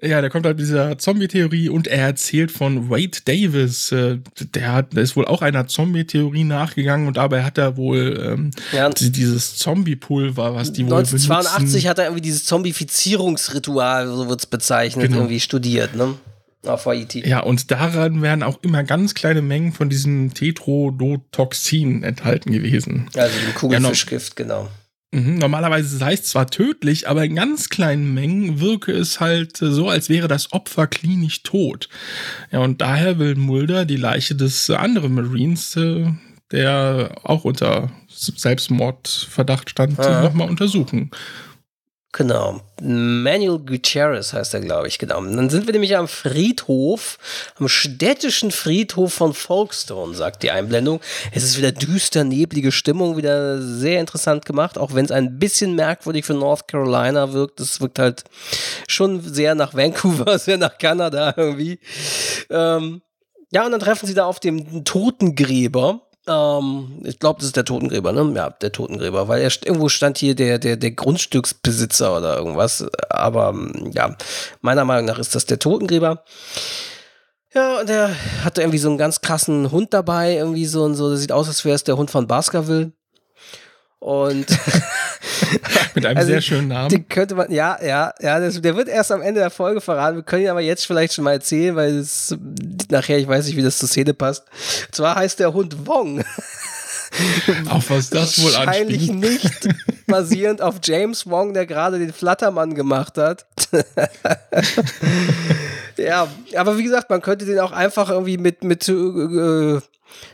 Ja, 0.05 0.21
der 0.21 0.31
kommt 0.31 0.45
halt 0.47 0.57
mit 0.57 0.67
dieser 0.67 0.99
Zombie-Theorie 0.99 1.69
und 1.69 1.87
er 1.87 2.07
erzählt 2.07 2.51
von 2.51 2.91
Wade 2.91 3.19
Davis. 3.25 3.93
äh, 3.93 4.19
Der, 4.53 4.73
hat, 4.73 4.95
der 4.95 5.05
ist 5.05 5.15
wohl 5.15 5.27
auch 5.27 5.43
einer 5.43 5.69
Zombie-Theorie 5.69 6.43
nachgegangen 6.43 7.07
und 7.07 7.19
dabei 7.19 7.45
hat 7.45 7.57
er 7.57 7.77
wohl 7.77 8.21
ähm, 8.21 8.51
Ja. 8.73 8.89
die- 8.91 9.13
dieses 9.13 9.57
Zombie-Pulver, 9.59 10.57
was 10.57 10.73
die 10.73 10.83
wohl 10.87 10.95
1982 10.99 11.57
benutzen. 11.85 11.89
hat 11.89 11.99
er 12.01 12.05
irgendwie 12.07 12.23
dieses 12.23 12.45
Zombifizierungsritual, 12.47 14.09
so 14.09 14.29
wird 14.29 14.41
es 14.41 14.47
bezeichnet, 14.47 15.07
Genau. 15.07 15.19
irgendwie 15.19 15.39
studiert, 15.39 15.95
ne? 15.95 16.15
Auf 16.67 16.87
Haiti. 16.87 17.27
Ja, 17.29 17.41
und 17.41 17.71
daran 17.71 18.23
wären 18.23 18.43
auch 18.43 18.59
immer 18.63 18.83
ganz 18.85 19.15
kleine 19.15 19.43
Mengen 19.43 19.73
von 19.73 19.89
diesem 19.89 20.33
Tetrodotoxin 20.35 22.03
enthalten 22.03 22.53
gewesen. 22.53 23.09
Also 23.17 23.37
dem 23.39 23.55
Kugelfischgift, 23.55 24.37
genau. 24.37 24.69
Mhm, 25.15 25.37
normalerweise 25.37 25.97
sei 25.99 26.15
es 26.15 26.25
zwar 26.25 26.49
tödlich, 26.49 27.07
aber 27.07 27.25
in 27.25 27.35
ganz 27.35 27.69
kleinen 27.69 28.15
Mengen 28.15 28.61
wirke 28.61 28.93
es 28.93 29.21
halt 29.21 29.61
äh, 29.61 29.71
so, 29.71 29.91
als 29.91 30.09
wäre 30.09 30.27
das 30.27 30.53
Opfer 30.55 30.87
klinisch 30.87 31.43
tot. 31.43 31.91
Ja, 32.51 32.61
und 32.61 32.81
daher 32.81 33.19
will 33.19 33.35
Mulder 33.35 33.85
die 33.85 33.97
Leiche 33.97 34.35
des 34.35 34.71
anderen 34.71 35.15
Marines, 35.15 35.77
äh, 35.77 36.07
der 36.51 37.15
auch 37.25 37.45
unter 37.45 37.93
Selbstmordverdacht 38.09 39.69
stand, 39.69 40.01
Aha. 40.01 40.23
nochmal 40.23 40.49
untersuchen. 40.49 41.11
Genau. 42.15 42.61
Manuel 42.83 43.59
Gutierrez 43.59 44.35
heißt 44.35 44.53
er, 44.53 44.61
glaube 44.61 44.87
ich, 44.87 44.99
genau. 44.99 45.23
Dann 45.23 45.49
sind 45.49 45.65
wir 45.65 45.73
nämlich 45.73 45.97
am 45.97 46.09
Friedhof, 46.09 47.19
am 47.59 47.69
städtischen 47.69 48.51
Friedhof 48.51 49.15
von 49.15 49.33
Folkestone, 49.33 50.15
sagt 50.15 50.43
die 50.43 50.51
Einblendung. 50.51 51.01
Es 51.33 51.43
ist 51.43 51.57
wieder 51.57 51.73
düster, 51.73 52.25
neblige 52.25 52.71
Stimmung, 52.71 53.17
wieder 53.17 53.63
sehr 53.63 53.99
interessant 53.99 54.45
gemacht, 54.45 54.77
auch 54.77 54.93
wenn 54.93 55.07
es 55.07 55.11
ein 55.11 55.39
bisschen 55.39 55.75
merkwürdig 55.75 56.27
für 56.27 56.35
North 56.35 56.69
Carolina 56.69 57.33
wirkt. 57.33 57.61
Es 57.61 57.81
wirkt 57.81 57.99
halt 57.99 58.25
schon 58.89 59.23
sehr 59.23 59.55
nach 59.55 59.73
Vancouver, 59.73 60.39
sehr 60.41 60.59
nach 60.59 60.77
Kanada 60.77 61.33
irgendwie. 61.35 61.81
Ähm, 62.51 63.01
ja, 63.53 63.65
und 63.65 63.73
dann 63.73 63.81
treffen 63.81 64.07
sie 64.07 64.15
da 64.15 64.27
auf 64.27 64.39
dem 64.39 64.85
Totengräber. 64.85 66.03
Ähm, 66.29 67.03
ich 67.05 67.19
glaube, 67.19 67.41
das 67.41 67.47
ist 67.47 67.57
der 67.57 67.65
Totengräber, 67.65 68.13
ne? 68.13 68.33
Ja, 68.37 68.51
der 68.51 68.73
Totengräber, 68.73 69.29
weil 69.29 69.43
er 69.43 69.51
irgendwo 69.65 69.89
stand 69.89 70.19
hier 70.19 70.35
der, 70.35 70.59
der, 70.59 70.77
der 70.77 70.93
Grundstücksbesitzer 70.93 72.17
oder 72.17 72.37
irgendwas. 72.37 72.87
Aber 73.09 73.51
ähm, 73.51 73.91
ja, 73.93 74.17
meiner 74.61 74.85
Meinung 74.85 75.07
nach 75.07 75.19
ist 75.19 75.35
das 75.35 75.47
der 75.47 75.59
Totengräber. 75.59 76.25
Ja, 77.55 77.81
und 77.81 77.89
der 77.89 78.15
hatte 78.45 78.63
irgendwie 78.63 78.79
so 78.79 78.89
einen 78.89 78.99
ganz 78.99 79.21
krassen 79.21 79.71
Hund 79.73 79.93
dabei, 79.93 80.37
irgendwie 80.37 80.67
so 80.67 80.85
und 80.85 80.95
so. 80.95 81.11
Das 81.11 81.21
sieht 81.21 81.33
aus, 81.33 81.49
als 81.49 81.65
wäre 81.65 81.75
es 81.75 81.85
der 81.85 81.97
Hund 81.97 82.11
von 82.11 82.27
Baskerville. 82.27 82.93
Und 83.99 84.47
Mit 85.95 86.07
einem 86.07 86.17
Also, 86.17 86.31
sehr 86.31 86.41
schönen 86.41 86.69
Namen. 86.69 86.89
den 86.89 87.09
könnte 87.09 87.35
man, 87.35 87.51
ja, 87.51 87.79
ja, 87.83 88.13
ja, 88.21 88.41
das, 88.41 88.61
der 88.61 88.77
wird 88.77 88.89
erst 88.89 89.13
am 89.13 89.23
Ende 89.23 89.41
der 89.41 89.51
Folge 89.51 89.81
verraten. 89.81 90.17
Wir 90.17 90.23
können 90.23 90.43
ihn 90.43 90.49
aber 90.49 90.61
jetzt 90.61 90.87
vielleicht 90.87 91.15
schon 91.15 91.25
mal 91.25 91.33
erzählen, 91.33 91.77
weil 91.77 91.99
es 91.99 92.37
nachher, 92.91 93.19
ich 93.19 93.29
weiß 93.29 93.47
nicht, 93.47 93.57
wie 93.57 93.63
das 93.63 93.79
zur 93.79 93.89
Szene 93.89 94.15
passt. 94.15 94.45
Und 94.87 94.95
zwar 94.95 95.17
heißt 95.17 95.39
der 95.39 95.53
Hund 95.53 95.87
Wong. 95.87 96.25
Auf 97.69 97.91
was 97.91 98.09
das 98.09 98.43
wohl 98.43 98.55
Wahrscheinlich 98.55 99.13
nicht 99.13 99.69
basierend 100.07 100.63
auf 100.63 100.77
James 100.83 101.27
Wong, 101.27 101.53
der 101.53 101.67
gerade 101.67 101.99
den 101.99 102.13
Flattermann 102.13 102.75
gemacht 102.75 103.19
hat. 103.19 103.47
ja, 105.99 106.27
aber 106.57 106.79
wie 106.79 106.85
gesagt, 106.85 107.11
man 107.11 107.21
könnte 107.21 107.45
den 107.45 107.59
auch 107.59 107.73
einfach 107.73 108.09
irgendwie 108.09 108.39
mit, 108.39 108.65
mit 108.65 108.89
äh, 108.89 109.81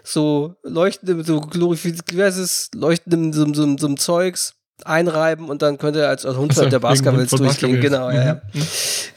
so 0.05 0.55
leuchtendem, 0.63 1.25
so 1.25 1.41
glorifiz 1.41 1.99
wie 2.13 2.23
heißt 2.23 2.39
es, 2.39 2.71
leuchtendem 2.75 3.33
so, 3.33 3.45
so, 3.53 3.67
so, 3.67 3.77
so 3.77 3.95
Zeugs 3.95 4.55
einreiben 4.85 5.49
und 5.49 5.63
dann 5.63 5.79
könnte 5.79 6.03
er 6.03 6.09
als 6.09 6.25
Hund 6.25 6.53
Ach 6.53 6.57
so, 6.57 6.67
der 6.67 6.79
Baskervilles 6.79 7.33
Hund 7.33 7.41
durchgehen. 7.41 7.81
Genau, 7.81 8.11
ja, 8.11 8.25
ja. 8.25 8.35
Baskervilles. 8.35 8.67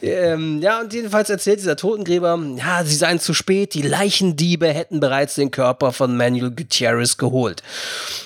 Ähm, 0.01 0.61
ja, 0.61 0.81
und 0.81 0.93
jedenfalls 0.93 1.29
erzählt 1.29 1.59
dieser 1.59 1.75
Totengräber, 1.75 2.39
ja, 2.57 2.83
sie 2.83 2.95
seien 2.95 3.19
zu 3.19 3.33
spät, 3.33 3.73
die 3.73 3.83
Leichendiebe 3.83 4.67
hätten 4.67 4.99
bereits 4.99 5.35
den 5.35 5.51
Körper 5.51 5.91
von 5.91 6.17
Manuel 6.17 6.51
Gutierrez 6.51 7.17
geholt. 7.17 7.61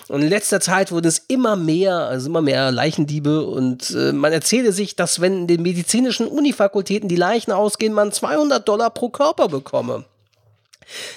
Und 0.08 0.21
in 0.21 0.30
letzter 0.30 0.62
Zeit 0.62 0.91
wurden 0.91 1.08
es 1.08 1.19
immer 1.28 1.56
mehr, 1.56 1.95
also 1.95 2.30
immer 2.30 2.41
mehr 2.41 2.71
Leichendiebe 2.71 3.45
und 3.45 3.91
äh, 3.91 4.13
man 4.13 4.32
erzähle 4.32 4.71
sich, 4.71 4.95
dass 4.95 5.19
wenn 5.19 5.41
in 5.41 5.48
den 5.48 5.62
medizinischen 5.62 6.28
Unifakultäten 6.28 7.10
die 7.10 7.15
Leichen 7.15 7.52
ausgehen, 7.52 7.93
man 7.93 8.12
200 8.12 8.67
Dollar 8.67 8.89
pro 8.91 9.10
Körper 9.10 9.50
bekomme. 9.50 10.06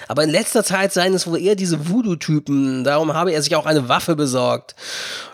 Aber 0.07 0.23
in 0.23 0.29
letzter 0.29 0.63
Zeit 0.63 0.93
seien 0.93 1.13
es 1.13 1.27
wohl 1.27 1.39
eher 1.39 1.55
diese 1.55 1.89
Voodoo-Typen. 1.89 2.83
Darum 2.83 3.13
habe 3.13 3.31
er 3.31 3.41
sich 3.41 3.55
auch 3.55 3.65
eine 3.65 3.89
Waffe 3.89 4.15
besorgt. 4.15 4.75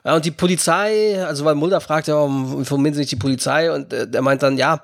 Ja, 0.04 0.16
und 0.16 0.26
die 0.26 0.32
Polizei, 0.32 1.24
also 1.26 1.46
weil 1.46 1.56
Mulder 1.56 1.82
fragt 1.82 2.08
ja, 2.08 2.16
warum 2.16 2.60
informieren 2.60 2.94
Sie 2.94 3.00
nicht 3.00 3.12
die 3.12 3.16
Polizei? 3.16 3.72
Und 3.72 3.92
äh, 3.92 4.08
er 4.12 4.22
meint 4.22 4.44
dann, 4.44 4.58
ja, 4.58 4.82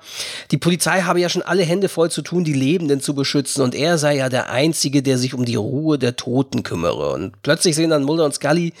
die 0.50 0.58
Polizei 0.58 1.02
habe 1.02 1.20
ja 1.20 1.28
schon 1.28 1.42
alle 1.42 1.62
Hände 1.62 1.88
voll 1.88 2.10
zu 2.10 2.22
tun, 2.22 2.44
die 2.44 2.52
Lebenden 2.52 3.00
zu 3.00 3.14
beschützen. 3.14 3.62
Und 3.62 3.74
er 3.74 3.98
sei 3.98 4.16
ja 4.16 4.28
der 4.28 4.50
Einzige, 4.50 5.02
der 5.02 5.18
sich 5.18 5.34
um 5.34 5.44
die 5.44 5.54
Ruhe 5.54 5.98
der 5.98 6.16
Toten 6.16 6.62
kümmere. 6.62 7.12
Und 7.12 7.40
plötzlich 7.42 7.76
sehen 7.76 7.90
dann 7.90 8.02
Mulder 8.02 8.24
und 8.24 8.34
Scully 8.34 8.72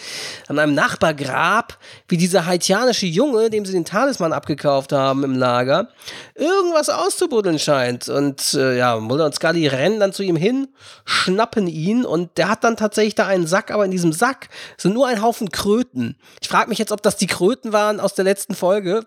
an 0.48 0.58
einem 0.58 0.74
Nachbargrab, 0.74 1.78
wie 2.08 2.16
dieser 2.16 2.46
haitianische 2.46 3.06
Junge, 3.06 3.50
dem 3.50 3.64
sie 3.64 3.72
den 3.72 3.84
Talisman 3.84 4.32
abgekauft 4.32 4.92
haben 4.92 5.24
im 5.24 5.36
Lager, 5.36 5.88
irgendwas 6.34 6.88
auszubuddeln 6.88 7.58
scheint. 7.58 8.08
Und 8.08 8.54
äh, 8.54 8.76
ja, 8.78 8.98
Mulder 8.98 9.26
und 9.26 9.34
Scully 9.34 9.68
rennen 9.68 10.00
dann 10.00 10.12
zu 10.12 10.22
ihm 10.22 10.36
hin 10.36 10.61
schnappen 11.04 11.66
ihn 11.66 12.04
und 12.04 12.36
der 12.38 12.48
hat 12.48 12.64
dann 12.64 12.76
tatsächlich 12.76 13.14
da 13.14 13.26
einen 13.26 13.46
Sack, 13.46 13.70
aber 13.70 13.84
in 13.84 13.90
diesem 13.90 14.12
Sack 14.12 14.48
sind 14.76 14.94
nur 14.94 15.06
ein 15.06 15.22
Haufen 15.22 15.50
Kröten. 15.50 16.16
Ich 16.40 16.48
frage 16.48 16.68
mich 16.68 16.78
jetzt, 16.78 16.92
ob 16.92 17.02
das 17.02 17.16
die 17.16 17.26
Kröten 17.26 17.72
waren 17.72 18.00
aus 18.00 18.14
der 18.14 18.24
letzten 18.24 18.54
Folge. 18.54 19.06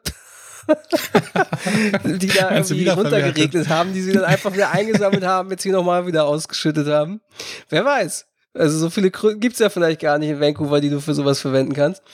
die 2.04 2.28
da 2.28 2.52
irgendwie 2.52 2.88
runtergeregnet 2.88 3.70
haben, 3.70 3.94
die 3.94 4.02
sie 4.02 4.14
dann 4.14 4.24
einfach 4.24 4.52
wieder 4.52 4.72
eingesammelt 4.72 5.24
haben, 5.24 5.52
jetzt 5.52 5.62
hier 5.62 5.74
nochmal 5.74 6.08
wieder 6.08 6.26
ausgeschüttet 6.26 6.88
haben. 6.88 7.22
Wer 7.70 7.86
weiß. 7.86 8.26
Also 8.56 8.80
so 8.80 8.90
viele 8.90 9.12
Kröten 9.12 9.40
gibt 9.40 9.54
es 9.54 9.60
ja 9.60 9.70
vielleicht 9.70 10.02
gar 10.02 10.18
nicht 10.18 10.30
in 10.30 10.40
Vancouver, 10.40 10.82
die 10.82 10.90
du 10.90 11.02
für 11.02 11.14
sowas 11.14 11.40
verwenden 11.40 11.74
kannst. 11.74 12.02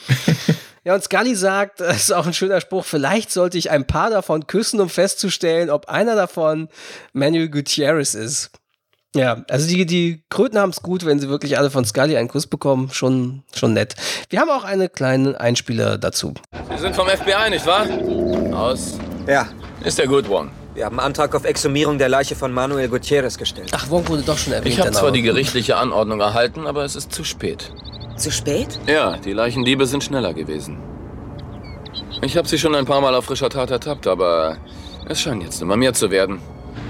Ja, 0.84 0.94
und 0.94 1.04
Scully 1.04 1.36
sagt, 1.36 1.80
das 1.80 1.96
ist 1.96 2.12
auch 2.12 2.26
ein 2.26 2.34
schöner 2.34 2.60
Spruch, 2.60 2.84
vielleicht 2.84 3.30
sollte 3.30 3.56
ich 3.56 3.70
ein 3.70 3.86
paar 3.86 4.10
davon 4.10 4.48
küssen, 4.48 4.80
um 4.80 4.88
festzustellen, 4.88 5.70
ob 5.70 5.88
einer 5.88 6.16
davon 6.16 6.68
Manuel 7.12 7.50
Gutierrez 7.50 8.14
ist. 8.14 8.50
Ja, 9.14 9.44
also 9.50 9.68
die, 9.68 9.84
die 9.84 10.22
Kröten 10.30 10.58
haben 10.58 10.70
es 10.70 10.80
gut, 10.80 11.04
wenn 11.04 11.20
sie 11.20 11.28
wirklich 11.28 11.58
alle 11.58 11.70
von 11.70 11.84
Scully 11.84 12.16
einen 12.16 12.28
Kuss 12.28 12.46
bekommen. 12.46 12.88
Schon, 12.92 13.42
schon 13.54 13.74
nett. 13.74 13.94
Wir 14.30 14.40
haben 14.40 14.48
auch 14.48 14.64
einen 14.64 14.90
kleinen 14.90 15.36
Einspieler 15.36 15.98
dazu. 15.98 16.32
Sie 16.74 16.80
sind 16.80 16.96
vom 16.96 17.06
FBI, 17.08 17.50
nicht 17.50 17.66
wahr? 17.66 17.86
Aus. 18.56 18.98
Ja. 19.26 19.48
Ist 19.84 19.98
der 19.98 20.06
Good 20.06 20.30
One. 20.30 20.50
Wir 20.74 20.86
haben 20.86 20.98
Antrag 20.98 21.34
auf 21.34 21.44
Exhumierung 21.44 21.98
der 21.98 22.08
Leiche 22.08 22.34
von 22.34 22.50
Manuel 22.52 22.88
Gutierrez 22.88 23.36
gestellt. 23.36 23.70
Ach, 23.72 23.90
Wong 23.90 24.08
wurde 24.08 24.22
doch 24.22 24.38
schon 24.38 24.54
erwähnt. 24.54 24.72
Ich 24.72 24.80
habe 24.80 24.92
zwar 24.92 25.10
die 25.10 25.20
gerichtliche 25.20 25.76
Anordnung 25.76 26.20
erhalten, 26.20 26.66
aber 26.66 26.84
es 26.84 26.96
ist 26.96 27.12
zu 27.12 27.24
spät. 27.24 27.70
Zu 28.16 28.30
spät? 28.30 28.80
Ja, 28.86 29.18
die 29.18 29.34
Leichendiebe 29.34 29.84
sind 29.84 30.02
schneller 30.02 30.32
gewesen. 30.32 30.78
Ich 32.22 32.38
habe 32.38 32.48
sie 32.48 32.58
schon 32.58 32.74
ein 32.74 32.86
paar 32.86 33.02
Mal 33.02 33.14
auf 33.14 33.26
frischer 33.26 33.50
Tat 33.50 33.70
ertappt, 33.70 34.06
aber 34.06 34.56
es 35.06 35.20
scheint 35.20 35.42
jetzt 35.42 35.60
immer 35.60 35.76
mehr 35.76 35.92
zu 35.92 36.10
werden. 36.10 36.40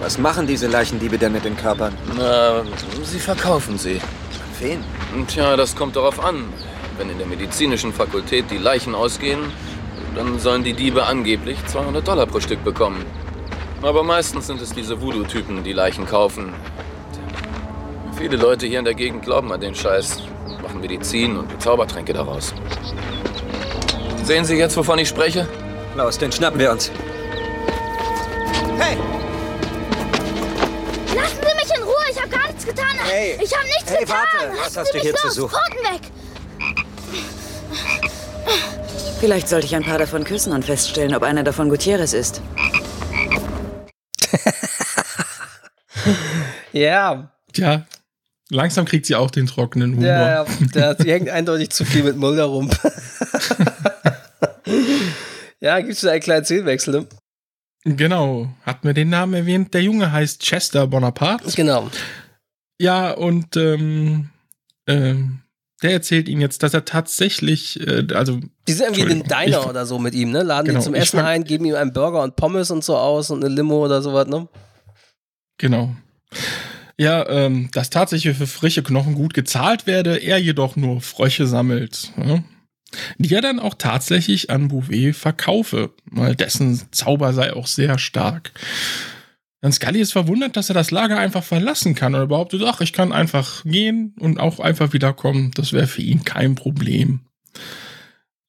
Was 0.01 0.19
machen 0.19 0.47
diese 0.47 0.67
Leichendiebe 0.67 1.19
denn 1.19 1.33
mit 1.33 1.45
den 1.45 1.57
Körpern? 1.57 1.97
Na, 2.17 2.63
sie 3.05 3.19
verkaufen 3.19 3.79
sie. 3.79 4.01
Wen? 4.59 4.85
Tja, 5.29 5.57
das 5.57 5.77
kommt 5.77 5.97
darauf 5.97 6.25
an. 6.25 6.45
Wenn 6.99 7.11
in 7.11 7.19
der 7.19 7.27
medizinischen 7.27 7.93
Fakultät 7.93 8.51
die 8.51 8.59
Leichen 8.59 8.95
ausgehen, 8.95 9.41
dann 10.15 10.39
sollen 10.39 10.63
die 10.65 10.75
Diebe 10.75 11.05
angeblich 11.05 11.59
200 11.67 12.07
Dollar 12.07 12.27
pro 12.27 12.41
Stück 12.41 12.63
bekommen. 12.65 13.05
Aber 13.81 14.03
meistens 14.03 14.47
sind 14.47 14.61
es 14.61 14.73
diese 14.73 15.01
Voodoo-Typen, 15.01 15.65
die 15.65 15.73
Leichen 15.73 16.07
kaufen. 16.07 16.53
Viele 18.17 18.37
Leute 18.37 18.67
hier 18.67 18.79
in 18.79 18.85
der 18.85 18.95
Gegend 18.95 19.23
glauben 19.23 19.53
an 19.53 19.61
den 19.61 19.75
Scheiß, 19.75 20.23
machen 20.63 20.81
Medizin 20.81 21.37
und 21.37 21.61
Zaubertränke 21.61 22.13
daraus. 22.13 22.55
Sehen 24.23 24.45
Sie 24.45 24.57
jetzt, 24.57 24.77
wovon 24.77 24.99
ich 25.01 25.09
spreche? 25.09 25.49
Los, 25.97 26.19
den 26.19 26.31
schnappen 26.31 26.61
wir 26.61 26.71
uns. 26.71 26.93
Hey! 28.79 28.97
Hey. 33.05 33.39
Ich 33.43 33.55
habe 33.55 33.65
nichts 33.67 33.91
Hey, 33.91 34.01
getan. 34.01 34.17
warte, 34.43 34.59
was 34.59 34.77
hast 34.77 34.95
du 34.95 34.99
hier 34.99 35.15
zu 35.15 35.31
suchen? 35.31 35.51
Pfoten 35.59 35.85
weg. 35.95 36.01
Vielleicht 39.21 39.49
sollte 39.49 39.67
ich 39.67 39.75
ein 39.77 39.85
paar 39.85 39.99
davon 39.99 40.25
küssen 40.25 40.53
und 40.53 40.65
feststellen, 40.65 41.15
ob 41.15 41.23
einer 41.23 41.43
davon 41.45 41.69
Gutierrez 41.69 42.13
ist. 42.13 42.41
Ja, 46.73 47.31
Tja, 47.53 47.85
langsam 48.49 48.87
kriegt 48.87 49.05
sie 49.05 49.15
auch 49.15 49.31
den 49.31 49.47
trockenen 49.47 49.95
Humor. 49.95 50.07
ja, 50.09 50.47
ja, 50.75 50.95
sie 50.99 51.13
hängt 51.13 51.29
eindeutig 51.29 51.69
zu 51.71 51.85
viel 51.85 52.03
mit 52.03 52.17
Mulder 52.17 52.45
rum. 52.45 52.71
ja, 55.61 55.79
gibt 55.81 55.93
es 55.93 56.01
da 56.01 56.13
einen 56.13 56.23
kleinen 56.23 56.45
Szenenwechsel, 56.47 56.95
ne? 56.95 57.07
Genau, 57.85 58.49
hat 58.65 58.85
mir 58.85 58.95
den 58.95 59.11
Namen 59.11 59.35
erwähnt. 59.35 59.75
Der 59.75 59.83
Junge 59.83 60.13
heißt 60.13 60.41
Chester 60.41 60.87
Bonaparte. 60.87 61.51
Genau. 61.55 61.91
Ja, 62.83 63.13
und 63.13 63.57
ähm, 63.57 64.31
ähm, 64.89 65.39
der 65.83 65.93
erzählt 65.93 66.29
ihm 66.29 66.41
jetzt, 66.41 66.63
dass 66.65 66.75
er 66.75 66.85
tatsächlich, 66.85 67.79
äh, 67.87 68.07
also 68.15 68.41
Die 68.67 68.73
sind 68.73 68.87
irgendwie 68.87 69.03
in 69.03 69.11
einem 69.11 69.23
Diner 69.25 69.61
ich- 69.61 69.67
oder 69.67 69.87
so 69.87 69.99
mit 70.01 70.15
ihm, 70.15 70.33
ne? 70.33 70.43
Laden 70.43 70.67
Genau, 70.67 70.81
die 70.81 70.85
zum 70.85 70.95
Essen 70.95 71.19
fang- 71.21 71.27
ein, 71.27 71.45
geben 71.45 71.65
ihm 71.65 71.77
einen 71.77 71.93
Burger 71.93 72.23
und 72.23 72.35
Pommes 72.37 72.71
und 72.73 72.83
so 72.83 72.97
aus 72.97 73.31
und 73.31 73.45
eine 73.45 73.55
Limo 73.55 73.85
oder 73.85 74.03
sowas, 74.03 74.27
ne? 74.27 74.49
Genau. 75.59 75.95
Ja, 76.99 77.29
ähm, 77.29 77.69
dass 77.73 77.91
tatsächlich 77.91 78.37
für 78.37 78.47
frische 78.47 78.83
Knochen 78.83 79.15
gut 79.15 79.33
gezahlt 79.35 79.87
werde, 79.87 80.17
er 80.17 80.39
jedoch 80.39 80.77
nur 80.77 81.01
Frösche 81.01 81.47
sammelt. 81.47 82.13
Ja? 82.17 82.43
Die 83.19 83.35
er 83.35 83.41
dann 83.41 83.59
auch 83.61 83.75
tatsächlich 83.75 84.51
an 84.51 84.69
Bouvet 84.69 85.15
verkaufe, 85.17 85.91
weil 86.05 86.35
dessen 86.37 86.81
Zauber 86.91 87.33
sei 87.33 87.55
auch 87.55 87.67
sehr 87.67 87.99
stark. 87.99 88.51
Dann 89.63 89.73
Scully 89.73 90.01
ist 90.01 90.13
verwundert, 90.13 90.57
dass 90.57 90.69
er 90.71 90.75
das 90.75 90.91
Lager 90.91 91.19
einfach 91.19 91.45
verlassen 91.45 91.95
kann 91.95 92.17
und 92.17 92.29
behauptet, 92.29 92.63
ach, 92.67 92.81
ich 92.81 92.93
kann 92.93 93.13
einfach 93.13 93.63
gehen 93.65 94.13
und 94.19 94.41
auch 94.41 94.59
einfach 94.59 94.93
wiederkommen. 94.93 95.53
Das 95.55 95.73
wäre 95.73 95.87
für 95.87 96.03
ihn 96.03 96.25
kein 96.25 96.57
Problem. 96.57 97.21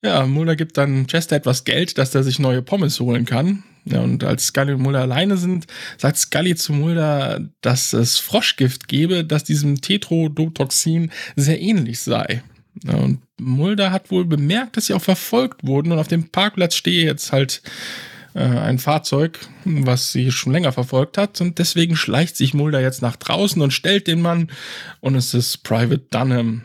Ja, 0.03 0.25
Mulder 0.25 0.55
gibt 0.55 0.75
dann 0.77 1.05
Chester 1.05 1.35
etwas 1.35 1.65
Geld, 1.65 1.99
dass 1.99 2.15
er 2.15 2.23
sich 2.23 2.39
neue 2.39 2.63
Pommes 2.63 2.99
holen 2.99 3.25
kann. 3.25 3.63
Ja, 3.85 3.99
und 3.99 4.23
als 4.23 4.47
Scully 4.47 4.73
und 4.73 4.81
Mulder 4.81 5.01
alleine 5.01 5.37
sind, 5.37 5.67
sagt 5.97 6.17
Scully 6.17 6.55
zu 6.55 6.73
Mulder, 6.73 7.41
dass 7.61 7.93
es 7.93 8.17
Froschgift 8.17 8.87
gebe, 8.87 9.23
das 9.23 9.43
diesem 9.43 9.81
Tetrodotoxin 9.81 11.11
sehr 11.35 11.61
ähnlich 11.61 11.99
sei. 11.99 12.41
Ja, 12.83 12.95
und 12.95 13.21
Mulder 13.39 13.91
hat 13.91 14.09
wohl 14.09 14.25
bemerkt, 14.25 14.77
dass 14.77 14.87
sie 14.87 14.93
auch 14.95 15.01
verfolgt 15.01 15.65
wurden 15.67 15.91
und 15.91 15.99
auf 15.99 16.07
dem 16.07 16.29
Parkplatz 16.29 16.73
stehe 16.75 17.05
jetzt 17.05 17.31
halt 17.31 17.61
äh, 18.33 18.39
ein 18.39 18.79
Fahrzeug, 18.79 19.39
was 19.65 20.11
sie 20.11 20.31
schon 20.31 20.53
länger 20.53 20.71
verfolgt 20.71 21.17
hat 21.17 21.39
und 21.41 21.59
deswegen 21.59 21.95
schleicht 21.95 22.35
sich 22.35 22.53
Mulder 22.53 22.81
jetzt 22.81 23.01
nach 23.01 23.15
draußen 23.15 23.61
und 23.61 23.71
stellt 23.71 24.07
den 24.07 24.21
Mann 24.21 24.51
und 24.99 25.15
es 25.15 25.33
ist 25.33 25.63
Private 25.63 26.05
Dunham. 26.09 26.63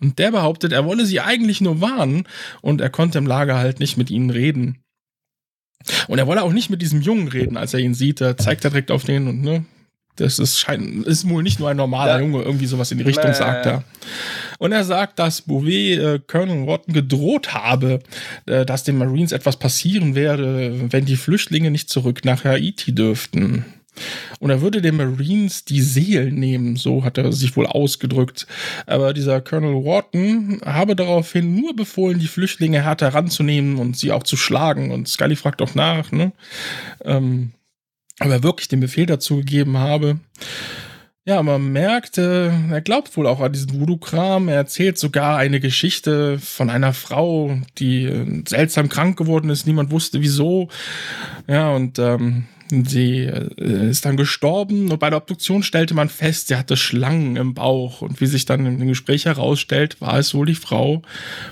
Und 0.00 0.18
der 0.18 0.32
behauptet, 0.32 0.72
er 0.72 0.84
wolle 0.84 1.06
sie 1.06 1.20
eigentlich 1.20 1.60
nur 1.60 1.80
warnen 1.80 2.24
und 2.60 2.80
er 2.80 2.90
konnte 2.90 3.18
im 3.18 3.26
Lager 3.26 3.56
halt 3.56 3.80
nicht 3.80 3.96
mit 3.96 4.10
ihnen 4.10 4.30
reden. 4.30 4.82
Und 6.08 6.18
er 6.18 6.26
wolle 6.26 6.42
auch 6.42 6.52
nicht 6.52 6.70
mit 6.70 6.82
diesem 6.82 7.00
Jungen 7.00 7.28
reden, 7.28 7.56
als 7.56 7.74
er 7.74 7.80
ihn 7.80 7.94
sieht. 7.94 8.20
Da 8.20 8.36
zeigt 8.36 8.64
er 8.64 8.70
direkt 8.70 8.90
auf 8.90 9.04
den 9.04 9.28
und 9.28 9.42
ne, 9.42 9.64
das 10.16 10.38
ist, 10.38 10.58
scheint, 10.58 11.06
ist 11.06 11.28
wohl 11.28 11.42
nicht 11.42 11.58
nur 11.58 11.68
ein 11.70 11.76
normaler 11.76 12.14
Ja. 12.14 12.20
Junge, 12.20 12.42
irgendwie 12.42 12.66
sowas 12.66 12.90
in 12.92 12.98
die 12.98 13.04
Richtung 13.04 13.26
Ja, 13.26 13.34
sagt 13.34 13.66
er. 13.66 13.84
Und 14.58 14.72
er 14.72 14.84
sagt, 14.84 15.18
dass 15.18 15.42
Bouvet 15.42 15.98
äh, 15.98 16.20
Colonel 16.26 16.64
Rotten 16.64 16.92
gedroht 16.92 17.52
habe, 17.52 18.00
äh, 18.46 18.64
dass 18.64 18.84
den 18.84 18.98
Marines 18.98 19.32
etwas 19.32 19.58
passieren 19.58 20.14
werde, 20.14 20.92
wenn 20.92 21.04
die 21.04 21.16
Flüchtlinge 21.16 21.70
nicht 21.70 21.90
zurück 21.90 22.24
nach 22.24 22.44
Haiti 22.44 22.94
dürften. 22.94 23.64
Und 24.40 24.50
er 24.50 24.60
würde 24.60 24.82
den 24.82 24.96
Marines 24.96 25.64
die 25.64 25.80
Seelen 25.80 26.34
nehmen, 26.34 26.76
so 26.76 27.04
hat 27.04 27.16
er 27.16 27.32
sich 27.32 27.56
wohl 27.56 27.66
ausgedrückt. 27.66 28.46
Aber 28.86 29.12
dieser 29.12 29.40
Colonel 29.40 29.84
Wharton 29.84 30.60
habe 30.64 30.96
daraufhin 30.96 31.54
nur 31.54 31.76
befohlen, 31.76 32.18
die 32.18 32.26
Flüchtlinge 32.26 32.82
härter 32.82 33.14
ranzunehmen 33.14 33.76
und 33.76 33.96
sie 33.96 34.10
auch 34.10 34.24
zu 34.24 34.36
schlagen. 34.36 34.90
Und 34.90 35.08
Scully 35.08 35.36
fragt 35.36 35.62
auch 35.62 35.74
nach, 35.76 36.10
ne? 36.10 36.32
Ähm, 37.04 37.52
ob 38.20 38.28
er 38.28 38.42
wirklich 38.42 38.68
den 38.68 38.80
Befehl 38.80 39.06
dazu 39.06 39.36
gegeben 39.36 39.78
habe. 39.78 40.18
Ja, 41.26 41.42
man 41.42 41.72
merkt, 41.72 42.18
äh, 42.18 42.48
er 42.48 42.82
glaubt 42.82 43.16
wohl 43.16 43.26
auch 43.26 43.40
an 43.40 43.50
diesen 43.50 43.80
Voodoo-Kram. 43.80 44.48
Er 44.48 44.56
erzählt 44.56 44.98
sogar 44.98 45.38
eine 45.38 45.58
Geschichte 45.58 46.38
von 46.38 46.68
einer 46.68 46.92
Frau, 46.92 47.56
die 47.78 48.04
äh, 48.04 48.42
seltsam 48.46 48.90
krank 48.90 49.16
geworden 49.16 49.48
ist. 49.48 49.66
Niemand 49.66 49.90
wusste 49.90 50.20
wieso. 50.20 50.68
Ja, 51.46 51.70
und 51.70 51.98
ähm, 51.98 52.44
sie 52.70 53.20
äh, 53.20 53.88
ist 53.88 54.04
dann 54.04 54.18
gestorben. 54.18 54.90
Und 54.90 54.98
bei 54.98 55.08
der 55.08 55.16
Obduktion 55.16 55.62
stellte 55.62 55.94
man 55.94 56.10
fest, 56.10 56.48
sie 56.48 56.56
hatte 56.56 56.76
Schlangen 56.76 57.36
im 57.36 57.54
Bauch. 57.54 58.02
Und 58.02 58.20
wie 58.20 58.26
sich 58.26 58.44
dann 58.44 58.66
im 58.66 58.86
Gespräch 58.86 59.24
herausstellt, 59.24 60.02
war 60.02 60.18
es 60.18 60.34
wohl 60.34 60.44
die 60.44 60.54
Frau 60.54 61.00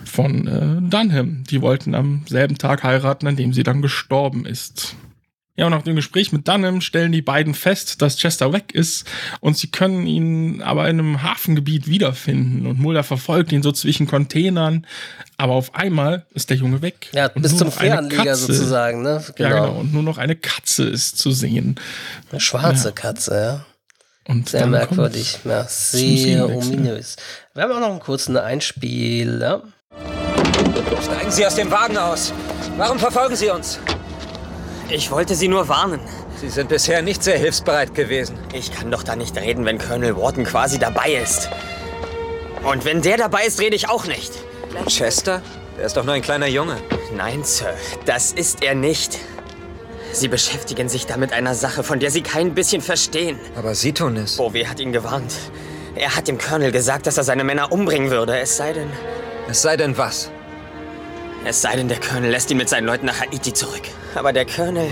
von 0.05 0.49
äh, 0.49 0.91
Dunham. 0.91 1.45
Die 1.49 1.63
wollten 1.63 1.95
am 1.95 2.25
selben 2.29 2.59
Tag 2.59 2.83
heiraten, 2.83 3.27
an 3.27 3.37
dem 3.37 3.55
sie 3.55 3.63
dann 3.63 3.81
gestorben 3.81 4.45
ist. 4.45 4.97
Ja, 5.55 5.67
und 5.67 5.73
nach 5.73 5.83
dem 5.83 5.97
Gespräch 5.97 6.33
mit 6.33 6.49
Dunham 6.49 6.81
stellen 6.81 7.13
die 7.13 7.21
beiden 7.21 7.53
fest, 7.53 8.01
dass 8.01 8.17
Chester 8.17 8.55
weg 8.55 8.73
ist 8.73 9.07
und 9.41 9.59
sie 9.59 9.67
können 9.71 10.07
ihn 10.07 10.63
aber 10.63 10.89
in 10.89 10.99
einem 10.99 11.23
Hafengebiet 11.23 11.87
wiederfinden. 11.89 12.67
Und 12.67 12.79
Mulder 12.79 13.03
verfolgt 13.05 13.53
ihn 13.53 13.63
so 13.63 13.71
zwischen 13.71 14.07
Containern, 14.07 14.87
aber 15.37 15.53
auf 15.53 15.75
einmal 15.75 16.25
ist 16.33 16.49
der 16.49 16.57
Junge 16.57 16.81
weg. 16.81 17.11
Ja, 17.13 17.27
Und 17.27 17.43
bis 17.43 17.51
nur 17.53 17.59
zum 17.59 17.69
noch 17.69 17.77
eine 17.77 17.91
Fähranleger 17.91 18.23
Katze- 18.23 18.37
sozusagen, 18.47 19.03
ne? 19.03 19.23
Ja, 19.37 19.49
genau. 19.51 19.73
Und 19.81 19.93
nur 19.93 20.03
noch 20.03 20.17
eine 20.17 20.37
Katze 20.37 20.85
ist 20.85 21.19
zu 21.19 21.33
sehen. 21.33 21.79
Eine 22.31 22.41
schwarze 22.41 22.89
Ja. 22.89 22.93
Katze, 22.93 23.35
ja. 23.35 23.65
Und 24.27 24.49
Sehr 24.49 24.67
merkwürdig. 24.67 25.41
Ja, 25.45 25.65
sehr 25.69 26.49
ominös. 26.49 27.17
Wir 27.55 27.65
haben 27.65 27.73
auch 27.73 27.81
noch 27.81 27.91
einen 27.91 28.01
kurzen 28.01 28.37
Einspieler. 28.39 29.65
Steigen 31.03 31.31
Sie 31.31 31.45
aus 31.45 31.57
dem 31.57 31.71
Wagen 31.71 31.99
aus. 31.99 32.33
Warum 32.79 32.99
verfolgen 32.99 33.37
Sie 33.37 33.51
uns? 33.51 33.79
Ich 34.89 35.11
wollte 35.11 35.35
Sie 35.35 35.49
nur 35.49 35.69
warnen. 35.69 36.01
Sie 36.41 36.49
sind 36.49 36.69
bisher 36.69 37.03
nicht 37.03 37.23
sehr 37.23 37.39
hilfsbereit 37.39 37.95
gewesen. 37.95 38.37
Ich 38.53 38.73
kann 38.73 38.91
doch 38.91 39.03
da 39.03 39.17
nicht 39.17 39.37
reden, 39.37 39.65
wenn 39.65 39.79
Colonel 39.79 40.17
Wharton 40.17 40.45
quasi 40.45 40.79
dabei 40.79 41.13
ist. 41.15 41.49
Und 42.63 42.85
wenn 42.85 43.01
der 43.03 43.17
dabei 43.17 43.45
ist, 43.45 43.61
rede 43.61 43.77
ich 43.77 43.89
auch 43.89 44.07
nicht. 44.07 44.33
Chester? 44.89 45.43
Der 45.77 45.87
ist 45.87 45.97
doch 45.97 46.05
nur 46.05 46.15
ein 46.15 46.23
kleiner 46.23 46.47
Junge. 46.47 46.77
Nein, 47.15 47.45
Sir, 47.45 47.75
das 48.07 48.33
ist 48.33 48.63
er 48.63 48.75
nicht. 48.75 49.19
Sie 50.13 50.29
beschäftigen 50.29 50.89
sich 50.89 51.07
da 51.07 51.17
mit 51.17 51.33
einer 51.33 51.55
Sache, 51.55 51.83
von 51.83 51.99
der 51.99 52.11
Sie 52.11 52.23
kein 52.23 52.55
bisschen 52.55 52.83
verstehen. 52.83 53.39
Aber 53.57 53.75
Sie 53.75 53.93
tun 53.93 54.17
es. 54.17 54.37
Bowie 54.37 54.67
hat 54.67 54.79
ihn 54.81 54.93
gewarnt. 54.93 55.35
Er 55.95 56.15
hat 56.17 56.29
dem 56.29 56.39
Colonel 56.39 56.73
gesagt, 56.73 57.07
dass 57.07 57.17
er 57.19 57.25
seine 57.25 57.45
Männer 57.45 57.73
umbringen 57.73 58.11
würde. 58.11 58.39
Es 58.39 58.57
sei 58.57 58.73
denn, 58.73 58.91
Es 59.49 59.63
sei 59.63 59.77
denn 59.77 59.97
was? 59.97 60.31
Es 61.45 61.61
sei 61.63 61.77
denn, 61.77 61.89
der 61.89 61.99
Colonel 62.01 62.31
lässt 62.31 62.51
ihn 62.51 62.57
mit 62.57 62.69
seinen 62.69 62.87
Leuten 62.87 63.07
nach 63.07 63.21
Haiti 63.21 63.53
zurück. 63.53 63.83
Aber 64.15 64.33
der 64.33 64.47
Colonel 64.47 64.89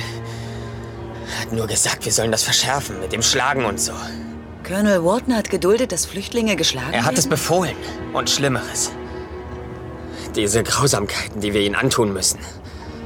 hat 1.40 1.53
nur 1.53 1.66
gesagt, 1.66 2.05
wir 2.05 2.12
sollen 2.12 2.32
das 2.32 2.42
verschärfen 2.42 3.01
mit 3.01 3.12
dem 3.12 3.22
Schlagen 3.22 3.64
und 3.64 3.80
so. 3.80 3.92
Colonel 4.66 5.05
Wharton 5.05 5.34
hat 5.36 5.51
geduldet, 5.51 5.92
dass 5.92 6.07
Flüchtlinge 6.07 6.57
geschlagen 6.57 6.92
Er 6.92 7.05
hat 7.05 7.12
es 7.14 7.24
werden? 7.24 7.30
befohlen. 7.30 7.76
Und 8.12 8.28
Schlimmeres. 8.30 8.90
Diese 10.36 10.62
Grausamkeiten, 10.62 11.40
die 11.40 11.55
wir 11.55 11.61
ihnen 11.61 11.74
antun 11.74 12.12
müssen. 12.12 12.38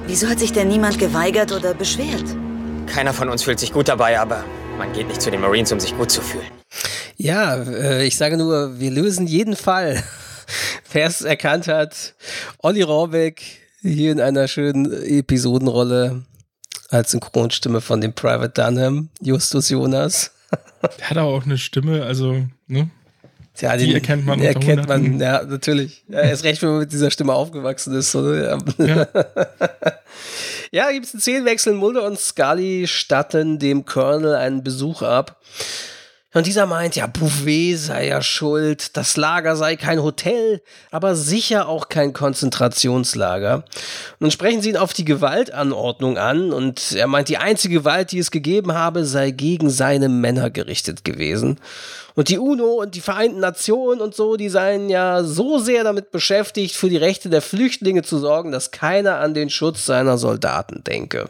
Wieso 0.07 0.29
hat 0.29 0.39
sich 0.39 0.53
denn 0.53 0.69
niemand 0.69 0.99
geweigert 0.99 1.53
oder 1.53 1.73
beschwert? 1.75 2.25
Keiner 2.87 3.15
von 3.15 3.29
uns 3.31 3.43
fühlt 3.43 3.59
sich 3.59 3.73
gut 3.73 3.89
dabei, 3.89 4.21
aber 4.21 4.45
man 4.77 4.93
geht 4.93 5.09
nicht 5.09 5.23
zu 5.23 5.31
den 5.31 5.41
Marines, 5.41 5.73
um 5.73 5.81
sich 5.81 5.97
gut 5.97 6.11
zu 6.11 6.21
fühlen. 6.21 6.47
Ja, 7.17 7.57
äh, 7.57 8.05
ich 8.05 8.17
sage 8.17 8.37
nur, 8.37 8.79
wir 8.79 8.91
lösen 8.91 9.27
jeden 9.27 9.57
Fall. 9.57 10.03
Wer 10.95 11.09
es 11.09 11.23
erkannt 11.23 11.67
hat, 11.67 12.15
Olli 12.59 12.83
Rohrbeck 12.83 13.43
hier 13.83 14.13
in 14.13 14.21
einer 14.21 14.47
schönen 14.47 14.93
Episodenrolle 14.93 16.23
als 16.89 17.11
Synchronstimme 17.11 17.81
von 17.81 18.01
dem 18.01 18.13
Private 18.13 18.63
Dunham, 18.63 19.09
Justus 19.21 19.71
Jonas. 19.71 20.31
Der 21.01 21.11
hat 21.11 21.17
aber 21.17 21.31
auch 21.31 21.45
eine 21.47 21.59
Stimme, 21.59 22.05
also, 22.05 22.47
ne? 22.69 22.91
Ja, 23.59 23.77
Die 23.77 23.93
erkennt 23.93 24.25
man 24.25 24.39
Die 24.39 24.47
erkennt 24.47 24.87
man, 24.87 25.19
ja, 25.19 25.43
natürlich. 25.43 26.05
Ja, 26.09 26.21
erst 26.21 26.45
recht, 26.45 26.63
wenn 26.63 26.71
man 26.71 26.79
mit 26.79 26.93
dieser 26.93 27.11
Stimme 27.11 27.33
aufgewachsen 27.33 27.93
ist. 27.97 28.13
So, 28.13 28.21
ne? 28.21 28.65
ja, 28.79 29.09
ja 30.71 30.93
gibt 30.93 31.07
es 31.07 31.15
einen 31.15 31.21
Szenenwechsel. 31.21 31.75
Mulder 31.75 32.05
und 32.05 32.21
Scully 32.21 32.87
statten 32.87 33.59
dem 33.59 33.85
Colonel 33.85 34.37
einen 34.37 34.63
Besuch 34.63 35.03
ab. 35.03 35.41
Und 36.35 36.49
dieser 36.49 36.67
meint, 36.67 36.97
ja, 36.97 37.07
Bouvet 37.07 37.79
sei 37.79 38.09
ja 38.09 38.21
schuld, 38.21 38.97
das 38.97 39.17
Lager 39.17 39.55
sei 39.55 39.77
kein 39.77 40.03
Hotel, 40.03 40.61
aber 40.91 41.15
sicher 41.15 41.69
auch 41.69 41.89
kein 41.89 42.13
Konzentrationslager. 42.13 43.59
Und 43.59 43.65
dann 44.19 44.31
sprechen 44.33 44.61
sie 44.61 44.71
ihn 44.71 44.77
auf 44.77 44.93
die 44.93 45.05
Gewaltanordnung 45.05 46.19
an 46.19 46.53
und 46.53 46.91
er 46.91 47.07
meint, 47.07 47.29
die 47.29 47.39
einzige 47.39 47.79
Gewalt, 47.79 48.11
die 48.11 48.19
es 48.19 48.33
gegeben 48.33 48.75
habe, 48.75 49.05
sei 49.05 49.31
gegen 49.31 49.71
seine 49.71 50.09
Männer 50.09 50.51
gerichtet 50.51 51.05
gewesen. 51.05 51.61
Und 52.17 52.29
die 52.29 52.39
UNO 52.39 52.83
und 52.83 52.97
die 52.97 53.01
Vereinten 53.01 53.39
Nationen 53.39 54.01
und 54.01 54.17
so, 54.17 54.37
die 54.37 54.49
seien 54.49 54.91
ja 54.91 55.23
so 55.23 55.59
sehr 55.59 55.85
damit 55.85 56.11
beschäftigt, 56.11 56.75
für 56.75 56.89
die 56.89 56.97
Rechte 56.97 57.29
der 57.31 57.43
Flüchtlinge 57.43 58.03
zu 58.03 58.19
sorgen, 58.19 58.51
dass 58.51 58.73
keiner 58.73 59.21
an 59.21 59.35
den 59.35 59.51
Schutz 59.51 59.87
seiner 59.87 60.19
Soldaten 60.19 60.83
denke. 60.83 61.29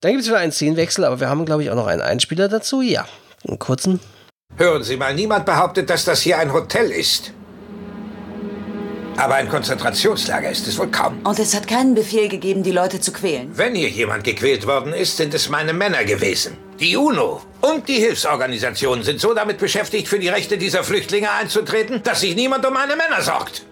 Dann 0.00 0.12
gibt 0.12 0.22
es 0.22 0.28
wieder 0.28 0.38
einen 0.38 0.52
Szenenwechsel, 0.52 1.04
aber 1.04 1.20
wir 1.20 1.28
haben, 1.30 1.44
glaube 1.46 1.62
ich, 1.62 1.70
auch 1.70 1.74
noch 1.74 1.86
einen 1.86 2.00
Einspieler 2.02 2.48
dazu. 2.48 2.80
Ja, 2.80 3.06
einen 3.46 3.58
kurzen. 3.58 4.00
Hören 4.56 4.82
Sie 4.82 4.96
mal, 4.96 5.14
niemand 5.14 5.46
behauptet, 5.46 5.88
dass 5.90 6.04
das 6.04 6.20
hier 6.20 6.38
ein 6.38 6.52
Hotel 6.52 6.90
ist. 6.90 7.32
Aber 9.16 9.34
ein 9.34 9.48
Konzentrationslager 9.48 10.50
ist 10.50 10.66
es 10.66 10.78
wohl 10.78 10.90
kaum. 10.90 11.18
Und 11.24 11.38
es 11.38 11.54
hat 11.54 11.68
keinen 11.68 11.94
Befehl 11.94 12.28
gegeben, 12.28 12.62
die 12.62 12.72
Leute 12.72 13.00
zu 13.00 13.12
quälen. 13.12 13.50
Wenn 13.54 13.74
hier 13.74 13.90
jemand 13.90 14.24
gequält 14.24 14.66
worden 14.66 14.94
ist, 14.94 15.18
sind 15.18 15.34
es 15.34 15.50
meine 15.50 15.74
Männer 15.74 16.04
gewesen. 16.04 16.56
Die 16.78 16.96
UNO 16.96 17.42
und 17.60 17.86
die 17.88 17.98
Hilfsorganisationen 17.98 19.04
sind 19.04 19.20
so 19.20 19.34
damit 19.34 19.58
beschäftigt, 19.58 20.08
für 20.08 20.18
die 20.18 20.30
Rechte 20.30 20.56
dieser 20.56 20.84
Flüchtlinge 20.84 21.30
einzutreten, 21.30 22.02
dass 22.02 22.20
sich 22.20 22.34
niemand 22.34 22.64
um 22.64 22.72
meine 22.72 22.96
Männer 22.96 23.20
sorgt. 23.20 23.66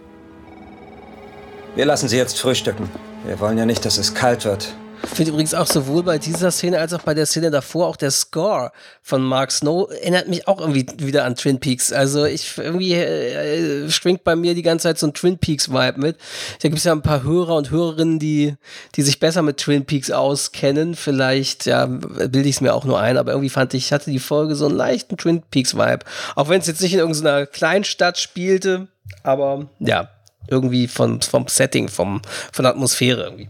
Wir 1.75 1.87
lassen 1.87 2.09
Sie 2.09 2.19
jetzt 2.19 2.39
frühstücken. 2.39 2.91
Wir 3.25 3.41
wollen 3.41 3.57
ja 3.57 3.65
nicht, 3.65 3.85
dass 3.85 3.97
es 3.97 4.13
kalt 4.13 4.45
wird. 4.45 4.75
Ich 5.05 5.11
finde 5.11 5.33
übrigens 5.33 5.55
auch 5.55 5.67
sowohl 5.67 6.03
bei 6.03 6.19
dieser 6.19 6.51
Szene 6.51 6.79
als 6.79 6.93
auch 6.93 7.03
bei 7.03 7.15
der 7.15 7.27
Szene 7.27 7.51
davor 7.51 7.87
auch 7.87 7.97
der 7.97 8.11
Score 8.11 8.73
von 9.03 9.23
Mark 9.23 9.53
Snow 9.53 9.91
erinnert 9.91 10.29
mich 10.29 10.47
auch 10.49 10.61
irgendwie 10.61 10.87
wieder 10.99 11.25
an 11.25 11.37
Twin 11.37 11.61
Peaks. 11.61 11.93
Also 11.93 12.25
ich 12.25 12.59
irgendwie 12.59 12.95
äh, 12.95 13.91
schwingt 13.91 14.25
bei 14.25 14.37
mir 14.37 14.55
die 14.55 14.63
ganze 14.63 14.85
Zeit 14.85 14.99
so 14.99 15.07
ein 15.07 15.15
Twin 15.15 15.39
Peaks 15.39 15.71
Vibe 15.71 16.01
mit. 16.01 16.17
Da 16.63 16.69
gibt 16.69 16.79
es 16.79 16.85
ja 16.85 16.93
ein 16.93 17.03
paar 17.03 17.23
Hörer 17.23 17.57
und 17.57 17.71
Hörerinnen, 17.71 18.19
die, 18.19 18.57
die 18.95 19.03
sich 19.03 19.21
besser 19.21 19.43
mit 19.43 19.59
Twin 19.59 19.85
Peaks 19.85 20.11
auskennen. 20.11 20.95
Vielleicht 20.95 21.67
ja, 21.67 21.87
bilde 21.87 22.49
ich 22.49 22.57
es 22.57 22.61
mir 22.61 22.75
auch 22.75 22.85
nur 22.85 23.01
ein, 23.01 23.17
aber 23.17 23.33
irgendwie 23.33 23.51
fand 23.51 23.75
ich, 23.75 23.93
hatte 23.93 24.11
die 24.11 24.19
Folge 24.19 24.55
so 24.55 24.67
einen 24.67 24.77
leichten 24.77 25.17
Twin 25.17 25.43
Peaks 25.51 25.75
Vibe. 25.75 26.01
Auch 26.35 26.49
wenn 26.49 26.61
es 26.61 26.67
jetzt 26.67 26.81
nicht 26.81 26.93
in 26.93 27.01
irgendeiner 27.01 27.47
Kleinstadt 27.47 28.19
spielte, 28.19 28.89
aber 29.23 29.69
ja, 29.79 30.11
irgendwie 30.49 30.89
vom, 30.89 31.21
vom 31.21 31.47
Setting, 31.49 31.89
vom, 31.89 32.23
von 32.53 32.63
der 32.63 32.73
Atmosphäre 32.73 33.23
irgendwie. 33.23 33.49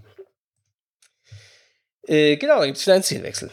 Äh, 2.09 2.37
genau, 2.37 2.61
da 2.61 2.67
gibt 2.67 2.79
es 2.79 2.87
wieder 2.87 2.95
einen 2.95 3.03
Szenenwechsel. 3.03 3.51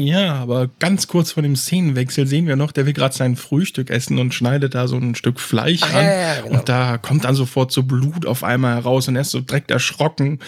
Ja, 0.00 0.34
aber 0.36 0.70
ganz 0.78 1.08
kurz 1.08 1.32
vor 1.32 1.42
dem 1.42 1.56
Szenenwechsel 1.56 2.24
sehen 2.28 2.46
wir 2.46 2.54
noch, 2.54 2.70
der 2.70 2.86
will 2.86 2.92
gerade 2.92 3.12
sein 3.16 3.34
Frühstück 3.34 3.90
essen 3.90 4.20
und 4.20 4.32
schneidet 4.32 4.76
da 4.76 4.86
so 4.86 4.96
ein 4.96 5.16
Stück 5.16 5.40
Fleisch 5.40 5.80
Ach, 5.82 5.92
an. 5.92 6.04
ja, 6.04 6.12
ja, 6.14 6.40
genau. 6.40 6.58
Und 6.60 6.68
da 6.68 6.98
kommt 6.98 7.24
dann 7.24 7.34
sofort 7.34 7.72
so 7.72 7.82
Blut 7.82 8.24
auf 8.24 8.44
einmal 8.44 8.76
heraus 8.76 9.08
und 9.08 9.16
er 9.16 9.22
ist 9.22 9.32
so 9.32 9.40
direkt 9.40 9.72
erschrocken. 9.72 10.38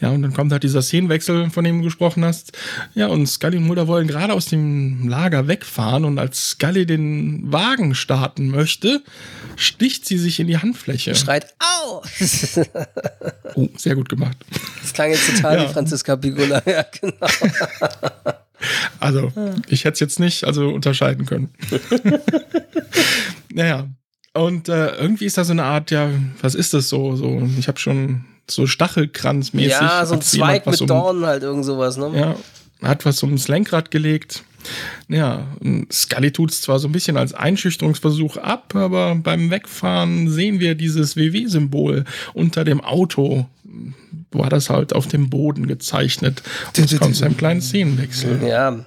Ja, 0.00 0.10
und 0.10 0.22
dann 0.22 0.32
kommt 0.34 0.50
halt 0.50 0.64
dieser 0.64 0.82
Szenenwechsel, 0.82 1.50
von 1.50 1.62
dem 1.62 1.78
du 1.78 1.84
gesprochen 1.84 2.24
hast. 2.24 2.58
Ja, 2.96 3.06
und 3.06 3.28
Scully 3.28 3.58
und 3.58 3.68
Mulder 3.68 3.86
wollen 3.86 4.08
gerade 4.08 4.32
aus 4.32 4.46
dem 4.46 5.06
Lager 5.08 5.46
wegfahren 5.46 6.04
und 6.04 6.18
als 6.18 6.50
Scully 6.50 6.84
den 6.84 7.52
Wagen 7.52 7.94
starten 7.94 8.48
möchte, 8.48 9.04
sticht 9.54 10.04
sie 10.04 10.18
sich 10.18 10.40
in 10.40 10.48
die 10.48 10.58
Handfläche. 10.58 11.14
Schreit, 11.14 11.54
au! 11.60 12.02
Oh, 13.54 13.68
sehr 13.76 13.94
gut 13.94 14.08
gemacht. 14.08 14.36
Das 14.82 14.92
klang 14.92 15.10
jetzt 15.12 15.32
total 15.36 15.58
Ja. 15.62 15.68
wie 15.68 15.72
Franziska 15.72 16.16
Pigula. 16.16 16.60
Ja, 16.66 16.84
genau. 17.00 17.26
Also, 19.00 19.32
ich 19.68 19.84
hätte 19.84 19.94
es 19.94 20.00
jetzt 20.00 20.20
nicht 20.20 20.44
also 20.44 20.68
unterscheiden 20.68 21.26
können. 21.26 21.50
naja. 23.52 23.88
Und 24.32 24.68
äh, 24.68 24.94
irgendwie 24.96 25.24
ist 25.24 25.38
da 25.38 25.44
so 25.44 25.52
eine 25.52 25.64
Art, 25.64 25.90
ja, 25.90 26.10
was 26.42 26.54
ist 26.54 26.74
das 26.74 26.88
so? 26.88 27.16
so 27.16 27.48
ich 27.58 27.68
habe 27.68 27.78
schon 27.78 28.26
so 28.48 28.66
Stachelkranzmäßig. 28.66 29.72
Ja, 29.72 30.04
so 30.04 30.14
ein 30.14 30.20
Zweig 30.20 30.66
was 30.66 30.72
mit 30.72 30.82
um- 30.82 30.86
Dornen 30.88 31.24
halt, 31.24 31.42
irgend 31.42 31.64
sowas, 31.64 31.96
ne? 31.96 32.12
Ja, 32.14 32.36
hat 32.86 33.04
was 33.06 33.22
ums 33.22 33.48
Lenkrad 33.48 33.90
gelegt. 33.90 34.44
Ja, 35.08 35.46
und 35.60 35.92
Scully 35.92 36.32
tut 36.32 36.50
es 36.50 36.62
zwar 36.62 36.78
so 36.78 36.88
ein 36.88 36.92
bisschen 36.92 37.16
als 37.16 37.32
Einschüchterungsversuch 37.32 38.36
ab, 38.36 38.74
aber 38.74 39.14
beim 39.14 39.50
Wegfahren 39.50 40.28
sehen 40.28 40.60
wir 40.60 40.74
dieses 40.74 41.16
WW-Symbol 41.16 42.04
unter 42.34 42.64
dem 42.64 42.80
Auto. 42.80 43.46
War 44.30 44.48
das 44.48 44.70
halt 44.70 44.94
auf 44.94 45.06
dem 45.06 45.30
Boden 45.30 45.66
gezeichnet. 45.66 46.42
Und 46.76 46.92
es 46.92 46.98
kommt 46.98 47.16
zu 47.16 47.24
einem 47.24 47.36
kleinen 47.36 47.62
Szenenwechsel. 47.62 48.40
Ja. 48.46 48.84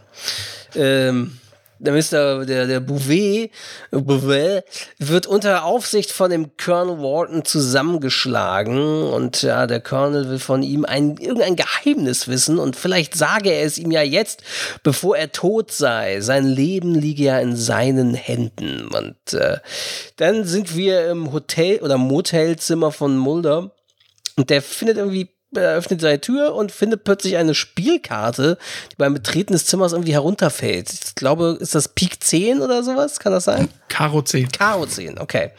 Ähm, 0.75 1.31
der 1.79 1.93
Mr. 1.93 2.45
der, 2.45 2.67
der 2.67 2.79
Bouvet, 2.81 3.51
Bouvet 3.91 4.65
wird 4.97 5.27
unter 5.27 5.63
Aufsicht 5.63 6.11
von 6.11 6.29
dem 6.29 6.57
Colonel 6.57 6.97
Wharton 6.97 7.45
zusammengeschlagen 7.45 9.03
und 9.03 9.41
ja, 9.41 9.65
der 9.65 9.79
Colonel 9.79 10.29
will 10.29 10.39
von 10.39 10.61
ihm 10.61 10.83
ein, 10.83 11.15
irgendein 11.17 11.55
Geheimnis 11.55 12.27
wissen 12.27 12.59
und 12.59 12.75
vielleicht 12.75 13.15
sage 13.15 13.51
er 13.51 13.65
es 13.65 13.77
ihm 13.77 13.91
ja 13.91 14.01
jetzt, 14.01 14.43
bevor 14.83 15.17
er 15.17 15.31
tot 15.31 15.71
sei. 15.71 16.19
Sein 16.19 16.45
Leben 16.45 16.95
liege 16.95 17.23
ja 17.23 17.39
in 17.39 17.55
seinen 17.55 18.13
Händen 18.13 18.89
und 18.89 19.33
äh, 19.33 19.59
dann 20.17 20.43
sind 20.43 20.75
wir 20.75 21.09
im 21.09 21.31
Hotel 21.31 21.79
oder 21.79 21.97
Motelzimmer 21.97 22.91
von 22.91 23.17
Mulder 23.17 23.71
und 24.39 24.49
der 24.49 24.61
findet 24.61 24.95
irgendwie, 24.95 25.27
er 25.53 25.73
öffnet 25.73 25.99
seine 25.99 26.21
Tür 26.21 26.55
und 26.55 26.71
findet 26.71 27.03
plötzlich 27.03 27.35
eine 27.35 27.53
Spielkarte, 27.53 28.57
die 28.89 28.95
beim 28.95 29.13
Betreten 29.13 29.51
des 29.51 29.65
Zimmers 29.65 29.91
irgendwie 29.91 30.13
herunterfällt. 30.13 30.89
Ich 30.89 31.15
glaube, 31.15 31.57
ist 31.59 31.75
das 31.75 31.89
Pik 31.89 32.23
10 32.23 32.61
oder 32.61 32.81
sowas? 32.81 33.19
Kann 33.19 33.33
das 33.33 33.43
sein? 33.43 33.67
Karo 33.89 34.21
10. 34.21 34.49
Karo 34.53 34.85
10, 34.85 35.19
okay. 35.19 35.51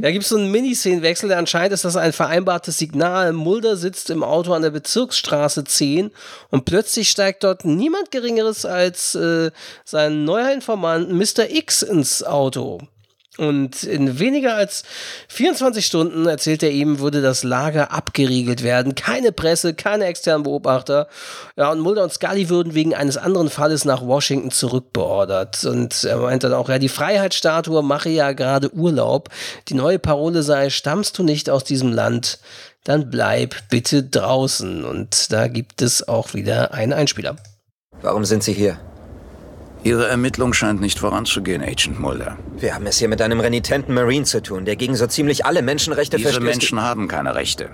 Da 0.00 0.12
gibt 0.12 0.22
es 0.22 0.28
so 0.28 0.36
einen 0.36 0.52
Miniszenenwechsel, 0.52 1.30
der 1.30 1.38
anscheinend 1.38 1.72
ist 1.72 1.84
das 1.84 1.96
ein 1.96 2.12
vereinbartes 2.12 2.78
Signal. 2.78 3.32
Mulder 3.32 3.76
sitzt 3.76 4.10
im 4.10 4.22
Auto 4.22 4.52
an 4.52 4.62
der 4.62 4.70
Bezirksstraße 4.70 5.64
10 5.64 6.12
und 6.50 6.64
plötzlich 6.64 7.10
steigt 7.10 7.42
dort 7.42 7.64
niemand 7.64 8.12
Geringeres 8.12 8.64
als 8.64 9.16
äh, 9.16 9.50
sein 9.84 10.24
neuer 10.24 10.52
Informant 10.52 11.10
Mr. 11.10 11.50
X 11.50 11.82
ins 11.82 12.22
Auto. 12.22 12.82
Und 13.38 13.84
in 13.84 14.18
weniger 14.18 14.56
als 14.56 14.82
24 15.28 15.86
Stunden, 15.86 16.26
erzählt 16.26 16.62
er 16.62 16.70
ihm, 16.70 16.98
würde 16.98 17.22
das 17.22 17.44
Lager 17.44 17.90
abgeriegelt 17.90 18.62
werden. 18.62 18.94
Keine 18.94 19.32
Presse, 19.32 19.72
keine 19.72 20.04
externen 20.04 20.42
Beobachter. 20.42 21.08
Ja, 21.56 21.70
und 21.70 21.80
Mulder 21.80 22.02
und 22.02 22.12
Scully 22.12 22.50
würden 22.50 22.74
wegen 22.74 22.94
eines 22.94 23.16
anderen 23.16 23.48
Falles 23.48 23.86
nach 23.86 24.02
Washington 24.02 24.50
zurückbeordert. 24.50 25.64
Und 25.64 26.04
er 26.04 26.18
meinte 26.18 26.50
dann 26.50 26.58
auch, 26.58 26.68
ja, 26.68 26.78
die 26.78 26.90
Freiheitsstatue 26.90 27.82
mache 27.82 28.10
ja 28.10 28.32
gerade 28.32 28.74
Urlaub. 28.74 29.30
Die 29.68 29.74
neue 29.74 29.98
Parole 29.98 30.42
sei, 30.42 30.68
stammst 30.68 31.18
du 31.18 31.22
nicht 31.22 31.48
aus 31.48 31.64
diesem 31.64 31.90
Land, 31.90 32.38
dann 32.84 33.08
bleib 33.08 33.68
bitte 33.70 34.02
draußen. 34.02 34.84
Und 34.84 35.32
da 35.32 35.48
gibt 35.48 35.80
es 35.80 36.06
auch 36.06 36.34
wieder 36.34 36.74
einen 36.74 36.92
Einspieler. 36.92 37.36
Warum 38.02 38.26
sind 38.26 38.42
Sie 38.42 38.52
hier? 38.52 38.78
Ihre 39.84 40.06
Ermittlung 40.06 40.52
scheint 40.52 40.80
nicht 40.80 41.00
voranzugehen, 41.00 41.60
Agent 41.60 41.98
Mulder. 41.98 42.36
Wir 42.56 42.74
haben 42.74 42.86
es 42.86 42.98
hier 42.98 43.08
mit 43.08 43.20
einem 43.20 43.40
renitenten 43.40 43.94
Marine 43.94 44.24
zu 44.24 44.40
tun, 44.40 44.64
der 44.64 44.76
gegen 44.76 44.94
so 44.94 45.06
ziemlich 45.08 45.44
alle 45.44 45.62
Menschenrechte 45.62 46.18
Diese 46.18 46.30
verstößt. 46.30 46.48
Menschen 46.48 46.80
haben 46.80 47.08
keine 47.08 47.34
Rechte. 47.34 47.70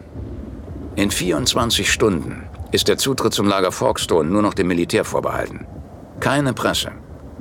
In 0.97 1.11
24 1.11 1.93
Stunden 1.93 2.45
ist 2.73 2.89
der 2.89 2.97
Zutritt 2.97 3.35
zum 3.35 3.47
Lager 3.47 3.73
Folkestone 3.73 4.31
nur 4.31 4.43
noch 4.43 4.55
dem 4.55 4.69
Militär 4.69 5.05
vorbehalten. 5.05 5.67
Keine 6.21 6.55
Presse, 6.55 6.93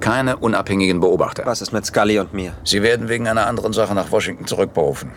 keine 0.01 0.37
unabhängigen 0.37 0.99
Beobachter. 0.99 1.45
Was 1.45 1.61
ist 1.61 1.71
mit 1.71 1.85
Scully 1.85 2.19
und 2.19 2.33
mir? 2.33 2.53
Sie 2.65 2.83
werden 2.83 3.07
wegen 3.07 3.27
einer 3.27 3.47
anderen 3.47 3.71
Sache 3.73 3.95
nach 3.95 4.11
Washington 4.11 4.47
zurückberufen. 4.47 5.11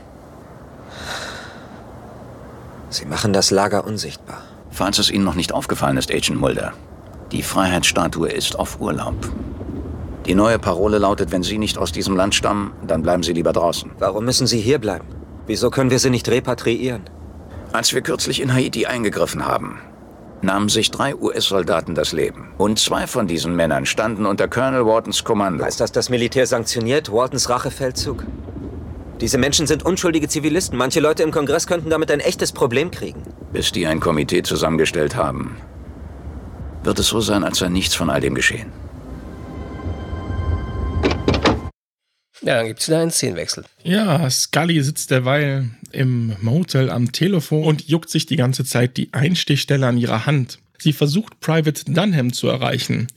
Sie 2.88 3.05
machen 3.05 3.32
das 3.32 3.51
Lager 3.51 3.84
unsichtbar. 3.84 4.42
Falls 4.70 4.98
es 4.98 5.11
Ihnen 5.11 5.24
noch 5.24 5.34
nicht 5.34 5.53
aufgefallen 5.53 5.96
ist, 5.96 6.12
Agent 6.12 6.40
Mulder, 6.40 6.72
die 7.32 7.42
Freiheitsstatue 7.42 8.28
ist 8.28 8.58
auf 8.58 8.80
Urlaub. 8.80 9.14
Die 10.26 10.34
neue 10.34 10.58
Parole 10.58 10.98
lautet, 10.98 11.32
wenn 11.32 11.42
Sie 11.42 11.58
nicht 11.58 11.78
aus 11.78 11.92
diesem 11.92 12.16
Land 12.16 12.34
stammen, 12.34 12.72
dann 12.86 13.02
bleiben 13.02 13.22
Sie 13.22 13.32
lieber 13.32 13.52
draußen. 13.52 13.90
Warum 13.98 14.24
müssen 14.24 14.46
Sie 14.46 14.60
hier 14.60 14.78
bleiben? 14.78 15.06
Wieso 15.46 15.70
können 15.70 15.90
wir 15.90 15.98
sie 15.98 16.10
nicht 16.10 16.28
repatriieren? 16.28 17.02
Als 17.72 17.92
wir 17.92 18.02
kürzlich 18.02 18.40
in 18.40 18.52
Haiti 18.52 18.86
eingegriffen 18.86 19.46
haben, 19.46 19.80
nahmen 20.42 20.68
sich 20.68 20.90
drei 20.90 21.14
US-Soldaten 21.16 21.94
das 21.94 22.12
Leben. 22.12 22.52
Und 22.58 22.78
zwei 22.78 23.06
von 23.06 23.26
diesen 23.26 23.56
Männern 23.56 23.86
standen 23.86 24.26
unter 24.26 24.48
Colonel 24.48 24.86
Whartons 24.86 25.24
Kommando. 25.24 25.64
Heißt 25.64 25.80
das, 25.80 25.92
das 25.92 26.08
Militär 26.08 26.46
sanktioniert 26.46 27.10
Waltons 27.12 27.48
Rachefeldzug? 27.48 28.24
Diese 29.20 29.38
Menschen 29.38 29.66
sind 29.66 29.84
unschuldige 29.84 30.28
Zivilisten. 30.28 30.78
Manche 30.78 31.00
Leute 31.00 31.22
im 31.22 31.30
Kongress 31.30 31.66
könnten 31.66 31.90
damit 31.90 32.10
ein 32.10 32.20
echtes 32.20 32.52
Problem 32.52 32.90
kriegen. 32.90 33.22
Bis 33.52 33.72
die 33.72 33.86
ein 33.86 34.00
Komitee 34.00 34.42
zusammengestellt 34.42 35.16
haben, 35.16 35.56
wird 36.82 36.98
es 36.98 37.08
so 37.08 37.20
sein, 37.20 37.44
als 37.44 37.58
sei 37.58 37.68
nichts 37.68 37.94
von 37.94 38.10
all 38.10 38.20
dem 38.20 38.34
geschehen. 38.34 38.72
Ja, 42.42 42.56
dann 42.56 42.68
gibt 42.68 42.80
es 42.80 42.88
wieder 42.88 43.00
einen 43.00 43.10
Szenenwechsel. 43.10 43.64
Ja, 43.82 44.28
Scully 44.30 44.82
sitzt 44.82 45.10
derweil 45.10 45.70
im 45.92 46.34
Motel 46.40 46.88
am 46.88 47.12
Telefon 47.12 47.64
und 47.64 47.86
juckt 47.86 48.08
sich 48.08 48.24
die 48.24 48.36
ganze 48.36 48.64
Zeit 48.64 48.96
die 48.96 49.12
Einstichstelle 49.12 49.86
an 49.86 49.98
ihrer 49.98 50.24
Hand. 50.24 50.58
Sie 50.78 50.94
versucht 50.94 51.40
Private 51.40 51.84
Dunham 51.84 52.32
zu 52.32 52.48
erreichen, 52.48 53.08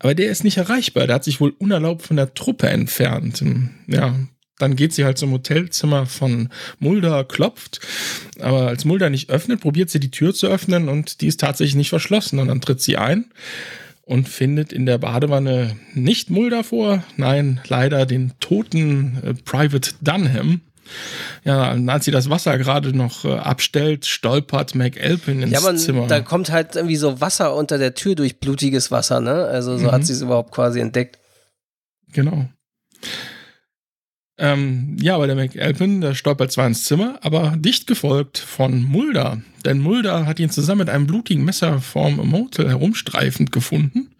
aber 0.00 0.14
der 0.14 0.30
ist 0.30 0.44
nicht 0.44 0.58
erreichbar. 0.58 1.06
Der 1.06 1.16
hat 1.16 1.24
sich 1.24 1.40
wohl 1.40 1.54
unerlaubt 1.58 2.02
von 2.02 2.16
der 2.16 2.34
Truppe 2.34 2.68
entfernt. 2.68 3.42
Ja, 3.86 4.14
dann 4.58 4.74
geht 4.76 4.92
sie 4.94 5.04
halt 5.04 5.18
zum 5.18 5.32
Hotelzimmer 5.32 6.06
von 6.06 6.48
Mulder, 6.78 7.24
klopft, 7.24 7.80
aber 8.40 8.68
als 8.68 8.84
Mulder 8.84 9.10
nicht 9.10 9.28
öffnet, 9.30 9.60
probiert 9.60 9.90
sie 9.90 10.00
die 10.00 10.10
Tür 10.10 10.32
zu 10.34 10.46
öffnen 10.48 10.88
und 10.88 11.20
die 11.20 11.26
ist 11.26 11.40
tatsächlich 11.40 11.74
nicht 11.74 11.90
verschlossen. 11.90 12.38
Und 12.38 12.48
dann 12.48 12.60
tritt 12.60 12.80
sie 12.80 12.96
ein 12.96 13.26
und 14.02 14.28
findet 14.28 14.72
in 14.72 14.86
der 14.86 14.98
Badewanne 14.98 15.76
nicht 15.94 16.30
Mulder 16.30 16.64
vor, 16.64 17.02
nein, 17.16 17.60
leider 17.68 18.06
den 18.06 18.32
toten 18.40 19.18
äh, 19.24 19.34
Private 19.34 19.90
Dunham. 20.00 20.60
Ja, 21.44 21.72
und 21.72 21.88
als 21.88 22.04
sie 22.04 22.12
das 22.12 22.30
Wasser 22.30 22.56
gerade 22.58 22.96
noch 22.96 23.24
äh, 23.24 23.32
abstellt, 23.34 24.06
stolpert 24.06 24.76
McAlpin 24.76 25.42
ins 25.42 25.50
Ja, 25.50 25.58
aber 25.58 25.74
Zimmer. 25.76 26.06
da 26.06 26.20
kommt 26.20 26.50
halt 26.52 26.76
irgendwie 26.76 26.94
so 26.94 27.20
Wasser 27.20 27.56
unter 27.56 27.76
der 27.76 27.94
Tür 27.94 28.14
durch 28.14 28.38
blutiges 28.38 28.92
Wasser, 28.92 29.20
ne? 29.20 29.46
Also 29.46 29.76
so 29.78 29.86
Mhm. 29.86 29.90
hat 29.90 30.06
sie 30.06 30.12
es 30.12 30.22
überhaupt 30.22 30.52
quasi 30.52 30.78
entdeckt. 30.78 31.18
Genau. 32.12 32.48
Ähm, 34.38 34.96
ja, 35.00 35.14
aber 35.14 35.26
der 35.26 35.36
McAlpin, 35.36 36.02
der 36.02 36.14
stolpert 36.14 36.52
zwar 36.52 36.66
ins 36.66 36.84
Zimmer, 36.84 37.18
aber 37.22 37.54
dicht 37.56 37.86
gefolgt 37.86 38.38
von 38.38 38.82
Mulder. 38.82 39.40
Denn 39.64 39.78
Mulder 39.78 40.26
hat 40.26 40.38
ihn 40.38 40.50
zusammen 40.50 40.80
mit 40.80 40.90
einem 40.90 41.06
blutigen 41.06 41.44
Messer 41.44 41.80
vorm 41.80 42.16
Motel 42.28 42.68
herumstreifend 42.68 43.50
gefunden. 43.50 44.10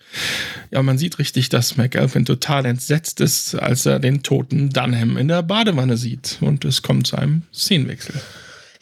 Ja, 0.70 0.82
man 0.82 0.98
sieht 0.98 1.18
richtig, 1.18 1.50
dass 1.50 1.76
McAlpin 1.76 2.24
total 2.24 2.64
entsetzt 2.64 3.20
ist, 3.20 3.54
als 3.56 3.84
er 3.84 3.98
den 3.98 4.22
toten 4.22 4.70
Dunham 4.70 5.16
in 5.18 5.28
der 5.28 5.42
Badewanne 5.42 5.96
sieht. 5.96 6.38
Und 6.40 6.64
es 6.64 6.82
kommt 6.82 7.06
zu 7.06 7.16
einem 7.16 7.42
Szenenwechsel. 7.52 8.14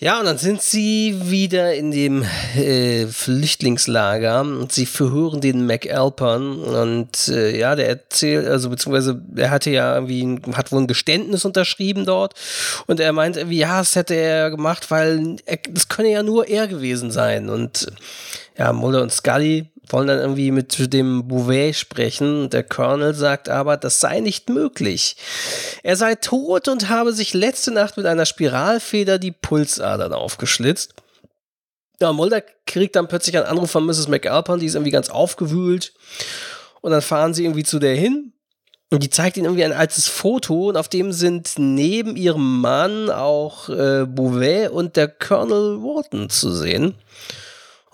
Ja, 0.05 0.19
und 0.19 0.27
dann 0.27 0.37
sind 0.37 0.61
sie 0.61 1.19
wieder 1.31 1.73
in 1.73 1.91
dem 1.91 2.27
äh, 2.55 3.07
Flüchtlingslager 3.07 4.43
und 4.43 4.71
sie 4.71 4.85
verhören 4.85 5.41
den 5.41 5.65
McAlpin 5.65 6.59
und 6.59 7.29
äh, 7.29 7.59
ja, 7.59 7.75
der 7.75 7.89
erzählt, 7.89 8.47
also 8.47 8.69
beziehungsweise 8.69 9.23
er 9.35 9.51
hatte 9.51 9.71
ja 9.71 9.95
irgendwie, 9.95 10.43
hat 10.53 10.73
wohl 10.73 10.83
ein 10.83 10.89
Geständnis 10.89 11.47
unterschrieben 11.47 12.05
dort 12.05 12.35
und 12.87 13.01
er 13.01 13.15
meint 13.15 13.39
irgendwie, 13.39 13.57
ja, 13.57 13.79
das 13.79 13.97
hätte 13.97 14.15
er 14.15 14.51
gemacht, 14.51 14.91
weil 14.91 15.37
das 15.71 15.89
könne 15.89 16.11
ja 16.11 16.23
nur 16.23 16.49
er 16.49 16.69
gewesen 16.69 17.11
sein 17.11 17.49
und 17.49 17.87
ja, 18.59 18.75
Mulder 18.75 19.01
und 19.01 19.11
Scully 19.11 19.71
wollen 19.89 20.07
dann 20.09 20.19
irgendwie 20.19 20.51
mit 20.51 20.93
dem 20.93 21.29
Bouvet 21.29 21.77
sprechen. 21.77 22.51
Der 22.51 22.63
Colonel 22.63 23.15
sagt 23.15 23.49
aber, 23.49 23.77
das 23.77 24.01
sei 24.01 24.21
nicht 24.21 24.49
möglich. 24.49 25.17
Er 25.83 25.97
sei 25.97 26.15
tot 26.15 26.69
und 26.69 26.89
habe 26.89 27.13
sich 27.13 27.35
letzte 27.35 27.71
Nacht 27.71 27.97
mit 27.97 28.07
einer 28.07 28.27
Spiralfeder 28.27 29.19
die 29.19 29.33
Pulsadern 29.33 30.13
aufgeschlitzt. 30.13 30.95
Ja, 32.01 32.13
Mulder 32.13 32.43
kriegt 32.67 32.97
dann 32.97 33.09
plötzlich 33.09 33.37
einen 33.37 33.47
Anruf 33.47 33.71
von 33.71 33.87
Mrs. 33.87 34.09
McAlpin, 34.09 34.59
die 34.59 34.67
ist 34.67 34.75
irgendwie 34.75 34.91
ganz 34.91 35.11
aufgewühlt. 35.11 35.95
Und 36.81 36.91
dann 36.91 37.03
fahren 37.03 37.35
sie 37.35 37.45
irgendwie 37.45 37.65
zu 37.65 37.79
der 37.79 37.95
hin. 37.95 38.33
Und 38.91 39.03
die 39.03 39.11
zeigt 39.11 39.37
ihnen 39.37 39.47
irgendwie 39.47 39.65
ein 39.65 39.73
altes 39.73 40.07
Foto 40.07 40.69
und 40.69 40.77
auf 40.77 40.89
dem 40.89 41.13
sind 41.13 41.55
neben 41.57 42.17
ihrem 42.17 42.61
Mann 42.61 43.11
auch 43.11 43.69
äh, 43.69 44.07
Bouvet 44.07 44.71
und 44.71 44.97
der 44.97 45.09
Colonel 45.09 45.83
Wharton 45.83 46.31
zu 46.31 46.53
sehen. 46.53 46.95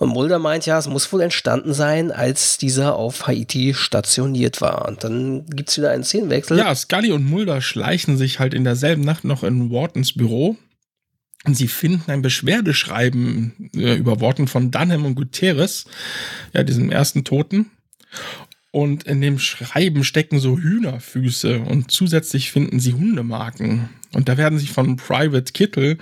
Und 0.00 0.08
Mulder 0.08 0.38
meint 0.38 0.64
ja, 0.64 0.78
es 0.78 0.88
muss 0.88 1.12
wohl 1.12 1.20
entstanden 1.20 1.74
sein, 1.74 2.10
als 2.10 2.56
dieser 2.56 2.96
auf 2.96 3.26
Haiti 3.26 3.74
stationiert 3.74 4.62
war. 4.62 4.88
Und 4.88 5.04
dann 5.04 5.44
gibt 5.44 5.68
es 5.68 5.76
wieder 5.76 5.90
einen 5.90 6.04
Szenenwechsel. 6.04 6.56
Ja, 6.56 6.74
Scully 6.74 7.12
und 7.12 7.26
Mulder 7.26 7.60
schleichen 7.60 8.16
sich 8.16 8.38
halt 8.38 8.54
in 8.54 8.64
derselben 8.64 9.02
Nacht 9.02 9.24
noch 9.24 9.42
in 9.42 9.70
Whartons 9.70 10.14
Büro. 10.14 10.56
Und 11.44 11.54
sie 11.54 11.68
finden 11.68 12.10
ein 12.10 12.22
Beschwerdeschreiben 12.22 13.70
äh, 13.76 13.96
über 13.96 14.20
Worten 14.20 14.48
von 14.48 14.70
Dunham 14.70 15.04
und 15.04 15.16
Guterres, 15.16 15.84
ja, 16.54 16.62
diesem 16.62 16.90
ersten 16.90 17.24
Toten. 17.24 17.70
Und 18.70 19.02
in 19.02 19.20
dem 19.20 19.38
Schreiben 19.38 20.02
stecken 20.02 20.38
so 20.38 20.56
Hühnerfüße 20.56 21.58
und 21.60 21.90
zusätzlich 21.90 22.50
finden 22.50 22.80
sie 22.80 22.94
Hundemarken. 22.94 23.90
Und 24.12 24.28
da 24.28 24.36
werden 24.36 24.58
sie 24.58 24.66
von 24.66 24.96
Private 24.96 25.52
Kittle, 25.52 25.96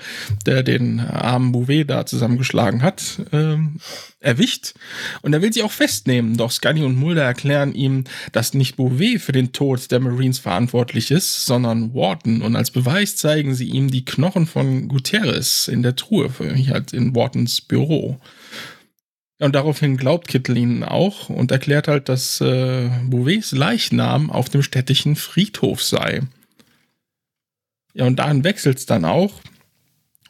der 0.46 0.62
den 0.62 0.98
armen 1.00 1.52
Bouvet 1.52 1.90
da 1.90 2.06
zusammengeschlagen 2.06 2.82
hat, 2.82 3.20
ähm, 3.32 3.80
erwischt. 4.18 4.72
Und 5.20 5.34
er 5.34 5.42
will 5.42 5.52
sie 5.52 5.62
auch 5.62 5.72
festnehmen. 5.72 6.36
Doch 6.38 6.50
Scully 6.50 6.82
und 6.82 6.96
Mulder 6.96 7.24
erklären 7.24 7.74
ihm, 7.74 8.04
dass 8.32 8.54
nicht 8.54 8.76
Bouvet 8.76 9.20
für 9.20 9.32
den 9.32 9.52
Tod 9.52 9.90
der 9.90 10.00
Marines 10.00 10.38
verantwortlich 10.38 11.10
ist, 11.10 11.44
sondern 11.44 11.92
Wharton. 11.92 12.40
Und 12.40 12.56
als 12.56 12.70
Beweis 12.70 13.16
zeigen 13.16 13.54
sie 13.54 13.68
ihm 13.68 13.90
die 13.90 14.06
Knochen 14.06 14.46
von 14.46 14.88
Guterres 14.88 15.68
in 15.68 15.82
der 15.82 15.94
Truhe, 15.94 16.30
halt 16.70 16.94
in 16.94 17.14
Whartons 17.14 17.60
Büro. 17.60 18.18
Und 19.40 19.54
daraufhin 19.54 19.96
glaubt 19.96 20.28
Kittel 20.28 20.56
ihnen 20.56 20.82
auch 20.82 21.28
und 21.28 21.52
erklärt 21.52 21.86
halt, 21.86 22.08
dass 22.08 22.40
äh, 22.40 22.88
Bouvets 23.04 23.52
Leichnam 23.52 24.30
auf 24.30 24.48
dem 24.48 24.62
städtischen 24.62 25.14
Friedhof 25.14 25.82
sei. 25.82 26.22
Ja, 27.94 28.06
und 28.06 28.18
dahin 28.18 28.44
wechselt 28.44 28.78
es 28.78 28.86
dann 28.86 29.04
auch. 29.04 29.32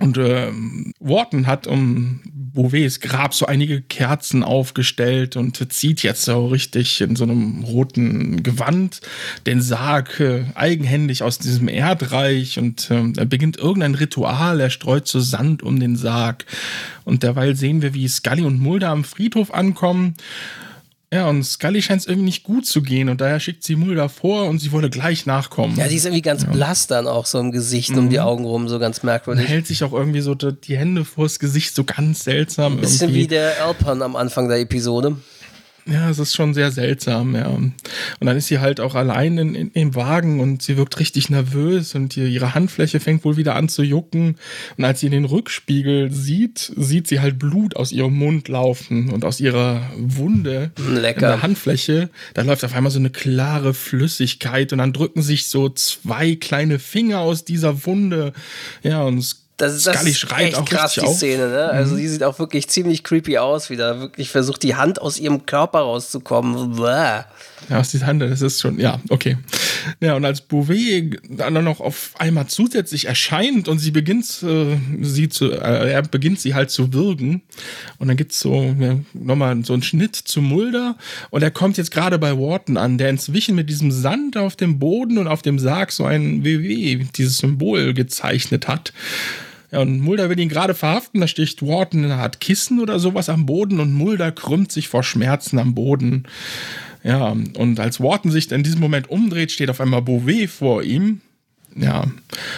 Und 0.01 0.17
ähm, 0.17 0.93
Wharton 1.01 1.47
hat 1.47 1.67
um 1.67 2.21
Bouvets 2.25 3.01
Grab 3.01 3.35
so 3.35 3.47
einige 3.47 3.83
Kerzen 3.83 4.45
aufgestellt 4.45 5.37
und 5.37 5.73
zieht 5.73 6.03
jetzt 6.05 6.25
so 6.25 6.47
richtig 6.47 7.01
in 7.01 7.17
so 7.17 7.25
einem 7.25 7.65
roten 7.65 8.45
Gewand 8.45 9.01
den 9.47 9.61
Sarg 9.61 10.21
äh, 10.21 10.45
eigenhändig 10.55 11.25
aus 11.25 11.39
diesem 11.39 11.69
Erdreich 11.69 12.59
und 12.59 12.91
ähm, 12.91 13.13
er 13.17 13.27
beginnt 13.27 13.59
irgendein 13.59 13.97
Ritual, 13.97 14.61
er 14.61 14.71
streut 14.71 15.09
so 15.09 15.19
Sand 15.19 15.65
um 15.65 15.81
den 15.81 15.97
Sarg. 15.97 16.47
Und 17.05 17.25
derweil 17.25 17.57
sehen 17.57 17.83
wir, 17.83 17.93
wie 17.93 18.07
Scully 18.07 18.43
und 18.43 18.61
Mulder 18.61 18.91
am 18.91 19.03
Friedhof 19.03 19.53
ankommen. 19.53 20.15
Ja, 21.13 21.27
und 21.27 21.43
Scully 21.43 21.81
scheint 21.81 22.03
es 22.03 22.07
irgendwie 22.07 22.27
nicht 22.27 22.43
gut 22.43 22.67
zu 22.67 22.83
gehen 22.83 23.09
und 23.09 23.23
daher 23.23 23.41
schickt 23.41 23.65
sie 23.65 23.77
Mulder 23.77 24.11
vor 24.11 24.45
und 24.47 24.59
sie 24.59 24.73
wolle 24.73 24.91
gleich 24.91 25.25
nachkommen. 25.25 25.75
Ja, 25.77 25.89
die 25.89 25.97
ist 25.97 26.05
irgendwie 26.05 26.21
ganz 26.21 26.45
blass 26.45 26.87
dann 26.87 27.07
auch 27.07 27.25
so 27.25 27.39
im 27.39 27.51
Gesicht 27.51 27.97
um 27.97 28.11
die 28.11 28.21
Augen 28.21 28.45
rum, 28.45 28.69
so 28.69 28.79
ganz 28.79 28.99
und 28.99 29.05
merkwürdig. 29.07 29.49
hält 29.49 29.67
sich 29.67 29.83
auch 29.85 29.95
irgendwie 29.95 30.21
so 30.21 30.35
die 30.35 30.77
Hände 30.77 31.07
vors 31.07 31.39
Gesicht, 31.39 31.75
so 31.75 31.85
ganz 31.85 32.25
seltsam. 32.25 32.77
Bisschen 32.77 33.09
irgendwie. 33.09 33.23
wie 33.23 33.27
der 33.29 33.65
Alpern 33.65 34.03
am 34.03 34.17
Anfang 34.17 34.49
der 34.49 34.61
Episode. 34.61 35.17
Ja, 35.91 36.11
es 36.11 36.18
ist 36.18 36.34
schon 36.34 36.53
sehr 36.53 36.70
seltsam, 36.70 37.34
ja. 37.34 37.47
Und 37.47 37.74
dann 38.20 38.36
ist 38.36 38.49
sie 38.49 38.59
halt 38.59 38.78
auch 38.78 38.95
allein 38.95 39.39
in, 39.39 39.55
in, 39.55 39.70
im 39.70 39.95
Wagen 39.95 40.41
und 40.41 40.62
sie 40.62 40.76
wirkt 40.76 40.99
richtig 41.01 41.30
nervös 41.30 41.95
und 41.95 42.14
die, 42.14 42.26
ihre 42.26 42.55
Handfläche 42.55 43.01
fängt 43.01 43.24
wohl 43.24 43.39
wieder 43.39 43.57
an 43.57 43.70
zu 43.70 43.82
jucken. 43.82 44.36
Und 44.76 44.84
als 44.84 45.01
sie 45.01 45.07
in 45.07 45.12
den 45.12 45.24
Rückspiegel 45.24 46.12
sieht, 46.12 46.72
sieht 46.76 47.09
sie 47.09 47.20
halt 47.20 47.39
Blut 47.39 47.74
aus 47.76 47.93
ihrem 47.93 48.14
Mund 48.14 48.49
laufen 48.49 49.11
und 49.11 49.24
aus 49.24 49.41
ihrer 49.41 49.91
Wunde 49.97 50.72
Lecker. 50.76 51.20
in 51.20 51.32
der 51.32 51.43
Handfläche. 51.43 52.11
Da 52.34 52.43
läuft 52.43 52.64
auf 52.64 52.74
einmal 52.74 52.93
so 52.93 52.99
eine 52.99 53.11
klare 53.11 53.72
Flüssigkeit 53.72 54.72
und 54.72 54.78
dann 54.78 54.93
drücken 54.93 55.22
sich 55.22 55.49
so 55.49 55.70
zwei 55.70 56.34
kleine 56.34 56.78
Finger 56.78 57.20
aus 57.20 57.47
dieser 57.47 57.86
Wunde. 57.86 58.34
Ja, 58.82 59.05
und 59.05 59.18
es 59.18 59.48
das 59.59 59.75
ist, 59.75 59.87
das 59.87 59.97
Scully 59.97 60.11
ist 60.13 60.33
echt 60.39 60.67
krass, 60.67 60.95
die. 60.95 61.07
Szene, 61.07 61.49
ne? 61.49 61.65
Also 61.65 61.95
Mhm. 61.95 61.99
die 61.99 62.09
sieht 62.09 62.23
auch 62.23 62.39
wirklich 62.39 62.69
ziemlich 62.69 63.05
creepy 63.05 63.39
aus, 63.39 63.69
wie 63.71 63.77
da 63.77 64.01
wirklich 64.01 64.31
versucht, 64.31 64.63
die 64.63 64.77
Hand 64.77 65.01
aus 65.03 65.19
ihrem 65.19 65.45
Körper 65.47 65.81
rauszukommen. 65.81 66.77
Bäh. 66.77 67.23
Ja, 67.69 67.81
aus 67.81 67.91
dieser 67.91 68.07
Hand, 68.07 68.23
das 68.23 68.41
ist 68.41 68.61
schon, 68.61 68.79
ja, 68.79 69.01
okay. 69.09 69.37
Ja, 70.01 70.15
und 70.15 70.25
als 70.25 70.41
Bouvet 70.41 71.19
dann 71.29 71.53
noch 71.65 71.81
auf 71.81 72.13
einmal 72.19 72.47
zusätzlich 72.47 73.07
erscheint 73.07 73.67
und 73.69 73.79
sie 73.81 73.91
beginnt, 73.91 74.43
äh, 74.45 74.77
sie 75.03 75.29
zu, 75.29 75.51
äh, 75.51 75.91
er 75.93 76.03
beginnt 76.03 76.41
sie 76.41 76.55
halt 76.55 76.71
zu 76.71 76.93
würgen. 76.93 77.43
Und 77.99 78.09
dann 78.09 78.17
gibt's 78.17 78.39
so 78.41 78.75
ja, 78.79 78.97
nochmal 79.13 79.65
so 79.65 79.73
einen 79.73 79.83
Schnitt 79.83 80.15
zu 80.15 80.41
Mulder 80.41 80.97
und 81.31 81.43
er 81.43 81.51
kommt 81.51 81.77
jetzt 81.79 81.91
gerade 81.91 82.19
bei 82.19 82.39
Wharton 82.39 82.77
an, 82.77 82.97
der 82.97 83.11
inzwischen 83.11 83.57
mit 83.57 83.69
diesem 83.69 83.91
Sand 83.91 84.37
auf 84.37 84.55
dem 84.55 84.79
Boden 84.79 85.19
und 85.19 85.27
auf 85.27 85.43
dem 85.43 85.59
Sarg 85.59 85.91
so 85.91 86.05
ein 86.05 86.45
WW, 86.45 87.05
dieses 87.17 87.39
Symbol 87.39 87.93
gezeichnet 87.93 88.69
hat. 88.69 88.93
Ja, 89.71 89.81
und 89.81 90.01
Mulder 90.01 90.31
will 90.31 90.39
ihn 90.39 90.49
gerade 90.49 90.75
verhaften, 90.75 91.21
da 91.21 91.29
sticht 91.29 91.62
Wharton 91.62 92.05
in 92.05 92.11
eine 92.11 92.23
Art 92.23 92.41
Kissen 92.41 92.81
oder 92.81 92.99
sowas 92.99 93.29
am 93.29 93.45
Boden 93.45 93.81
und 93.81 93.93
Mulder 93.93 94.33
krümmt 94.33 94.73
sich 94.73 94.89
vor 94.89 95.03
Schmerzen 95.03 95.59
am 95.59 95.75
Boden. 95.75 96.25
Ja, 97.05 97.37
und 97.57 97.79
als 97.79 98.01
Wharton 98.01 98.31
sich 98.31 98.51
in 98.51 98.62
diesem 98.62 98.81
Moment 98.81 99.11
umdreht, 99.11 99.53
steht 99.53 99.71
auf 99.71 99.81
einmal 99.81 100.03
Beauvais 100.03 100.47
vor 100.47 100.83
ihm. 100.83 101.21
Ja, 101.77 102.07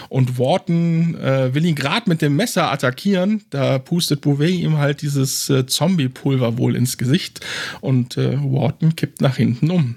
und 0.08 0.38
Wharton 0.38 1.14
äh, 1.16 1.52
will 1.52 1.66
ihn 1.66 1.74
gerade 1.74 2.08
mit 2.08 2.22
dem 2.22 2.36
Messer 2.36 2.72
attackieren. 2.72 3.42
Da 3.50 3.78
pustet 3.78 4.22
Beauvais 4.22 4.60
ihm 4.60 4.78
halt 4.78 5.02
dieses 5.02 5.50
äh, 5.50 5.66
Zombie-Pulver 5.66 6.56
wohl 6.56 6.74
ins 6.74 6.96
Gesicht 6.96 7.40
und 7.80 8.16
äh, 8.16 8.38
Wharton 8.40 8.96
kippt 8.96 9.20
nach 9.20 9.36
hinten 9.36 9.70
um. 9.70 9.96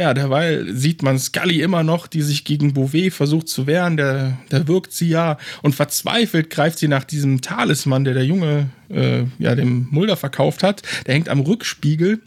Ja, 0.00 0.14
derweil 0.14 0.74
sieht 0.74 1.02
man 1.02 1.18
Scully 1.18 1.60
immer 1.60 1.82
noch, 1.82 2.06
die 2.06 2.22
sich 2.22 2.44
gegen 2.46 2.72
Beauvais 2.72 3.10
versucht 3.14 3.48
zu 3.48 3.66
wehren. 3.66 3.98
Der, 3.98 4.38
der 4.50 4.66
wirkt 4.66 4.92
sie 4.94 5.10
ja 5.10 5.36
und 5.60 5.74
verzweifelt 5.74 6.48
greift 6.48 6.78
sie 6.78 6.88
nach 6.88 7.04
diesem 7.04 7.42
Talisman, 7.42 8.04
der 8.04 8.14
der 8.14 8.24
Junge 8.24 8.70
äh, 8.88 9.24
ja 9.38 9.54
dem 9.54 9.88
Mulder 9.90 10.16
verkauft 10.16 10.62
hat. 10.62 10.80
Der 11.06 11.14
hängt 11.14 11.28
am 11.28 11.40
Rückspiegel 11.40 12.20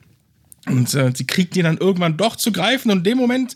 und 0.67 0.93
äh, 0.93 1.11
sie 1.15 1.25
kriegt 1.25 1.57
ihn 1.57 1.63
dann 1.63 1.77
irgendwann 1.79 2.15
doch 2.15 2.35
zu 2.35 2.51
greifen 2.51 2.91
und 2.91 2.99
in 2.99 3.03
dem 3.05 3.17
Moment 3.17 3.55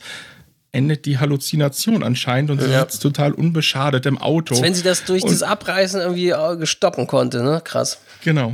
endet 0.71 1.05
die 1.05 1.19
Halluzination 1.19 2.01
anscheinend 2.01 2.49
und 2.49 2.59
sie 2.61 2.69
Ja. 2.71 2.81
sitzt 2.81 3.03
total 3.03 3.33
unbeschadet 3.33 4.05
im 4.07 4.17
Auto. 4.17 4.55
Als 4.55 4.63
wenn 4.63 4.73
sie 4.73 4.81
das 4.83 5.05
durch 5.05 5.23
Und- 5.23 5.31
das 5.31 5.43
Abreißen 5.43 6.01
irgendwie 6.01 6.29
äh, 6.29 6.65
stoppen 6.65 7.05
konnte, 7.05 7.43
ne? 7.43 7.61
Krass. 7.63 7.99
Genau. 8.23 8.51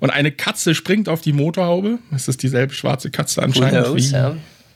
Und 0.00 0.08
eine 0.10 0.32
Katze 0.32 0.74
springt 0.74 1.10
auf 1.10 1.20
die 1.20 1.34
Motorhaube. 1.34 1.98
Das 2.10 2.26
ist 2.26 2.42
dieselbe 2.42 2.72
schwarze 2.72 3.10
Katze 3.10 3.42
anscheinend 3.42 3.84
knows, 3.84 3.96
wie 3.96 4.12
ja. 4.14 4.34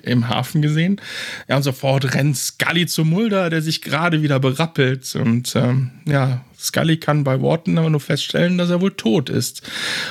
Im 0.09 0.29
Hafen 0.29 0.63
gesehen. 0.63 1.01
Ja, 1.49 1.57
und 1.57 1.63
sofort 1.63 2.15
rennt 2.15 2.37
Scully 2.37 2.87
zu 2.87 3.05
Mulder, 3.05 3.51
der 3.51 3.63
sich 3.63 3.83
gerade 3.83 4.23
wieder 4.23 4.41
berappelt. 4.41 5.15
Und 5.15 5.55
ähm, 5.57 5.91
ja, 6.07 6.45
Scully 6.59 6.97
kann 6.97 7.25
bei 7.25 7.41
Wharton 7.41 7.79
aber 7.79 7.91
nur 7.91 8.01
feststellen, 8.01 8.59
dass 8.59 8.71
er 8.71 8.81
wohl 8.81 8.95
tot 8.95 9.31
ist. 9.31 9.63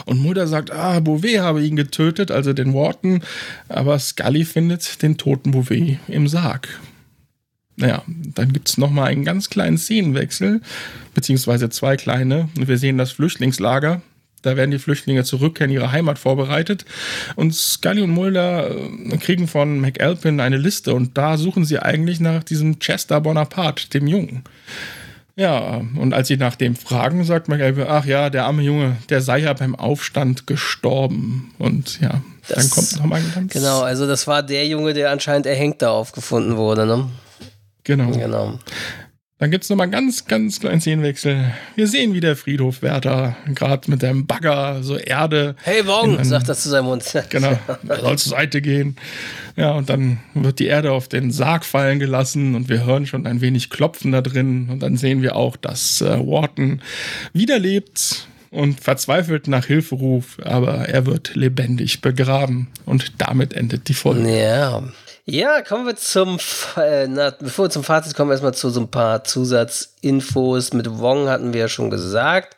Und 0.06 0.20
Mulder 0.20 0.48
sagt, 0.48 0.72
ah, 0.72 1.00
Bouvet 1.00 1.40
habe 1.40 1.64
ihn 1.64 1.76
getötet, 1.76 2.32
also 2.32 2.54
den 2.54 2.74
Wharton. 2.74 3.22
Aber 3.68 4.00
Scully 4.00 4.46
findet 4.46 5.02
den 5.02 5.18
toten 5.18 5.52
Bouvet 5.52 6.00
im 6.08 6.28
Sarg. 6.28 6.70
Naja, 7.76 8.02
dann 8.08 8.54
gibt 8.54 8.70
es 8.70 8.78
nochmal 8.78 9.10
einen 9.10 9.24
ganz 9.24 9.50
kleinen 9.50 9.78
Szenenwechsel, 9.78 10.62
beziehungsweise 11.14 11.70
zwei 11.70 11.96
kleine. 11.96 12.50
Und 12.58 12.68
wir 12.68 12.78
sehen 12.78 12.98
das 12.98 13.12
Flüchtlingslager. 13.12 14.02
Da 14.44 14.56
werden 14.56 14.72
die 14.72 14.80
Flüchtlinge 14.80 15.24
zur 15.24 15.42
Rückkehr 15.42 15.66
in 15.66 15.72
ihre 15.72 15.92
Heimat 15.92 16.20
vorbereitet. 16.20 16.86
Und 17.36 17.54
Scully 17.56 18.02
und 18.02 18.12
Mulder 18.12 18.70
äh, 18.72 19.18
kriegen 19.18 19.48
von 19.48 19.80
McAlpin 19.82 20.40
eine 20.40 20.58
Liste 20.58 20.94
und 20.94 21.18
da 21.18 21.38
suchen 21.38 21.66
sie 21.66 21.80
eigentlich 21.80 22.20
nach 22.20 22.44
diesem 22.44 22.80
Chester 22.80 23.20
Bonaparte, 23.22 23.90
dem 23.90 24.08
Jungen. 24.08 24.44
Ja, 25.36 25.82
und 25.96 26.14
als 26.16 26.30
sie 26.30 26.38
nach 26.38 26.56
dem 26.56 26.76
fragen, 26.76 27.24
sagt 27.24 27.48
McAlpin, 27.48 27.86
ach 27.88 28.06
ja, 28.06 28.32
der 28.32 28.46
arme 28.46 28.64
Junge, 28.64 28.96
der 29.10 29.22
sei 29.22 29.40
ja 29.40 29.54
beim 29.54 29.76
Aufstand 29.76 30.48
gestorben. 30.48 31.54
Und 31.60 32.00
ja, 32.02 32.10
dann 32.10 32.22
Das- 32.56 32.70
kommt 32.72 32.98
nochmal 32.98 33.20
ein 33.22 33.32
ganz 33.36 33.54
Genau, 33.54 33.82
also 33.82 34.08
das 34.08 34.26
war 34.26 34.42
der 34.42 34.66
Junge, 34.68 34.94
der 34.94 35.12
anscheinend 35.12 35.46
erhängt 35.46 35.82
da 35.84 35.90
aufgefunden 35.92 36.58
wurde, 36.58 36.86
ne? 36.88 37.10
Genau. 37.84 38.10
Genau. 38.12 38.60
Dann 39.40 39.52
gibt 39.52 39.66
es 39.66 39.70
nochmal 39.70 39.90
ganz, 39.90 40.26
ganz 40.26 40.60
kleinen 40.60 40.82
Szenenwechsel. 40.82 41.54
Wir 41.76 41.88
sehen, 41.88 42.16
wie 42.16 42.22
der 42.22 42.36
Friedhofwärter 42.36 43.38
gerade 43.54 43.92
mit 43.92 44.02
dem 44.02 44.26
Bagger 44.26 44.82
so 44.82 44.98
Erde. 44.98 45.56
Hey 45.62 45.86
Wong, 45.86 46.24
sagt 46.24 46.50
das 46.50 46.64
zu 46.64 46.70
seinem 46.70 46.86
Mund. 46.86 47.04
Genau, 47.30 47.60
er 47.88 48.00
soll 48.00 48.18
zur 48.18 48.32
Seite 48.32 48.62
gehen. 48.62 48.96
Ja, 49.56 49.74
und 49.74 49.90
dann 49.90 50.18
wird 50.34 50.58
die 50.58 50.66
Erde 50.66 50.92
auf 50.92 51.08
den 51.08 51.32
Sarg 51.32 51.66
fallen 51.66 52.00
gelassen 52.00 52.56
und 52.56 52.68
wir 52.68 52.84
hören 52.84 53.06
schon 53.06 53.28
ein 53.28 53.42
wenig 53.42 53.70
Klopfen 53.70 54.12
da 54.12 54.22
drin. 54.22 54.70
Und 54.72 54.82
dann 54.82 54.98
sehen 54.98 55.22
wir 55.22 55.36
auch, 55.36 55.56
dass 55.56 56.02
äh, 56.02 56.18
Wharton 56.18 56.82
wiederlebt 57.34 58.28
und 58.50 58.82
verzweifelt 58.82 59.48
nach 59.48 59.66
Hilfe 59.66 59.96
ruft, 59.96 60.44
aber 60.44 60.90
er 60.90 61.06
wird 61.06 61.36
lebendig 61.36 62.02
begraben. 62.02 62.70
Und 62.86 63.14
damit 63.20 63.54
endet 63.54 63.88
die 63.88 63.94
Folge. 63.94 64.36
Ja. 64.36 64.84
Ja, 65.30 65.62
kommen 65.62 65.86
wir 65.86 65.98
zum, 65.98 66.40
äh, 66.78 67.06
na, 67.06 67.32
bevor 67.32 67.66
wir 67.66 67.70
zum 67.70 67.84
Fazit 67.84 68.16
kommen, 68.16 68.32
erstmal 68.32 68.54
zu 68.54 68.70
so 68.70 68.80
ein 68.80 68.90
paar 68.90 69.26
Zusatzinfos. 69.26 70.72
Mit 70.72 71.00
Wong 71.00 71.28
hatten 71.28 71.52
wir 71.52 71.60
ja 71.60 71.68
schon 71.68 71.90
gesagt. 71.90 72.56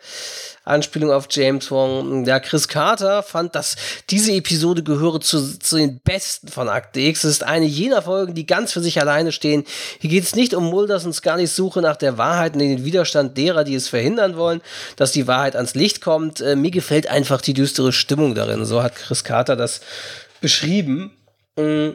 Anspielung 0.66 1.12
auf 1.12 1.26
James 1.32 1.72
Wong. 1.72 2.26
Ja, 2.26 2.40
Chris 2.40 2.68
Carter 2.68 3.24
fand, 3.24 3.56
dass 3.56 3.76
diese 4.12 4.34
Episode 4.34 4.84
gehöre 4.84 5.20
zu, 5.20 5.58
zu 5.58 5.78
den 5.78 6.00
besten 6.02 6.50
von 6.50 6.70
Akte 6.70 7.00
X. 7.00 7.24
Es 7.24 7.32
ist 7.32 7.44
eine 7.44 7.66
jener 7.66 8.04
Folgen, 8.04 8.36
die 8.36 8.46
ganz 8.46 8.72
für 8.72 8.82
sich 8.82 9.02
alleine 9.02 9.32
stehen. 9.32 9.64
Hier 9.98 10.12
geht 10.12 10.26
es 10.26 10.36
nicht 10.36 10.54
um 10.54 10.66
Mulders 10.66 11.06
und 11.06 11.14
Scullys 11.14 11.56
Suche 11.56 11.82
nach 11.82 11.96
der 11.96 12.20
Wahrheit 12.20 12.54
und 12.54 12.60
den 12.60 12.86
Widerstand 12.86 13.36
derer, 13.36 13.64
die 13.64 13.74
es 13.74 13.88
verhindern 13.88 14.38
wollen, 14.38 14.62
dass 14.96 15.12
die 15.12 15.26
Wahrheit 15.26 15.56
ans 15.56 15.74
Licht 15.74 16.02
kommt. 16.02 16.40
Äh, 16.40 16.56
mir 16.56 16.70
gefällt 16.70 17.08
einfach 17.10 17.42
die 17.42 17.56
düstere 17.56 17.92
Stimmung 17.92 18.36
darin. 18.36 18.64
So 18.64 18.84
hat 18.84 18.96
Chris 18.96 19.24
Carter 19.24 19.56
das 19.56 19.82
beschrieben. 20.40 21.18
Mm. 21.56 21.94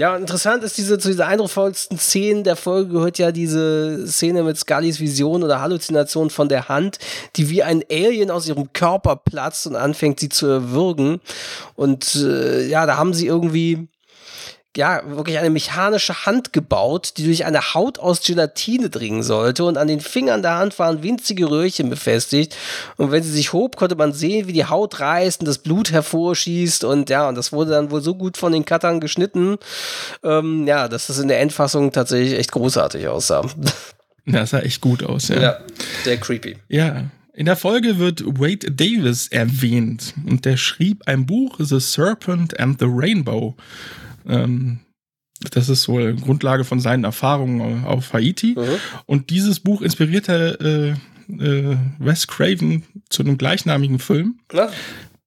Ja, 0.00 0.16
interessant 0.16 0.64
ist 0.64 0.78
diese, 0.78 0.98
zu 0.98 1.08
dieser 1.08 1.26
eindrucksvollsten 1.26 1.98
Szenen 1.98 2.42
der 2.42 2.56
Folge 2.56 2.90
gehört 2.90 3.18
ja 3.18 3.32
diese 3.32 4.06
Szene 4.06 4.42
mit 4.42 4.56
Scullys 4.56 4.98
Vision 4.98 5.42
oder 5.42 5.60
Halluzination 5.60 6.30
von 6.30 6.48
der 6.48 6.70
Hand, 6.70 6.98
die 7.36 7.50
wie 7.50 7.62
ein 7.62 7.84
Alien 7.90 8.30
aus 8.30 8.48
ihrem 8.48 8.72
Körper 8.72 9.16
platzt 9.16 9.66
und 9.66 9.76
anfängt, 9.76 10.18
sie 10.18 10.30
zu 10.30 10.46
erwürgen. 10.46 11.20
Und 11.74 12.14
äh, 12.14 12.66
ja, 12.66 12.86
da 12.86 12.96
haben 12.96 13.12
sie 13.12 13.26
irgendwie 13.26 13.88
ja, 14.76 15.02
wirklich 15.04 15.38
eine 15.38 15.50
mechanische 15.50 16.26
Hand 16.26 16.52
gebaut, 16.52 17.14
die 17.16 17.24
durch 17.24 17.44
eine 17.44 17.74
Haut 17.74 17.98
aus 17.98 18.22
Gelatine 18.22 18.88
dringen 18.88 19.24
sollte 19.24 19.64
und 19.64 19.76
an 19.76 19.88
den 19.88 20.00
Fingern 20.00 20.42
der 20.42 20.56
Hand 20.56 20.78
waren 20.78 21.02
winzige 21.02 21.50
Röhrchen 21.50 21.90
befestigt 21.90 22.56
und 22.96 23.10
wenn 23.10 23.22
sie 23.22 23.32
sich 23.32 23.52
hob, 23.52 23.76
konnte 23.76 23.96
man 23.96 24.12
sehen, 24.12 24.46
wie 24.46 24.52
die 24.52 24.64
Haut 24.64 25.00
reißt 25.00 25.40
und 25.40 25.46
das 25.46 25.58
Blut 25.58 25.90
hervorschießt 25.90 26.84
und 26.84 27.10
ja, 27.10 27.28
und 27.28 27.34
das 27.34 27.52
wurde 27.52 27.72
dann 27.72 27.90
wohl 27.90 28.00
so 28.00 28.14
gut 28.14 28.36
von 28.36 28.52
den 28.52 28.64
Cuttern 28.64 29.00
geschnitten, 29.00 29.58
ähm, 30.22 30.66
ja, 30.68 30.86
dass 30.86 31.08
das 31.08 31.18
in 31.18 31.26
der 31.26 31.40
Endfassung 31.40 31.90
tatsächlich 31.90 32.38
echt 32.38 32.52
großartig 32.52 33.08
aussah. 33.08 33.44
Das 34.26 34.50
sah 34.50 34.60
echt 34.60 34.80
gut 34.82 35.02
aus, 35.02 35.28
ja. 35.28 35.58
sehr 36.04 36.18
creepy. 36.18 36.56
Ja. 36.68 37.10
In 37.32 37.46
der 37.46 37.56
Folge 37.56 37.98
wird 37.98 38.22
Wade 38.24 38.70
Davis 38.70 39.28
erwähnt 39.28 40.14
und 40.26 40.44
der 40.44 40.56
schrieb 40.56 41.02
ein 41.06 41.26
Buch, 41.26 41.56
The 41.58 41.80
Serpent 41.80 42.60
and 42.60 42.78
the 42.78 42.86
Rainbow. 42.86 43.56
Ähm, 44.28 44.80
das 45.52 45.68
ist 45.68 45.88
wohl 45.88 46.14
Grundlage 46.16 46.64
von 46.64 46.80
seinen 46.80 47.04
Erfahrungen 47.04 47.84
auf 47.84 48.12
Haiti. 48.12 48.56
Und 49.06 49.30
dieses 49.30 49.60
Buch 49.60 49.80
inspirierte 49.80 50.96
äh, 51.30 51.32
äh, 51.42 51.76
Wes 51.98 52.26
Craven 52.26 52.82
zu 53.08 53.22
einem 53.22 53.38
gleichnamigen 53.38 53.98
Film, 54.00 54.40
Ja. 54.52 54.68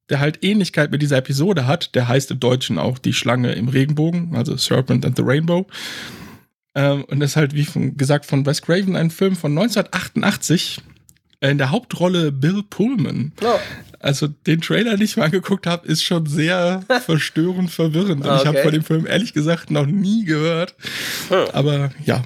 der 0.09 0.19
halt 0.19 0.43
Ähnlichkeit 0.43 0.91
mit 0.91 1.01
dieser 1.01 1.17
Episode 1.17 1.65
hat. 1.65 1.95
Der 1.95 2.07
heißt 2.07 2.29
im 2.31 2.39
Deutschen 2.39 2.77
auch 2.77 2.99
Die 2.99 3.13
Schlange 3.13 3.53
im 3.53 3.69
Regenbogen, 3.69 4.35
also 4.35 4.55
Serpent 4.55 5.05
and 5.05 5.17
the 5.17 5.23
Rainbow. 5.25 5.65
Ähm, 6.75 7.03
und 7.05 7.19
das 7.19 7.31
ist 7.31 7.35
halt, 7.35 7.55
wie 7.55 7.65
gesagt, 7.95 8.25
von 8.25 8.45
Wes 8.45 8.61
Craven 8.61 8.95
ein 8.95 9.09
Film 9.09 9.35
von 9.35 9.51
1988. 9.57 10.81
In 11.49 11.57
der 11.57 11.71
Hauptrolle 11.71 12.31
Bill 12.31 12.63
Pullman. 12.69 13.33
Ja. 13.41 13.59
Also 13.99 14.27
den 14.27 14.61
Trailer, 14.61 14.91
den 14.91 15.01
ich 15.01 15.17
mir 15.17 15.23
angeguckt 15.23 15.67
habe, 15.67 15.87
ist 15.87 16.03
schon 16.03 16.25
sehr 16.25 16.83
verstörend, 17.05 17.69
verwirrend. 17.71 18.25
Und 18.25 18.35
ich 18.35 18.45
habe 18.45 18.49
Okay. 18.57 18.63
von 18.63 18.71
dem 18.71 18.83
Film 18.83 19.05
ehrlich 19.07 19.33
gesagt 19.33 19.71
noch 19.71 19.85
nie 19.85 20.25
gehört. 20.25 20.75
Aber 21.53 21.91
ja, 22.05 22.23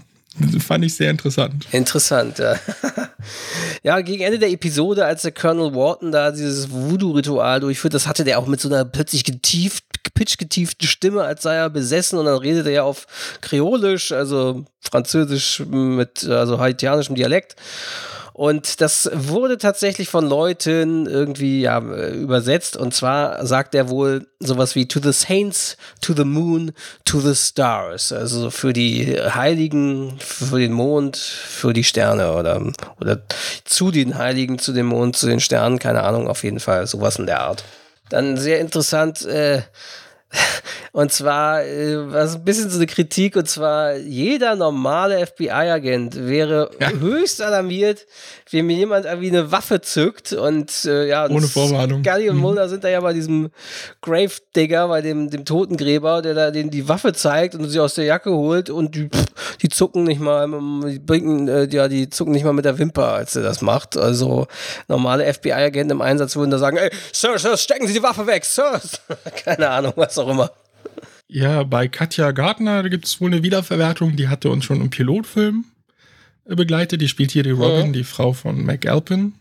fand 0.66 0.86
ich 0.86 0.96
sehr 0.96 1.10
interessant. 1.12 1.66
Interessant, 1.72 2.40
ja. 2.40 2.56
Ja, 3.84 4.02
gegen 4.02 4.24
Ende 4.24 4.40
der 4.40 4.50
Episode, 4.52 5.06
als 5.06 5.22
der 5.22 5.32
Colonel 5.32 5.74
Wharton 5.74 6.12
da 6.12 6.32
dieses 6.32 6.72
Voodoo-Ritual 6.72 7.60
durchführt, 7.60 7.94
das 7.94 8.08
hatte 8.08 8.24
der 8.24 8.40
auch 8.40 8.48
mit 8.48 8.60
so 8.60 8.68
einer 8.70 8.86
plötzlich 8.86 9.24
getieft, 9.24 9.84
pitchgetieften 10.14 10.88
Stimme, 10.88 11.24
als 11.24 11.44
sei 11.44 11.56
er 11.56 11.70
besessen 11.70 12.18
und 12.20 12.26
dann 12.26 12.38
redet 12.38 12.66
er 12.66 12.72
ja 12.72 12.84
auf 12.84 13.06
Kreolisch, 13.42 14.12
also 14.12 14.66
Französisch 14.82 15.64
mit 15.70 16.26
also 16.26 16.60
haitianischem 16.60 17.16
Dialekt. 17.16 17.56
Und 18.38 18.82
das 18.82 19.10
wurde 19.12 19.58
tatsächlich 19.58 20.10
von 20.10 20.24
Leuten 20.24 21.08
irgendwie 21.08 21.62
ja, 21.62 21.80
übersetzt. 21.80 22.78
Und 22.78 22.94
zwar 22.94 23.44
sagt 23.48 23.74
er 23.74 23.90
wohl 23.90 24.28
sowas 24.40 24.76
wie 24.76 24.88
To 24.88 25.00
the 25.02 25.12
Saints, 25.12 25.76
to 26.02 26.14
the 26.14 26.24
Moon, 26.24 26.72
to 27.04 27.20
the 27.20 27.34
Stars. 27.34 28.12
Also 28.12 28.52
für 28.52 28.74
die 28.74 29.20
Heiligen, 29.20 30.20
für 30.20 30.60
den 30.60 30.74
Mond, 30.74 31.18
für 31.18 31.74
die 31.74 31.84
Sterne 31.84 32.34
oder, 32.34 32.62
oder 33.02 33.24
zu 33.66 33.90
den 33.90 34.20
Heiligen, 34.20 34.60
zu 34.60 34.72
dem 34.72 34.86
Mond, 34.86 35.18
zu 35.18 35.26
den 35.26 35.40
Sternen. 35.40 35.80
Keine 35.80 36.04
Ahnung, 36.04 36.28
auf 36.28 36.44
jeden 36.44 36.60
Fall 36.60 36.86
sowas 36.86 37.16
in 37.16 37.26
der 37.26 37.42
Art. 37.42 37.64
Dann 38.10 38.38
sehr 38.38 38.60
interessant. 38.60 39.26
Äh, 39.26 39.64
und 40.92 41.12
zwar 41.12 41.64
äh, 41.64 42.12
was 42.12 42.36
ein 42.36 42.44
bisschen 42.44 42.70
so 42.70 42.78
eine 42.78 42.88
Kritik, 42.88 43.36
und 43.36 43.48
zwar 43.48 43.96
jeder 43.96 44.56
normale 44.56 45.26
FBI-Agent 45.26 46.28
wäre 46.28 46.72
ja. 46.80 46.90
höchst 46.90 47.42
alarmiert, 47.42 48.06
wenn 48.52 48.66
mir 48.66 48.78
jemand 48.78 49.06
irgendwie 49.06 49.30
eine 49.30 49.52
Waffe 49.52 49.82
zückt 49.82 50.34
und 50.34 50.86
äh, 50.86 51.08
ja, 51.08 51.30
ohne 51.30 51.48
Vorwarnung. 51.48 52.04
Scully 52.04 52.30
und 52.30 52.38
mhm. 52.38 52.42
Mulder 52.42 52.70
sind 52.70 52.84
da 52.84 52.90
ja 52.90 53.00
bei 53.02 53.14
diesem 53.14 53.50
Grave-Digger, 54.02 54.88
bei 54.88 55.02
dem, 55.02 55.30
dem 55.30 55.46
Totengräber, 55.46 56.22
der 56.22 56.34
da 56.34 56.52
den 56.52 56.70
die 56.70 56.88
Waffe 56.90 57.14
zeigt 57.14 57.56
und 57.56 57.70
sie 57.70 57.80
aus 57.80 57.96
der 57.96 58.06
Jacke 58.06 58.32
holt 58.32 58.70
und 58.70 58.96
die, 58.96 59.10
pff, 59.10 59.58
die 59.62 59.70
zucken 59.70 60.04
nicht 60.04 60.20
mal, 60.20 60.48
die 60.90 61.00
bringen, 61.00 61.48
äh, 61.48 61.68
ja, 61.70 61.88
die 61.88 62.10
zucken 62.10 62.34
nicht 62.34 62.44
mal 62.44 62.54
mit 62.54 62.66
der 62.66 62.80
Wimper, 62.80 63.14
als 63.14 63.36
er 63.36 63.44
das 63.44 63.62
macht. 63.62 63.98
Also 63.98 64.48
normale 64.88 65.32
FBI-Agenten 65.32 65.92
im 65.92 66.02
Einsatz 66.02 66.36
würden 66.36 66.52
da 66.52 66.58
sagen, 66.58 66.78
ey, 66.78 66.90
Sir, 67.14 67.38
Sir, 67.38 67.58
stecken 67.58 67.88
Sie 67.88 67.94
die 67.94 68.04
Waffe 68.04 68.28
weg, 68.28 68.46
Sir. 68.46 68.82
Keine 69.46 69.70
Ahnung, 69.70 69.94
was 69.96 70.17
auch 70.20 70.30
immer. 70.30 70.52
Ja, 71.28 71.64
bei 71.64 71.88
Katja 71.88 72.32
Gardner 72.32 72.88
gibt 72.90 73.06
es 73.06 73.20
wohl 73.20 73.32
eine 73.32 73.44
Wiederverwertung, 73.44 74.16
die 74.16 74.30
hatte 74.30 74.50
uns 74.50 74.64
schon 74.64 74.80
im 74.80 74.90
Pilotfilm 74.90 75.66
begleitet. 76.46 77.02
Die 77.02 77.10
spielt 77.10 77.32
hier 77.32 77.44
die 77.44 77.52
Robin, 77.52 77.88
ja. 77.88 77.92
die 77.92 78.04
Frau 78.04 78.34
von 78.34 78.64
McAlpin. 78.66 79.34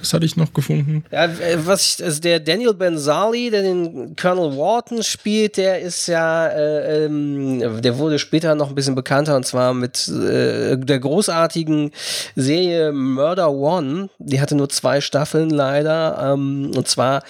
Das 0.00 0.14
hatte 0.14 0.24
ich 0.24 0.36
noch 0.36 0.52
gefunden. 0.52 1.04
Ja, 1.10 1.26
äh, 1.26 1.58
was 1.64 1.98
ich, 1.98 2.04
also 2.04 2.20
der 2.20 2.40
Daniel 2.40 2.74
Benzali, 2.74 3.50
der 3.50 3.62
den 3.62 4.16
Colonel 4.16 4.56
Wharton 4.56 5.02
spielt, 5.02 5.56
der 5.58 5.80
ist 5.80 6.06
ja, 6.06 6.46
äh, 6.48 7.04
ähm, 7.04 7.82
der 7.82 7.98
wurde 7.98 8.18
später 8.18 8.54
noch 8.54 8.70
ein 8.70 8.74
bisschen 8.74 8.94
bekannter 8.94 9.36
und 9.36 9.44
zwar 9.44 9.74
mit 9.74 10.08
äh, 10.08 10.78
der 10.78 10.98
großartigen 10.98 11.90
Serie 12.34 12.92
Murder 12.92 13.50
One. 13.50 14.08
Die 14.18 14.40
hatte 14.40 14.54
nur 14.54 14.68
zwei 14.70 15.00
Staffeln 15.00 15.50
leider. 15.50 16.32
Ähm, 16.32 16.70
und 16.74 16.88
zwar 16.88 17.22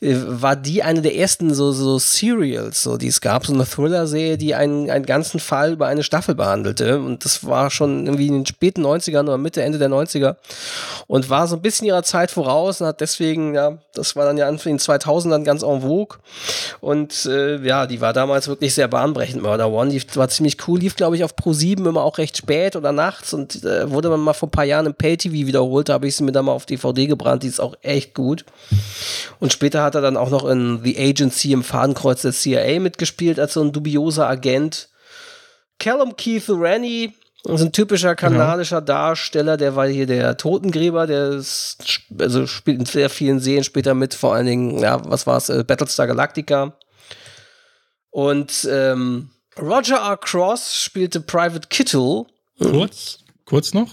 äh, 0.00 0.14
war 0.26 0.56
die 0.56 0.82
eine 0.82 1.02
der 1.02 1.16
ersten 1.16 1.52
so, 1.54 1.72
so 1.72 1.98
Serials, 1.98 2.82
so 2.82 2.96
die 2.96 3.08
es 3.08 3.20
gab, 3.20 3.46
so 3.46 3.52
eine 3.52 3.66
Thriller-Serie, 3.66 4.38
die 4.38 4.54
einen, 4.54 4.90
einen 4.90 5.06
ganzen 5.06 5.40
Fall 5.40 5.72
über 5.72 5.88
eine 5.88 6.02
Staffel 6.02 6.34
behandelte. 6.34 7.00
Und 7.00 7.24
das 7.24 7.44
war 7.44 7.70
schon 7.70 8.06
irgendwie 8.06 8.28
in 8.28 8.34
den 8.34 8.46
späten 8.46 8.84
90ern 8.84 9.22
oder 9.22 9.38
Mitte, 9.38 9.62
Ende 9.62 9.78
der 9.78 9.88
90er 9.88 10.36
und 11.06 11.30
war 11.30 11.46
so 11.46 11.56
ein 11.56 11.62
bisschen 11.62 11.86
ihrer 11.86 12.02
Zeit 12.02 12.11
Zeit 12.12 12.30
voraus 12.30 12.80
und 12.80 12.86
hat 12.86 13.00
deswegen, 13.00 13.54
ja, 13.54 13.78
das 13.94 14.16
war 14.16 14.26
dann 14.26 14.36
ja 14.36 14.46
Anfang 14.46 14.72
den 14.72 14.78
2000ern 14.78 15.44
ganz 15.44 15.62
en 15.62 15.80
vogue. 15.80 16.18
Und 16.80 17.24
äh, 17.24 17.56
ja, 17.66 17.86
die 17.86 18.02
war 18.02 18.12
damals 18.12 18.48
wirklich 18.48 18.74
sehr 18.74 18.86
bahnbrechend, 18.86 19.42
Murder 19.42 19.70
One. 19.72 19.90
Die 19.90 20.02
war 20.16 20.28
ziemlich 20.28 20.56
cool, 20.68 20.78
lief, 20.78 20.94
glaube 20.94 21.16
ich, 21.16 21.24
auf 21.24 21.34
Pro 21.36 21.54
7 21.54 21.86
immer 21.86 22.02
auch 22.02 22.18
recht 22.18 22.36
spät 22.36 22.76
oder 22.76 22.92
nachts 22.92 23.32
und 23.32 23.64
äh, 23.64 23.90
wurde 23.90 24.10
man 24.10 24.20
mal 24.20 24.34
vor 24.34 24.48
ein 24.48 24.52
paar 24.52 24.64
Jahren 24.64 24.84
im 24.84 24.94
Pay-TV 24.94 25.46
wiederholt. 25.46 25.88
Da 25.88 25.94
habe 25.94 26.06
ich 26.06 26.14
sie 26.14 26.24
mir 26.24 26.32
dann 26.32 26.44
mal 26.44 26.52
auf 26.52 26.66
DVD 26.66 27.06
gebrannt. 27.06 27.44
Die 27.44 27.48
ist 27.48 27.60
auch 27.60 27.76
echt 27.80 28.12
gut. 28.12 28.44
Und 29.40 29.52
später 29.52 29.82
hat 29.82 29.94
er 29.94 30.02
dann 30.02 30.18
auch 30.18 30.30
noch 30.30 30.46
in 30.46 30.80
The 30.84 30.98
Agency 30.98 31.52
im 31.52 31.64
Fadenkreuz 31.64 32.22
der 32.22 32.32
CIA 32.32 32.78
mitgespielt 32.78 33.40
als 33.40 33.54
so 33.54 33.62
ein 33.62 33.72
dubioser 33.72 34.28
Agent. 34.28 34.90
Callum 35.78 36.14
Keith 36.16 36.48
Rennie 36.48 37.14
das 37.44 37.60
ist 37.60 37.66
ein 37.66 37.72
typischer 37.72 38.14
kanadischer. 38.14 38.80
Darsteller, 38.80 39.56
der 39.56 39.74
war 39.74 39.88
hier 39.88 40.06
der 40.06 40.36
Totengräber, 40.36 41.06
der 41.08 41.30
ist, 41.30 42.02
also 42.18 42.46
spielt 42.46 42.78
in 42.78 42.86
sehr 42.86 43.10
vielen 43.10 43.40
Serien 43.40 43.64
später 43.64 43.94
mit, 43.94 44.14
vor 44.14 44.34
allen 44.34 44.46
Dingen, 44.46 44.78
ja, 44.78 45.02
was 45.08 45.26
war 45.26 45.38
es, 45.38 45.48
äh, 45.48 45.64
Battlestar 45.64 46.06
Galactica. 46.06 46.76
Und 48.10 48.68
ähm, 48.70 49.30
Roger 49.60 49.96
R. 49.96 50.16
Cross 50.18 50.76
spielte 50.82 51.20
Private 51.20 51.66
Kittle. 51.68 52.26
Kurz, 52.58 53.18
kurz 53.44 53.74
noch, 53.74 53.88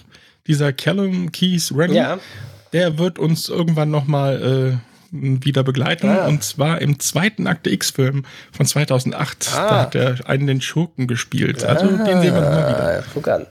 dieser 0.45 0.71
Callum 0.71 1.31
Keys 1.31 1.73
Rennie, 1.75 1.95
ja. 1.95 2.19
der 2.71 2.99
wird 2.99 3.17
uns 3.17 3.49
irgendwann 3.49 3.89
noch 3.89 4.05
mal 4.05 4.79
äh, 4.83 4.88
wieder 5.11 5.63
begleiten. 5.63 6.09
Ah. 6.09 6.27
Und 6.27 6.43
zwar 6.43 6.81
im 6.81 6.99
zweiten 6.99 7.47
Akte 7.47 7.69
X-Film 7.69 8.25
von 8.51 8.65
2008. 8.65 9.51
Ah. 9.53 9.69
Da 9.69 9.81
hat 9.81 9.95
er 9.95 10.29
einen 10.29 10.47
den 10.47 10.61
Schurken 10.61 11.07
gespielt. 11.07 11.63
Also 11.63 11.85
ah. 11.85 12.03
den 12.03 12.21
sehen 12.21 12.33
wir 12.33 12.41
nochmal 12.41 12.69
wieder. 12.69 13.03
Guck 13.13 13.27
an. 13.27 13.45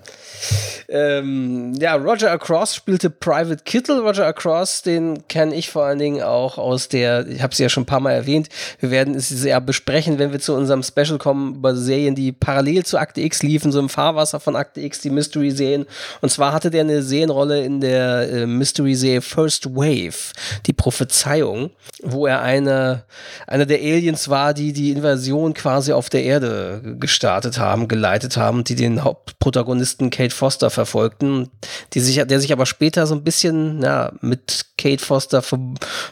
Ähm, 0.91 1.74
ja, 1.78 1.97
Roger 1.97 2.30
Across 2.30 2.74
spielte 2.74 3.11
Private 3.11 3.62
Kittle. 3.64 4.01
Roger 4.01 4.26
Across, 4.26 4.82
den 4.82 5.28
kenne 5.28 5.55
ich 5.55 5.68
vor 5.68 5.84
allen 5.84 5.99
Dingen 5.99 6.22
auch 6.22 6.57
aus 6.57 6.89
der, 6.89 7.26
ich 7.26 7.43
habe 7.43 7.55
sie 7.55 7.62
ja 7.62 7.68
schon 7.68 7.82
ein 7.82 7.86
paar 7.86 8.01
Mal 8.01 8.12
erwähnt, 8.12 8.49
wir 8.80 8.91
werden 8.91 9.14
es 9.14 9.28
sehr 9.28 9.61
besprechen, 9.61 10.18
wenn 10.18 10.32
wir 10.32 10.41
zu 10.41 10.55
unserem 10.55 10.82
Special 10.82 11.18
kommen 11.18 11.57
über 11.57 11.76
Serien, 11.76 12.14
die 12.14 12.32
parallel 12.32 12.86
zu 12.86 12.97
Akte 12.97 13.20
X 13.20 13.43
liefen, 13.43 13.70
so 13.70 13.80
im 13.80 13.91
Fahrwasser 13.91 14.41
von 14.41 14.57
Akte 14.57 14.80
X, 14.80 15.01
die 15.01 15.11
Mystery-Serien. 15.11 15.84
Und 16.22 16.30
zwar 16.30 16.55
hatte 16.55 16.70
der 16.70 16.80
eine 16.82 17.03
Serienrolle 17.03 17.62
in 17.62 17.82
der 17.82 18.30
äh, 18.30 18.47
Mystery-Serie 18.47 19.20
First 19.20 19.66
Wave, 19.74 20.32
die 20.64 20.72
Prophezeiung, 20.72 21.70
wo 22.03 22.26
er 22.26 22.41
eine, 22.41 23.05
einer 23.47 23.66
der 23.66 23.78
Aliens 23.78 24.30
war, 24.30 24.55
die 24.55 24.72
die 24.72 24.93
Invasion 24.93 25.53
quasi 25.53 25.93
auf 25.93 26.09
der 26.09 26.22
Erde 26.22 26.80
gestartet 26.99 27.59
haben, 27.59 27.89
geleitet 27.89 28.39
haben, 28.39 28.64
die 28.64 28.74
den 28.74 29.05
Hauptprotagonisten 29.05 30.09
Kate 30.09 30.34
Foster 30.34 30.70
verfolgten, 30.79 31.51
die 31.93 32.01
sich, 32.01 32.24
der 32.24 32.41
sich 32.41 32.53
aber 32.53 32.66
später 32.66 33.07
so 33.07 33.14
ein 33.16 33.24
bisschen 33.24 33.83
ja, 33.83 34.12
mit 34.20 34.66
Kate 34.79 35.05
Foster 35.05 35.43
ver 35.43 35.59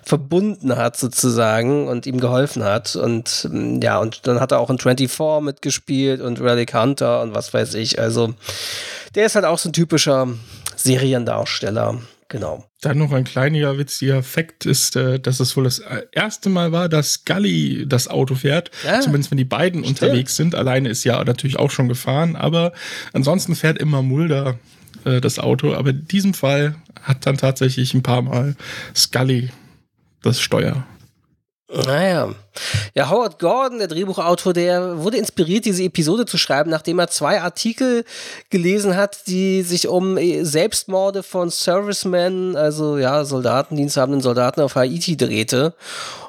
verbunden 0.02 0.76
hat 0.76 0.96
sozusagen 0.96 1.86
und 1.86 2.06
ihm 2.06 2.18
geholfen 2.18 2.64
hat. 2.64 2.96
Und 2.96 3.48
mm, 3.48 3.80
ja, 3.80 3.98
und 3.98 4.26
dann 4.26 4.40
hat 4.40 4.50
er 4.50 4.58
auch 4.58 4.70
in 4.70 4.78
24 4.78 5.40
mitgespielt 5.40 6.20
und 6.20 6.40
Relic 6.40 6.74
Hunter 6.74 7.22
und 7.22 7.34
was 7.34 7.54
weiß 7.54 7.74
ich. 7.74 8.00
Also 8.00 8.34
der 9.14 9.26
ist 9.26 9.36
halt 9.36 9.44
auch 9.44 9.58
so 9.58 9.68
ein 9.68 9.72
typischer 9.72 10.28
Seriendarsteller. 10.74 12.00
Genau. 12.28 12.64
Dann 12.80 12.98
noch 12.98 13.12
ein 13.12 13.24
kleiner 13.24 13.78
witziger 13.78 14.22
Fakt 14.22 14.66
ist, 14.66 14.96
äh, 14.96 15.20
dass 15.20 15.38
es 15.38 15.56
wohl 15.56 15.64
das 15.64 15.78
äh, 15.78 16.02
erste 16.10 16.48
Mal 16.48 16.72
war, 16.72 16.88
dass 16.88 17.12
Scully 17.12 17.86
das 17.86 18.08
Auto 18.08 18.34
fährt. 18.34 18.70
Ja, 18.84 19.00
Zumindest 19.00 19.30
wenn 19.30 19.38
die 19.38 19.44
beiden 19.44 19.84
stimmt. 19.84 20.02
unterwegs 20.02 20.34
sind. 20.34 20.54
Alleine 20.54 20.88
ist 20.88 21.04
ja 21.04 21.22
natürlich 21.22 21.58
auch 21.58 21.70
schon 21.70 21.88
gefahren, 21.88 22.34
aber 22.34 22.72
ansonsten 23.12 23.54
fährt 23.54 23.78
immer 23.78 24.02
Mulder 24.02 24.58
äh, 25.04 25.20
das 25.20 25.38
Auto. 25.38 25.74
Aber 25.74 25.90
in 25.90 26.08
diesem 26.08 26.34
Fall 26.34 26.74
hat 27.00 27.26
dann 27.26 27.36
tatsächlich 27.36 27.94
ein 27.94 28.02
paar 28.02 28.22
Mal 28.22 28.56
Scully 28.94 29.50
das 30.22 30.40
Steuer. 30.40 30.84
Naja. 31.68 32.32
Ja, 32.94 33.10
Howard 33.10 33.40
Gordon, 33.40 33.78
der 33.78 33.88
Drehbuchautor, 33.88 34.52
der 34.52 35.02
wurde 35.02 35.16
inspiriert, 35.16 35.64
diese 35.64 35.82
Episode 35.82 36.24
zu 36.24 36.38
schreiben, 36.38 36.70
nachdem 36.70 37.00
er 37.00 37.08
zwei 37.08 37.40
Artikel 37.40 38.04
gelesen 38.50 38.96
hat, 38.96 39.26
die 39.26 39.62
sich 39.62 39.88
um 39.88 40.16
äh, 40.16 40.44
Selbstmorde 40.44 41.24
von 41.24 41.50
Servicemen, 41.50 42.56
also 42.56 42.98
ja, 42.98 43.24
Soldaten, 43.24 43.76
diensthabenden 43.76 44.20
Soldaten 44.20 44.60
auf 44.60 44.76
Haiti 44.76 45.16
drehte. 45.16 45.74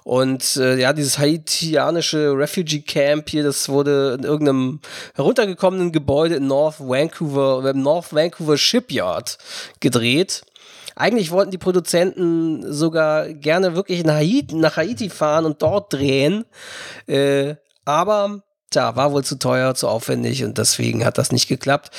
Und 0.03 0.55
äh, 0.55 0.79
ja, 0.79 0.91
dieses 0.91 1.19
haitianische 1.19 2.31
Refugee 2.35 2.81
Camp 2.81 3.29
hier, 3.29 3.43
das 3.43 3.69
wurde 3.69 4.15
in 4.17 4.23
irgendeinem 4.23 4.79
heruntergekommenen 5.13 5.91
Gebäude 5.91 6.35
in 6.35 6.47
North 6.47 6.79
Vancouver, 6.79 7.69
im 7.69 7.83
North 7.83 8.11
Vancouver 8.11 8.57
Shipyard 8.57 9.37
gedreht. 9.81 10.43
Eigentlich 10.97 11.29
wollten 11.29 11.51
die 11.51 11.59
Produzenten 11.59 12.73
sogar 12.73 13.31
gerne 13.31 13.75
wirklich 13.75 14.03
nach 14.03 14.15
Haiti, 14.15 14.55
nach 14.55 14.77
Haiti 14.77 15.09
fahren 15.09 15.45
und 15.45 15.61
dort 15.61 15.93
drehen. 15.93 16.45
Äh, 17.05 17.55
aber, 17.85 18.41
tja, 18.71 18.95
war 18.95 19.11
wohl 19.11 19.23
zu 19.23 19.37
teuer, 19.37 19.75
zu 19.75 19.87
aufwendig 19.87 20.43
und 20.43 20.57
deswegen 20.57 21.05
hat 21.05 21.19
das 21.19 21.31
nicht 21.31 21.47
geklappt. 21.47 21.91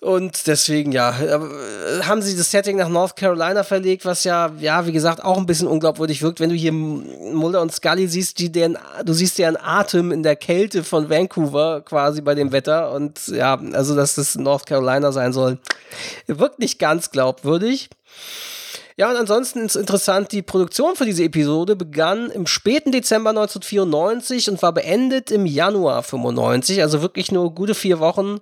Und 0.00 0.46
deswegen, 0.46 0.92
ja, 0.92 1.10
äh, 1.10 2.02
haben 2.04 2.22
sie 2.22 2.34
das 2.34 2.50
Setting 2.50 2.78
nach 2.78 2.88
North 2.88 3.16
Carolina 3.16 3.62
verlegt, 3.64 4.06
was 4.06 4.24
ja, 4.24 4.50
ja, 4.58 4.86
wie 4.86 4.92
gesagt, 4.92 5.22
auch 5.22 5.36
ein 5.36 5.44
bisschen 5.44 5.68
unglaubwürdig 5.68 6.22
wirkt, 6.22 6.40
wenn 6.40 6.48
du 6.48 6.56
hier 6.56 6.72
Mulder 6.72 7.60
und 7.60 7.70
Scully 7.70 8.08
siehst, 8.08 8.38
die 8.38 8.50
deren, 8.50 8.78
du 9.04 9.12
siehst 9.12 9.36
deren 9.36 9.58
Atem 9.58 10.10
in 10.10 10.22
der 10.22 10.36
Kälte 10.36 10.84
von 10.84 11.10
Vancouver 11.10 11.82
quasi 11.82 12.22
bei 12.22 12.34
dem 12.34 12.50
Wetter. 12.50 12.92
Und 12.92 13.28
ja, 13.28 13.60
also, 13.72 13.94
dass 13.94 14.14
das 14.14 14.36
North 14.36 14.64
Carolina 14.64 15.12
sein 15.12 15.34
soll, 15.34 15.58
wirkt 16.26 16.60
nicht 16.60 16.78
ganz 16.78 17.10
glaubwürdig. 17.10 17.90
Ja, 19.00 19.08
und 19.08 19.16
ansonsten 19.16 19.64
ist 19.64 19.76
interessant, 19.76 20.30
die 20.30 20.42
Produktion 20.42 20.94
für 20.94 21.06
diese 21.06 21.24
Episode 21.24 21.74
begann 21.74 22.30
im 22.30 22.46
späten 22.46 22.92
Dezember 22.92 23.30
1994 23.30 24.50
und 24.50 24.60
war 24.60 24.74
beendet 24.74 25.30
im 25.30 25.46
Januar 25.46 26.02
95, 26.02 26.82
also 26.82 27.00
wirklich 27.00 27.32
nur 27.32 27.54
gute 27.54 27.74
vier 27.74 27.98
Wochen 27.98 28.40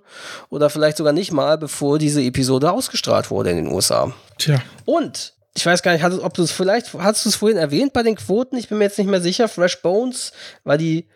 oder 0.49 0.69
vielleicht 0.69 0.97
sogar 0.97 1.13
nicht 1.13 1.31
mal, 1.31 1.57
bevor 1.57 1.97
diese 1.97 2.21
Episode 2.21 2.73
ausgestrahlt 2.73 3.31
wurde 3.31 3.51
in 3.51 3.55
den 3.55 3.67
USA. 3.67 4.11
Tja. 4.37 4.61
Und 4.83 5.33
ich 5.55 5.65
weiß 5.65 5.81
gar 5.81 5.93
nicht, 5.93 6.03
hattest, 6.03 6.23
ob 6.23 6.33
du 6.33 6.43
es 6.43 6.51
vielleicht, 6.51 6.93
hast 6.93 7.23
du 7.23 7.29
es 7.29 7.37
vorhin 7.37 7.57
erwähnt 7.57 7.93
bei 7.93 8.03
den 8.03 8.17
Quoten? 8.17 8.57
Ich 8.57 8.67
bin 8.67 8.79
mir 8.79 8.83
jetzt 8.83 8.97
nicht 8.97 9.09
mehr 9.09 9.21
sicher. 9.21 9.47
Fresh 9.47 9.81
Bones 9.81 10.33
war 10.65 10.77
die 10.77 11.07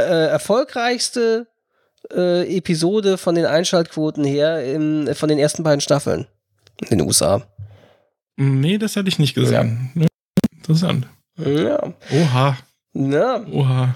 äh, 0.00 0.02
erfolgreichste 0.02 1.46
äh, 2.12 2.56
Episode 2.56 3.18
von 3.18 3.36
den 3.36 3.46
Einschaltquoten 3.46 4.24
her 4.24 4.64
in, 4.64 5.14
von 5.14 5.28
den 5.28 5.38
ersten 5.38 5.62
beiden 5.62 5.80
Staffeln 5.80 6.26
in 6.88 6.98
den 6.98 7.06
USA. 7.06 7.46
Nee, 8.42 8.78
das 8.78 8.96
hatte 8.96 9.10
ich 9.10 9.18
nicht 9.18 9.34
gesehen. 9.34 9.90
Ja. 9.94 10.06
Interessant. 10.56 11.06
Ja. 11.36 11.92
Oha. 12.10 12.56
Ja. 12.94 13.46
Oha. 13.46 13.94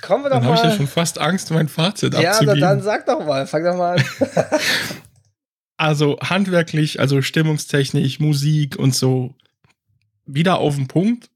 Kommen 0.00 0.24
wir 0.24 0.30
doch 0.30 0.36
dann 0.36 0.44
mal. 0.44 0.50
Dann 0.50 0.56
habe 0.56 0.56
ich 0.56 0.62
ja 0.62 0.76
schon 0.76 0.86
fast 0.86 1.18
Angst, 1.18 1.50
mein 1.50 1.66
Fazit 1.66 2.14
ja, 2.14 2.30
abzugeben. 2.30 2.60
Ja, 2.60 2.68
dann 2.68 2.82
sag 2.82 3.06
doch 3.06 3.26
mal, 3.26 3.44
fang 3.48 3.64
doch 3.64 3.76
mal 3.76 3.98
an. 3.98 4.04
also 5.78 6.16
handwerklich, 6.20 7.00
also 7.00 7.22
stimmungstechnisch, 7.22 8.20
Musik 8.20 8.76
und 8.76 8.94
so, 8.94 9.34
wieder 10.26 10.58
auf 10.58 10.76
den 10.76 10.86
Punkt, 10.86 11.28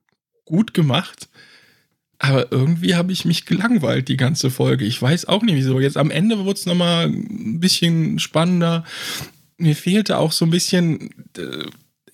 gut 0.44 0.72
gemacht. 0.72 1.28
Aber 2.20 2.52
irgendwie 2.52 2.94
habe 2.94 3.10
ich 3.10 3.24
mich 3.24 3.44
gelangweilt, 3.44 4.06
die 4.06 4.16
ganze 4.16 4.50
Folge. 4.50 4.84
Ich 4.84 5.02
weiß 5.02 5.24
auch 5.24 5.42
nicht 5.42 5.56
wieso. 5.56 5.80
Jetzt 5.80 5.96
am 5.96 6.12
Ende 6.12 6.38
wurde 6.38 6.60
es 6.60 6.66
nochmal 6.66 7.06
ein 7.06 7.58
bisschen 7.58 8.20
spannender. 8.20 8.84
Mir 9.58 9.74
fehlte 9.74 10.18
auch 10.18 10.30
so 10.30 10.44
ein 10.44 10.50
bisschen. 10.50 11.10
Äh, 11.36 11.66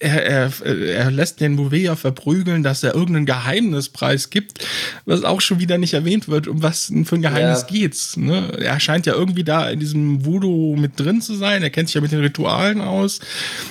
er, 0.03 0.53
er, 0.64 0.66
er 0.66 1.11
lässt 1.11 1.40
den 1.40 1.57
Bouvet 1.57 1.82
ja 1.82 1.96
verprügeln, 1.96 2.62
dass 2.62 2.82
er 2.82 2.94
irgendeinen 2.94 3.26
Geheimnispreis 3.26 4.30
gibt, 4.30 4.64
was 5.07 5.22
auch 5.22 5.40
schon 5.40 5.61
wieder 5.61 5.78
nicht 5.78 5.94
erwähnt 5.94 6.28
wird, 6.28 6.48
um 6.48 6.62
was 6.62 6.92
für 7.05 7.14
ein 7.14 7.22
Geheimnis 7.22 7.62
ja. 7.62 7.66
geht's. 7.68 8.16
Ne? 8.16 8.59
Er 8.59 8.80
scheint 8.80 9.07
ja 9.07 9.14
irgendwie 9.14 9.44
da 9.44 9.70
in 9.70 9.78
diesem 9.78 10.24
Voodoo 10.24 10.76
mit 10.76 10.98
drin 10.98 11.20
zu 11.20 11.34
sein, 11.34 11.62
er 11.62 11.70
kennt 11.70 11.88
sich 11.88 11.94
ja 11.94 12.00
mit 12.00 12.12
den 12.12 12.20
Ritualen 12.20 12.80
aus. 12.80 13.20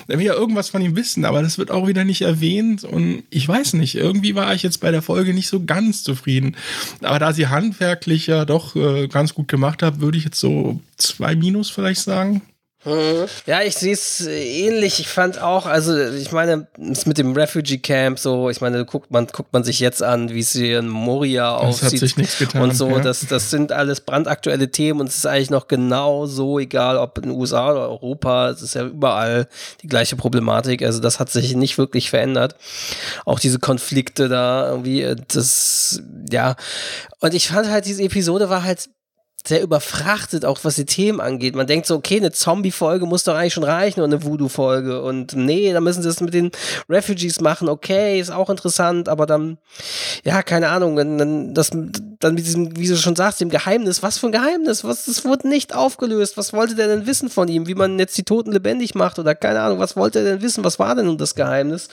Er 0.08 0.20
will 0.20 0.26
ja 0.26 0.34
irgendwas 0.34 0.70
von 0.70 0.82
ihm 0.82 0.96
wissen, 0.96 1.26
aber 1.26 1.42
das 1.42 1.58
wird 1.58 1.70
auch 1.70 1.88
wieder 1.88 2.06
nicht 2.06 2.22
erwähnt 2.22 2.84
und 2.84 3.24
ich 3.30 3.48
weiß 3.48 3.74
nicht, 3.74 3.96
irgendwie 3.96 4.36
war 4.36 4.54
ich 4.56 4.64
jetzt 4.64 4.80
bei 4.80 4.92
der 4.92 5.02
Folge 5.02 5.34
nicht 5.34 5.50
so 5.50 5.64
ganz 5.66 6.04
zufrieden. 6.04 6.56
Aber 7.02 7.20
da 7.20 7.34
sie 7.34 7.48
handwerklich 7.48 8.28
ja 8.28 8.46
doch 8.46 8.76
äh, 8.76 9.08
ganz 9.08 9.34
gut 9.34 9.48
gemacht 9.48 9.84
hat, 9.84 10.00
würde 10.00 10.18
ich 10.18 10.24
jetzt 10.24 10.40
so 10.40 10.80
zwei 10.98 11.36
Minus 11.36 11.70
vielleicht 11.70 12.02
sagen. 12.02 12.42
Ja, 13.46 13.62
ich 13.62 13.76
sehe 13.76 13.94
es 13.94 14.26
ähnlich. 14.26 15.00
Ich 15.00 15.08
fand 15.08 15.40
auch, 15.40 15.68
also 15.68 15.96
ich 16.00 16.32
meine, 16.32 16.68
es 16.80 17.06
mit 17.06 17.20
dem 17.20 17.34
Refugee 17.34 17.78
Camp 17.78 18.18
so, 18.18 18.50
ich 18.50 18.60
meine, 18.60 18.86
guckt 18.86 19.12
man, 19.12 19.28
guckt 19.28 19.54
man 19.54 19.64
sich 19.64 19.80
jetzt 19.80 20.02
an, 20.02 20.30
wie 20.30 20.40
es 20.40 20.54
hier 20.54 20.80
in 20.80 20.88
Moria 20.88 21.62
das 21.62 21.84
aussieht 21.84 22.16
getan, 22.40 22.64
und 22.64 22.76
so. 22.76 22.90
Ja. 22.90 23.00
Das, 23.00 23.28
das 23.28 23.52
sind 23.52 23.72
alles 23.72 24.02
brandaktuelle 24.02 24.72
Themen 24.72 25.00
und 25.00 25.10
es 25.10 25.18
ist 25.18 25.28
eigentlich 25.28 25.52
noch 25.52 25.68
genau 25.68 26.26
so, 26.26 26.58
egal 26.58 26.98
ob 26.98 27.20
in 27.20 27.26
den 27.26 27.32
USA 27.34 27.72
oder 27.72 27.88
Europa, 27.88 28.50
es 28.50 28.64
ist 28.64 28.74
ja 28.74 28.86
überall 28.86 29.48
die 29.84 29.88
gleiche 29.88 30.16
Problematik. 30.16 30.82
Also 30.82 31.00
das 31.00 31.20
hat 31.20 31.30
sich 31.30 31.56
nicht 31.56 31.78
wirklich 31.78 32.10
verändert. 32.10 32.56
Auch 33.26 33.40
diese 33.40 33.60
Konflikte 33.60 34.28
da 34.28 34.70
irgendwie, 34.70 35.16
das, 35.28 36.02
ja. 36.32 36.56
Und 37.20 37.36
ich 37.36 37.50
fand 37.50 37.70
halt, 37.70 37.86
diese 37.86 38.02
Episode 38.02 38.50
war 38.50 38.64
halt 38.64 38.90
sehr 39.48 39.62
überfrachtet, 39.62 40.46
auch 40.46 40.60
was 40.64 40.76
die 40.76 40.86
Themen 40.86 41.20
angeht. 41.20 41.56
Man 41.56 41.68
denkt 41.68 41.88
so, 41.88 41.96
okay, 41.96 42.18
eine 42.18 42.32
Zombie-Folge 42.32 43.06
muss 43.06 43.24
doch 43.24 43.36
eigentlich 43.36 43.54
schon 43.54 43.64
reichen 43.64 44.02
und 44.02 44.14
eine 44.14 44.24
Voodoo-Folge. 44.24 45.02
Und 45.02 45.36
nee, 45.36 45.74
da 45.74 45.82
müssen 45.82 46.04
sie 46.04 46.10
das 46.10 46.22
mit 46.22 46.34
den 46.34 46.52
Refugees 46.90 47.42
machen. 47.42 47.70
Okay, 47.70 48.20
ist 48.20 48.32
auch 48.32 48.50
interessant, 48.50 49.10
aber 49.10 49.26
dann, 49.26 49.58
ja, 50.24 50.44
keine 50.44 50.70
Ahnung, 50.70 50.96
dann, 50.96 51.54
das, 51.54 51.72
dann 51.72 52.36
mit 52.36 52.46
diesem, 52.46 52.78
wie 52.78 52.88
du 52.88 52.96
schon 52.96 53.16
sagst, 53.16 53.42
dem 53.42 53.50
Geheimnis. 53.50 54.04
Was 54.04 54.18
für 54.18 54.28
ein 54.28 54.32
Geheimnis? 54.32 54.84
Was, 54.84 55.06
das 55.06 55.26
wurde 55.26 55.48
nicht 55.48 55.76
aufgelöst. 55.76 56.38
Was 56.38 56.54
wollte 56.54 56.76
der 56.76 56.88
denn 56.88 57.08
wissen 57.08 57.30
von 57.30 57.48
ihm? 57.48 57.68
Wie 57.68 57.76
man 57.76 57.98
jetzt 58.00 58.18
die 58.18 58.24
Toten 58.24 58.52
lebendig 58.52 58.96
macht 58.96 59.18
oder 59.18 59.36
keine 59.36 59.62
Ahnung, 59.62 59.80
was 59.80 59.96
wollte 59.96 60.20
er 60.20 60.26
denn 60.26 60.42
wissen? 60.42 60.64
Was 60.64 60.80
war 60.80 60.96
denn 60.96 61.06
nun 61.06 61.18
das 61.18 61.36
Geheimnis? 61.36 61.90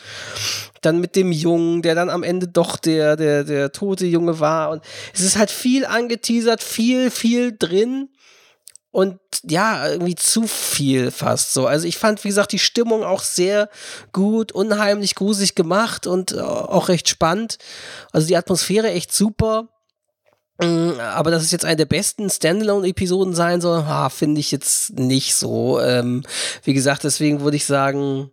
Dann 0.82 1.00
mit 1.00 1.16
dem 1.16 1.32
Jungen, 1.32 1.82
der 1.82 1.94
dann 1.94 2.10
am 2.10 2.22
Ende 2.22 2.48
doch 2.48 2.76
der, 2.76 3.16
der, 3.16 3.44
der 3.44 3.72
tote 3.72 4.06
Junge 4.06 4.40
war. 4.40 4.70
Und 4.70 4.82
es 5.12 5.20
ist 5.20 5.36
halt 5.36 5.50
viel 5.50 5.84
angeteasert, 5.84 6.62
viel, 6.62 7.10
viel 7.10 7.56
drin 7.56 8.08
und 8.90 9.18
ja, 9.44 9.88
irgendwie 9.88 10.14
zu 10.14 10.46
viel 10.46 11.10
fast 11.10 11.52
so. 11.52 11.66
Also 11.66 11.86
ich 11.86 11.98
fand, 11.98 12.24
wie 12.24 12.28
gesagt, 12.28 12.52
die 12.52 12.58
Stimmung 12.58 13.04
auch 13.04 13.22
sehr 13.22 13.68
gut, 14.12 14.50
unheimlich 14.50 15.14
gruselig 15.14 15.54
gemacht 15.54 16.06
und 16.06 16.36
auch 16.36 16.88
recht 16.88 17.08
spannend. 17.08 17.58
Also 18.12 18.26
die 18.26 18.36
Atmosphäre 18.36 18.90
echt 18.90 19.12
super. 19.12 19.68
Aber 20.60 21.30
dass 21.30 21.44
es 21.44 21.52
jetzt 21.52 21.64
eine 21.64 21.76
der 21.76 21.84
besten 21.84 22.28
Standalone-Episoden 22.28 23.34
sein 23.34 23.60
soll, 23.60 23.84
finde 24.10 24.40
ich 24.40 24.50
jetzt 24.50 24.98
nicht 24.98 25.36
so. 25.36 25.80
Ähm, 25.80 26.24
wie 26.64 26.74
gesagt, 26.74 27.04
deswegen 27.04 27.42
würde 27.42 27.56
ich 27.56 27.66
sagen, 27.66 28.32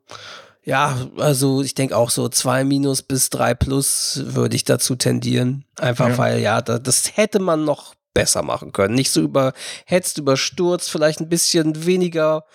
ja, 0.65 0.97
also 1.17 1.61
ich 1.61 1.75
denke 1.75 1.95
auch 1.95 2.09
so 2.09 2.27
zwei 2.27 2.63
minus 2.63 3.03
bis 3.03 3.29
drei 3.29 3.53
plus 3.53 4.21
würde 4.25 4.55
ich 4.55 4.63
dazu 4.63 4.95
tendieren. 4.95 5.63
Einfach 5.77 6.09
ja. 6.09 6.17
weil, 6.17 6.39
ja, 6.39 6.61
das 6.61 7.15
hätte 7.15 7.39
man 7.39 7.63
noch 7.65 7.93
besser 8.15 8.41
machen 8.41 8.71
können. 8.71 8.95
Nicht 8.95 9.11
so 9.11 9.21
überhetzt, 9.21 10.17
überstürzt, 10.17 10.89
vielleicht 10.89 11.19
ein 11.19 11.29
bisschen 11.29 11.85
weniger 11.85 12.45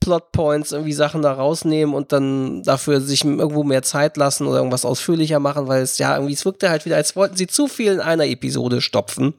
Plotpoints, 0.00 0.72
irgendwie 0.72 0.94
Sachen 0.94 1.22
da 1.22 1.32
rausnehmen 1.32 1.94
und 1.94 2.12
dann 2.12 2.62
dafür 2.62 3.00
sich 3.00 3.24
irgendwo 3.24 3.64
mehr 3.64 3.82
Zeit 3.82 4.16
lassen 4.16 4.46
oder 4.46 4.58
irgendwas 4.58 4.84
ausführlicher 4.84 5.38
machen, 5.38 5.68
weil 5.68 5.82
es 5.82 5.98
ja 5.98 6.14
irgendwie, 6.14 6.32
es 6.32 6.44
wirkte 6.44 6.70
halt 6.70 6.86
wieder, 6.86 6.96
als 6.96 7.14
wollten 7.16 7.36
sie 7.36 7.46
zu 7.46 7.68
viel 7.68 7.92
in 7.92 8.00
einer 8.00 8.26
Episode 8.26 8.80
stopfen. 8.80 9.34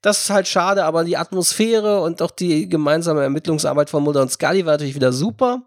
Das 0.00 0.22
ist 0.22 0.30
halt 0.30 0.48
schade, 0.48 0.84
aber 0.84 1.04
die 1.04 1.16
Atmosphäre 1.16 2.00
und 2.00 2.22
auch 2.22 2.30
die 2.30 2.68
gemeinsame 2.68 3.22
Ermittlungsarbeit 3.22 3.90
von 3.90 4.02
Mulder 4.02 4.22
und 4.22 4.32
Scully 4.32 4.64
war 4.64 4.72
natürlich 4.72 4.94
wieder 4.94 5.12
super. 5.12 5.62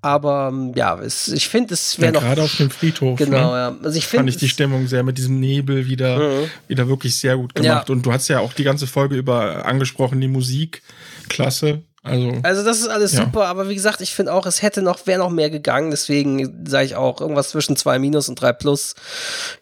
Aber 0.00 0.52
ja, 0.74 0.98
es, 0.98 1.28
ich 1.28 1.48
finde, 1.48 1.74
es 1.74 2.00
wäre 2.00 2.12
ja, 2.14 2.20
noch. 2.20 2.26
Gerade 2.26 2.42
auf 2.42 2.56
dem 2.56 2.70
Friedhof. 2.70 3.18
Genau, 3.18 3.52
ne? 3.52 3.58
ja. 3.58 3.76
Also 3.84 3.98
ich 3.98 4.06
find, 4.06 4.20
fand 4.20 4.30
ich 4.30 4.36
die 4.36 4.48
Stimmung 4.48 4.88
sehr 4.88 5.02
mit 5.04 5.18
diesem 5.18 5.38
Nebel 5.38 5.86
wieder, 5.86 6.18
Mhm. 6.18 6.50
wieder 6.68 6.88
wirklich 6.88 7.16
sehr 7.16 7.36
gut 7.36 7.54
gemacht. 7.54 7.90
Und 7.90 8.04
du 8.04 8.12
hast 8.12 8.28
ja 8.28 8.40
auch 8.40 8.52
die 8.52 8.64
ganze 8.64 8.86
Folge 8.86 9.16
über 9.16 9.64
angesprochen, 9.64 10.20
die 10.20 10.28
Musik. 10.28 10.82
Klasse. 11.28 11.82
Also, 12.04 12.32
Also 12.42 12.64
das 12.64 12.80
ist 12.80 12.88
alles 12.88 13.12
Ja. 13.12 13.24
super, 13.24 13.46
aber 13.46 13.68
wie 13.68 13.74
gesagt, 13.74 14.00
ich 14.00 14.14
finde 14.14 14.32
auch, 14.32 14.44
es 14.46 14.60
hätte 14.62 14.82
noch, 14.82 15.06
wäre 15.06 15.20
noch 15.20 15.30
mehr 15.30 15.50
gegangen, 15.50 15.90
deswegen 15.92 16.66
sage 16.66 16.84
ich 16.86 16.96
auch 16.96 17.20
irgendwas 17.20 17.50
zwischen 17.50 17.76
2 17.76 17.98
minus 17.98 18.28
und 18.28 18.40
3 18.40 18.52
plus. 18.52 18.94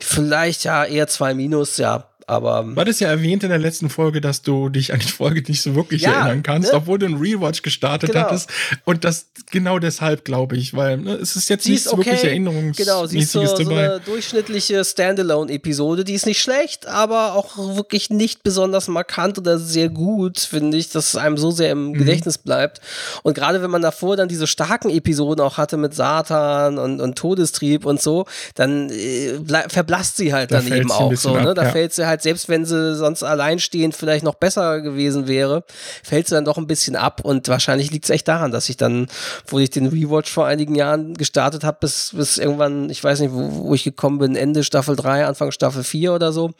Vielleicht 0.01 0.64
ja 0.64 0.84
eher 0.84 1.07
2 1.07 1.34
minus, 1.34 1.76
ja, 1.76 2.10
aber 2.31 2.76
war 2.76 2.85
das 2.85 3.01
ja 3.01 3.09
erwähnt 3.09 3.43
in 3.43 3.51
der 3.51 3.59
letzten 3.59 3.91
Folge, 3.91 4.20
dass 4.20 4.43
du 4.43 4.68
dich 4.68 4.93
an 4.93 5.01
die 5.01 5.09
Folge 5.09 5.43
nicht 5.49 5.62
so 5.62 5.74
wirklich 5.74 6.03
Ja, 6.03 6.12
erinnern 6.12 6.43
kannst, 6.43 6.72
ne? 6.72 6.78
obwohl 6.78 6.99
du 6.99 7.07
einen 7.07 7.16
Rewatch 7.18 7.62
gestartet 7.62 8.12
Genau. 8.12 8.24
hattest. 8.26 8.49
Und 8.85 9.05
das 9.05 9.26
genau 9.51 9.78
deshalb, 9.78 10.24
glaube 10.24 10.57
ich, 10.57 10.74
weil 10.74 10.99
ne, 10.99 11.14
es 11.14 11.37
ist 11.37 11.49
jetzt 11.49 11.64
sie 11.64 11.72
nichts 11.72 11.87
ist 11.87 11.93
okay, 11.93 12.07
wirklich 12.07 12.24
Erinnerungsmäßiges 12.24 12.87
genau, 12.87 13.07
sie 13.07 13.18
ist 13.18 13.33
so, 13.33 13.45
so 13.45 13.57
dabei. 13.64 13.91
eine 13.91 14.01
durchschnittliche 14.01 14.85
Standalone-Episode, 14.85 16.05
die 16.05 16.14
ist 16.14 16.26
nicht 16.26 16.41
schlecht, 16.41 16.87
aber 16.87 17.35
auch 17.35 17.57
wirklich 17.76 18.11
nicht 18.11 18.43
besonders 18.43 18.89
markant 18.89 19.39
oder 19.39 19.59
sehr 19.59 19.89
gut, 19.89 20.39
finde 20.39 20.76
ich, 20.76 20.91
dass 20.91 21.09
es 21.09 21.16
einem 21.16 21.37
so 21.37 21.51
sehr 21.51 21.74
Mhm. 21.74 21.87
im 21.89 21.95
Gedächtnis 21.95 22.39
bleibt. 22.39 22.81
Und 23.22 23.35
gerade 23.35 23.62
wenn 23.62 23.70
man 23.70 23.83
davor 23.83 24.16
dann 24.16 24.28
diese 24.28 24.47
starken 24.47 24.91
Episoden 24.91 25.45
auch 25.45 25.57
hatte 25.59 25.76
mit 25.76 25.95
Satan 25.95 26.78
und, 26.78 27.01
und 27.01 27.16
Todestrieb 27.16 27.85
und 27.87 28.01
so, 28.01 28.26
dann 28.55 28.91
äh, 28.91 29.39
verblasst 29.68 30.16
sie 30.16 30.33
halt 30.33 30.51
Da 30.53 30.61
dann 30.61 30.72
eben 30.72 30.91
auch 30.91 31.14
so. 31.14 31.37
Ne? 31.37 31.51
ab, 31.51 31.55
Da 31.57 31.64
ja. 31.64 31.70
fällt 31.70 31.93
sie 31.93 32.07
halt, 32.07 32.20
selbst 32.23 32.49
wenn 32.49 32.64
sie 32.64 32.97
sonst 32.97 33.23
alleinstehend 33.23 33.95
vielleicht 33.95 34.25
noch 34.25 34.35
besser 34.35 34.81
gewesen 34.81 35.27
wäre, 35.29 35.64
fällt 36.03 36.29
sie 36.29 36.35
dann 36.35 36.45
doch 36.45 36.59
ein 36.59 36.66
bisschen 36.66 36.97
ab 36.97 37.21
und 37.25 37.49
wahrscheinlich 37.49 37.91
liegt 37.91 38.05
es 38.05 38.11
echt 38.11 38.29
daran, 38.29 38.51
dass 38.51 38.68
ich 38.68 38.77
dann, 38.77 39.07
wo 39.47 39.59
ich 39.59 39.71
den 39.71 39.87
Rewatch 39.87 40.31
vor 40.31 40.47
einigen 40.47 40.75
Jahren 40.75 41.14
gestartet 41.14 41.64
habe, 41.64 41.79
bis, 41.81 42.12
bis 42.14 42.39
irgendwann, 42.39 42.91
ich 42.91 43.03
weiß 43.03 43.21
nicht, 43.21 43.33
wo, 43.33 43.68
wo 43.68 43.75
ich 43.75 43.85
gekommen 43.85 44.18
bin, 44.18 44.37
Ende 44.37 44.64
Staffel 44.64 44.97
3, 44.97 45.27
Anfang 45.27 45.51
Staffel 45.53 45.85
4 45.85 46.12
oder 46.12 46.33
so. 46.33 46.51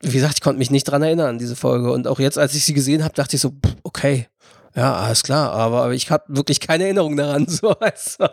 Wie 0.00 0.12
gesagt, 0.12 0.34
ich 0.34 0.40
konnte 0.40 0.58
mich 0.58 0.70
nicht 0.70 0.84
dran 0.84 1.02
erinnern 1.02 1.28
an 1.28 1.38
diese 1.38 1.54
Folge. 1.54 1.92
Und 1.92 2.08
auch 2.08 2.18
jetzt, 2.18 2.36
als 2.36 2.54
ich 2.54 2.64
sie 2.64 2.74
gesehen 2.74 3.04
habe, 3.04 3.14
dachte 3.14 3.36
ich 3.36 3.42
so, 3.42 3.52
okay, 3.84 4.26
ja, 4.74 4.94
alles 4.94 5.22
klar, 5.22 5.52
aber, 5.52 5.84
aber 5.84 5.92
ich 5.92 6.10
habe 6.10 6.24
wirklich 6.28 6.60
keine 6.60 6.84
Erinnerung 6.84 7.16
daran. 7.16 7.46
So, 7.52 7.70
also, 7.70 8.26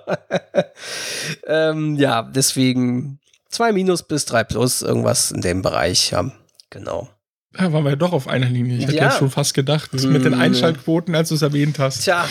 ähm, 1.48 1.96
ja, 1.96 2.24
deswegen 2.24 3.20
2 3.50 3.72
minus 3.74 4.04
bis 4.04 4.26
3 4.26 4.44
plus, 4.44 4.82
irgendwas 4.82 5.32
in 5.32 5.42
dem 5.42 5.62
Bereich, 5.62 6.12
ja, 6.12 6.32
genau. 6.70 7.10
Ja, 7.58 7.74
waren 7.74 7.84
wir 7.84 7.96
doch 7.96 8.14
auf 8.14 8.28
einer 8.28 8.46
Linie. 8.46 8.78
Ich 8.78 8.84
hätte 8.86 8.96
Ja. 8.98 9.04
ja 9.06 9.12
schon 9.12 9.32
fast 9.32 9.56
gedacht, 9.56 9.92
mit 9.94 10.24
den 10.24 10.34
Hm. 10.34 10.40
Einschaltquoten, 10.42 11.16
als 11.16 11.30
du 11.30 11.36
es 11.36 11.42
erwähnt 11.42 11.80
hast. 11.80 12.04
Tja, 12.04 12.26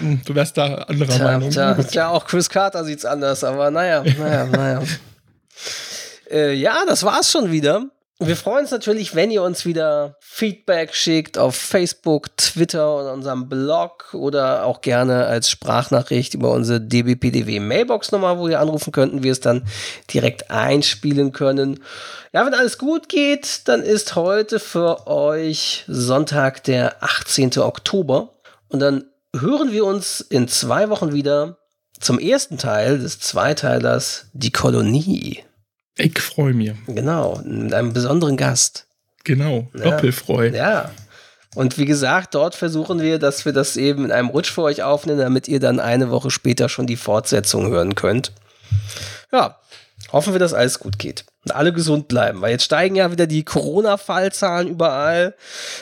Hm, 0.00 0.20
Du 0.26 0.34
wärst 0.34 0.56
da 0.58 0.74
anderer 0.74 1.08
Tja, 1.14 1.24
Meinung. 1.24 1.50
tja, 1.50 1.74
tja, 1.74 2.08
auch 2.08 2.26
Chris 2.26 2.50
Carter 2.50 2.84
sieht's 2.84 3.04
anders, 3.04 3.44
aber 3.44 3.70
naja, 3.70 4.02
naja, 4.18 4.46
naja. 4.46 4.82
Äh, 6.30 6.52
ja, 6.54 6.84
das 6.86 7.02
war's 7.04 7.30
schon 7.32 7.50
wieder. 7.50 7.86
Wir 8.20 8.34
freuen 8.34 8.62
uns 8.62 8.72
natürlich, 8.72 9.14
wenn 9.14 9.30
ihr 9.30 9.44
uns 9.44 9.64
wieder 9.64 10.16
Feedback 10.18 10.92
schickt 10.92 11.38
auf 11.38 11.54
Facebook, 11.54 12.36
Twitter 12.36 12.96
und 12.96 13.06
unserem 13.06 13.48
Blog 13.48 14.12
oder 14.12 14.64
auch 14.64 14.80
gerne 14.80 15.26
als 15.26 15.48
Sprachnachricht 15.48 16.34
über 16.34 16.50
unsere 16.50 16.80
DBPDW 16.80 17.60
Mailbox-Nummer, 17.60 18.40
wo 18.40 18.48
ihr 18.48 18.58
anrufen 18.58 18.90
könnten, 18.90 19.22
wir 19.22 19.30
es 19.30 19.38
dann 19.38 19.64
direkt 20.12 20.50
einspielen 20.50 21.30
können. 21.30 21.78
Ja, 22.32 22.44
wenn 22.44 22.54
alles 22.54 22.76
gut 22.76 23.08
geht, 23.08 23.68
dann 23.68 23.84
ist 23.84 24.16
heute 24.16 24.58
für 24.58 25.06
euch 25.06 25.84
Sonntag, 25.86 26.64
der 26.64 27.00
18. 27.04 27.58
Oktober. 27.58 28.34
Und 28.68 28.80
dann 28.80 29.04
hören 29.38 29.70
wir 29.70 29.84
uns 29.84 30.20
in 30.20 30.48
zwei 30.48 30.90
Wochen 30.90 31.12
wieder 31.12 31.58
zum 32.00 32.18
ersten 32.18 32.58
Teil 32.58 32.98
des 32.98 33.20
Zweiteilers 33.20 34.26
Die 34.32 34.50
Kolonie. 34.50 35.44
Ich 35.98 36.18
freue 36.20 36.54
mich. 36.54 36.72
Genau, 36.86 37.40
mit 37.44 37.74
einem 37.74 37.92
besonderen 37.92 38.36
Gast. 38.36 38.86
Genau, 39.24 39.68
Ja. 39.74 39.90
Doppelfreu. 39.90 40.48
Ja. 40.48 40.90
Und 41.54 41.76
wie 41.76 41.86
gesagt, 41.86 42.34
dort 42.34 42.54
versuchen 42.54 43.00
wir, 43.00 43.18
dass 43.18 43.44
wir 43.44 43.52
das 43.52 43.76
eben 43.76 44.04
in 44.04 44.12
einem 44.12 44.28
Rutsch 44.28 44.50
für 44.52 44.62
euch 44.62 44.82
aufnehmen, 44.82 45.18
damit 45.18 45.48
ihr 45.48 45.60
dann 45.60 45.80
eine 45.80 46.10
Woche 46.10 46.30
später 46.30 46.68
schon 46.68 46.86
die 46.86 46.96
Fortsetzung 46.96 47.68
hören 47.68 47.94
könnt. 47.94 48.32
Ja, 49.32 49.58
hoffen 50.12 50.32
wir, 50.34 50.38
dass 50.38 50.54
alles 50.54 50.78
gut 50.78 50.98
geht. 50.98 51.24
Und 51.44 51.54
alle 51.54 51.72
gesund 51.72 52.08
bleiben, 52.08 52.40
weil 52.40 52.50
jetzt 52.50 52.64
steigen 52.64 52.96
ja 52.96 53.12
wieder 53.12 53.28
die 53.28 53.44
Corona-Fallzahlen 53.44 54.66
überall. 54.66 55.34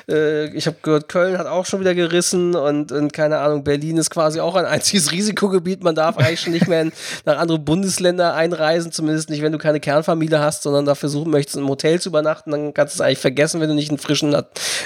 Äh, 0.07 0.55
ich 0.55 0.67
habe 0.67 0.77
gehört, 0.83 1.09
Köln 1.09 1.39
hat 1.39 1.47
auch 1.47 1.65
schon 1.65 1.81
wieder 1.81 1.95
gerissen 1.95 2.55
und, 2.55 2.93
und 2.93 3.15
keine 3.15 3.39
Ahnung, 3.39 3.65
Berlin 3.65 3.97
ist 3.97 4.11
quasi 4.11 4.39
auch 4.39 4.55
ein 4.55 4.67
einziges 4.67 5.13
Risikogebiet. 5.13 5.83
Man 5.83 5.95
darf 5.95 6.19
eigentlich 6.19 6.41
schon 6.43 6.53
nicht 6.53 6.69
mehr 6.69 6.83
in, 6.83 6.93
nach 7.25 7.39
andere 7.39 7.59
Bundesländer 7.59 8.35
einreisen, 8.35 8.93
zumindest 8.93 9.31
nicht, 9.31 9.41
wenn 9.41 9.51
du 9.51 9.57
keine 9.57 9.81
Kernfamilie 9.81 10.41
hast, 10.41 10.63
sondern 10.63 10.85
da 10.85 10.95
versuchen 10.95 11.31
möchtest, 11.31 11.57
im 11.57 11.69
Hotel 11.69 12.01
zu 12.03 12.11
übernachten. 12.11 12.51
Dann 12.51 12.75
kannst 12.75 12.95
du 12.95 12.99
es 12.99 13.01
eigentlich 13.01 13.19
vergessen, 13.19 13.59
wenn 13.63 13.69
du 13.71 13.75
nicht 13.75 13.89
einen 13.89 13.99
frischen, 13.99 14.37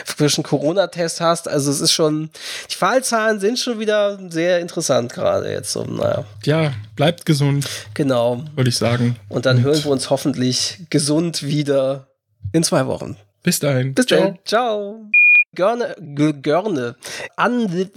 frischen 0.04 0.44
Corona-Test 0.44 1.20
hast. 1.20 1.48
Also 1.48 1.72
es 1.72 1.80
ist 1.80 1.92
schon, 1.92 2.30
die 2.70 2.76
Fallzahlen 2.76 3.40
sind 3.40 3.58
schon 3.58 3.80
wieder 3.80 4.20
sehr 4.28 4.60
interessant 4.60 5.12
gerade 5.12 5.50
jetzt. 5.50 5.72
So, 5.72 5.82
naja, 5.82 6.24
Ja, 6.44 6.72
bleibt 6.94 7.26
gesund, 7.26 7.66
genau. 7.94 8.44
würde 8.54 8.70
ich 8.70 8.76
sagen. 8.76 9.16
Und 9.28 9.46
dann 9.46 9.62
hören 9.62 9.82
wir 9.82 9.90
uns 9.90 10.10
hoffentlich 10.10 10.59
gesund 10.90 11.42
wieder 11.42 12.08
in 12.52 12.62
zwei 12.62 12.86
Wochen. 12.86 13.16
Bis 13.42 13.58
dahin. 13.58 13.94
Bis 13.94 14.06
Ciao. 14.06 14.20
dann. 14.20 14.38
Ciao. 14.44 15.10
Görne, 15.54 15.96
Görne. 16.42 16.96
An, 17.36 17.90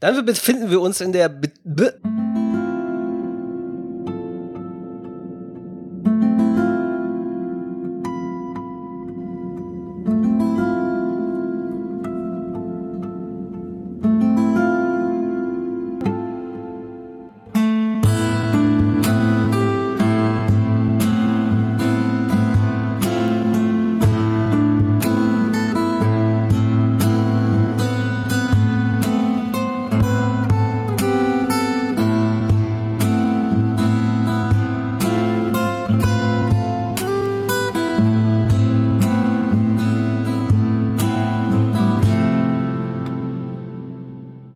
dann 0.00 0.24
befinden 0.24 0.70
wir 0.70 0.80
uns 0.80 1.00
in 1.00 1.12
der 1.12 1.28
Be 1.28 1.50
Be 1.64 1.94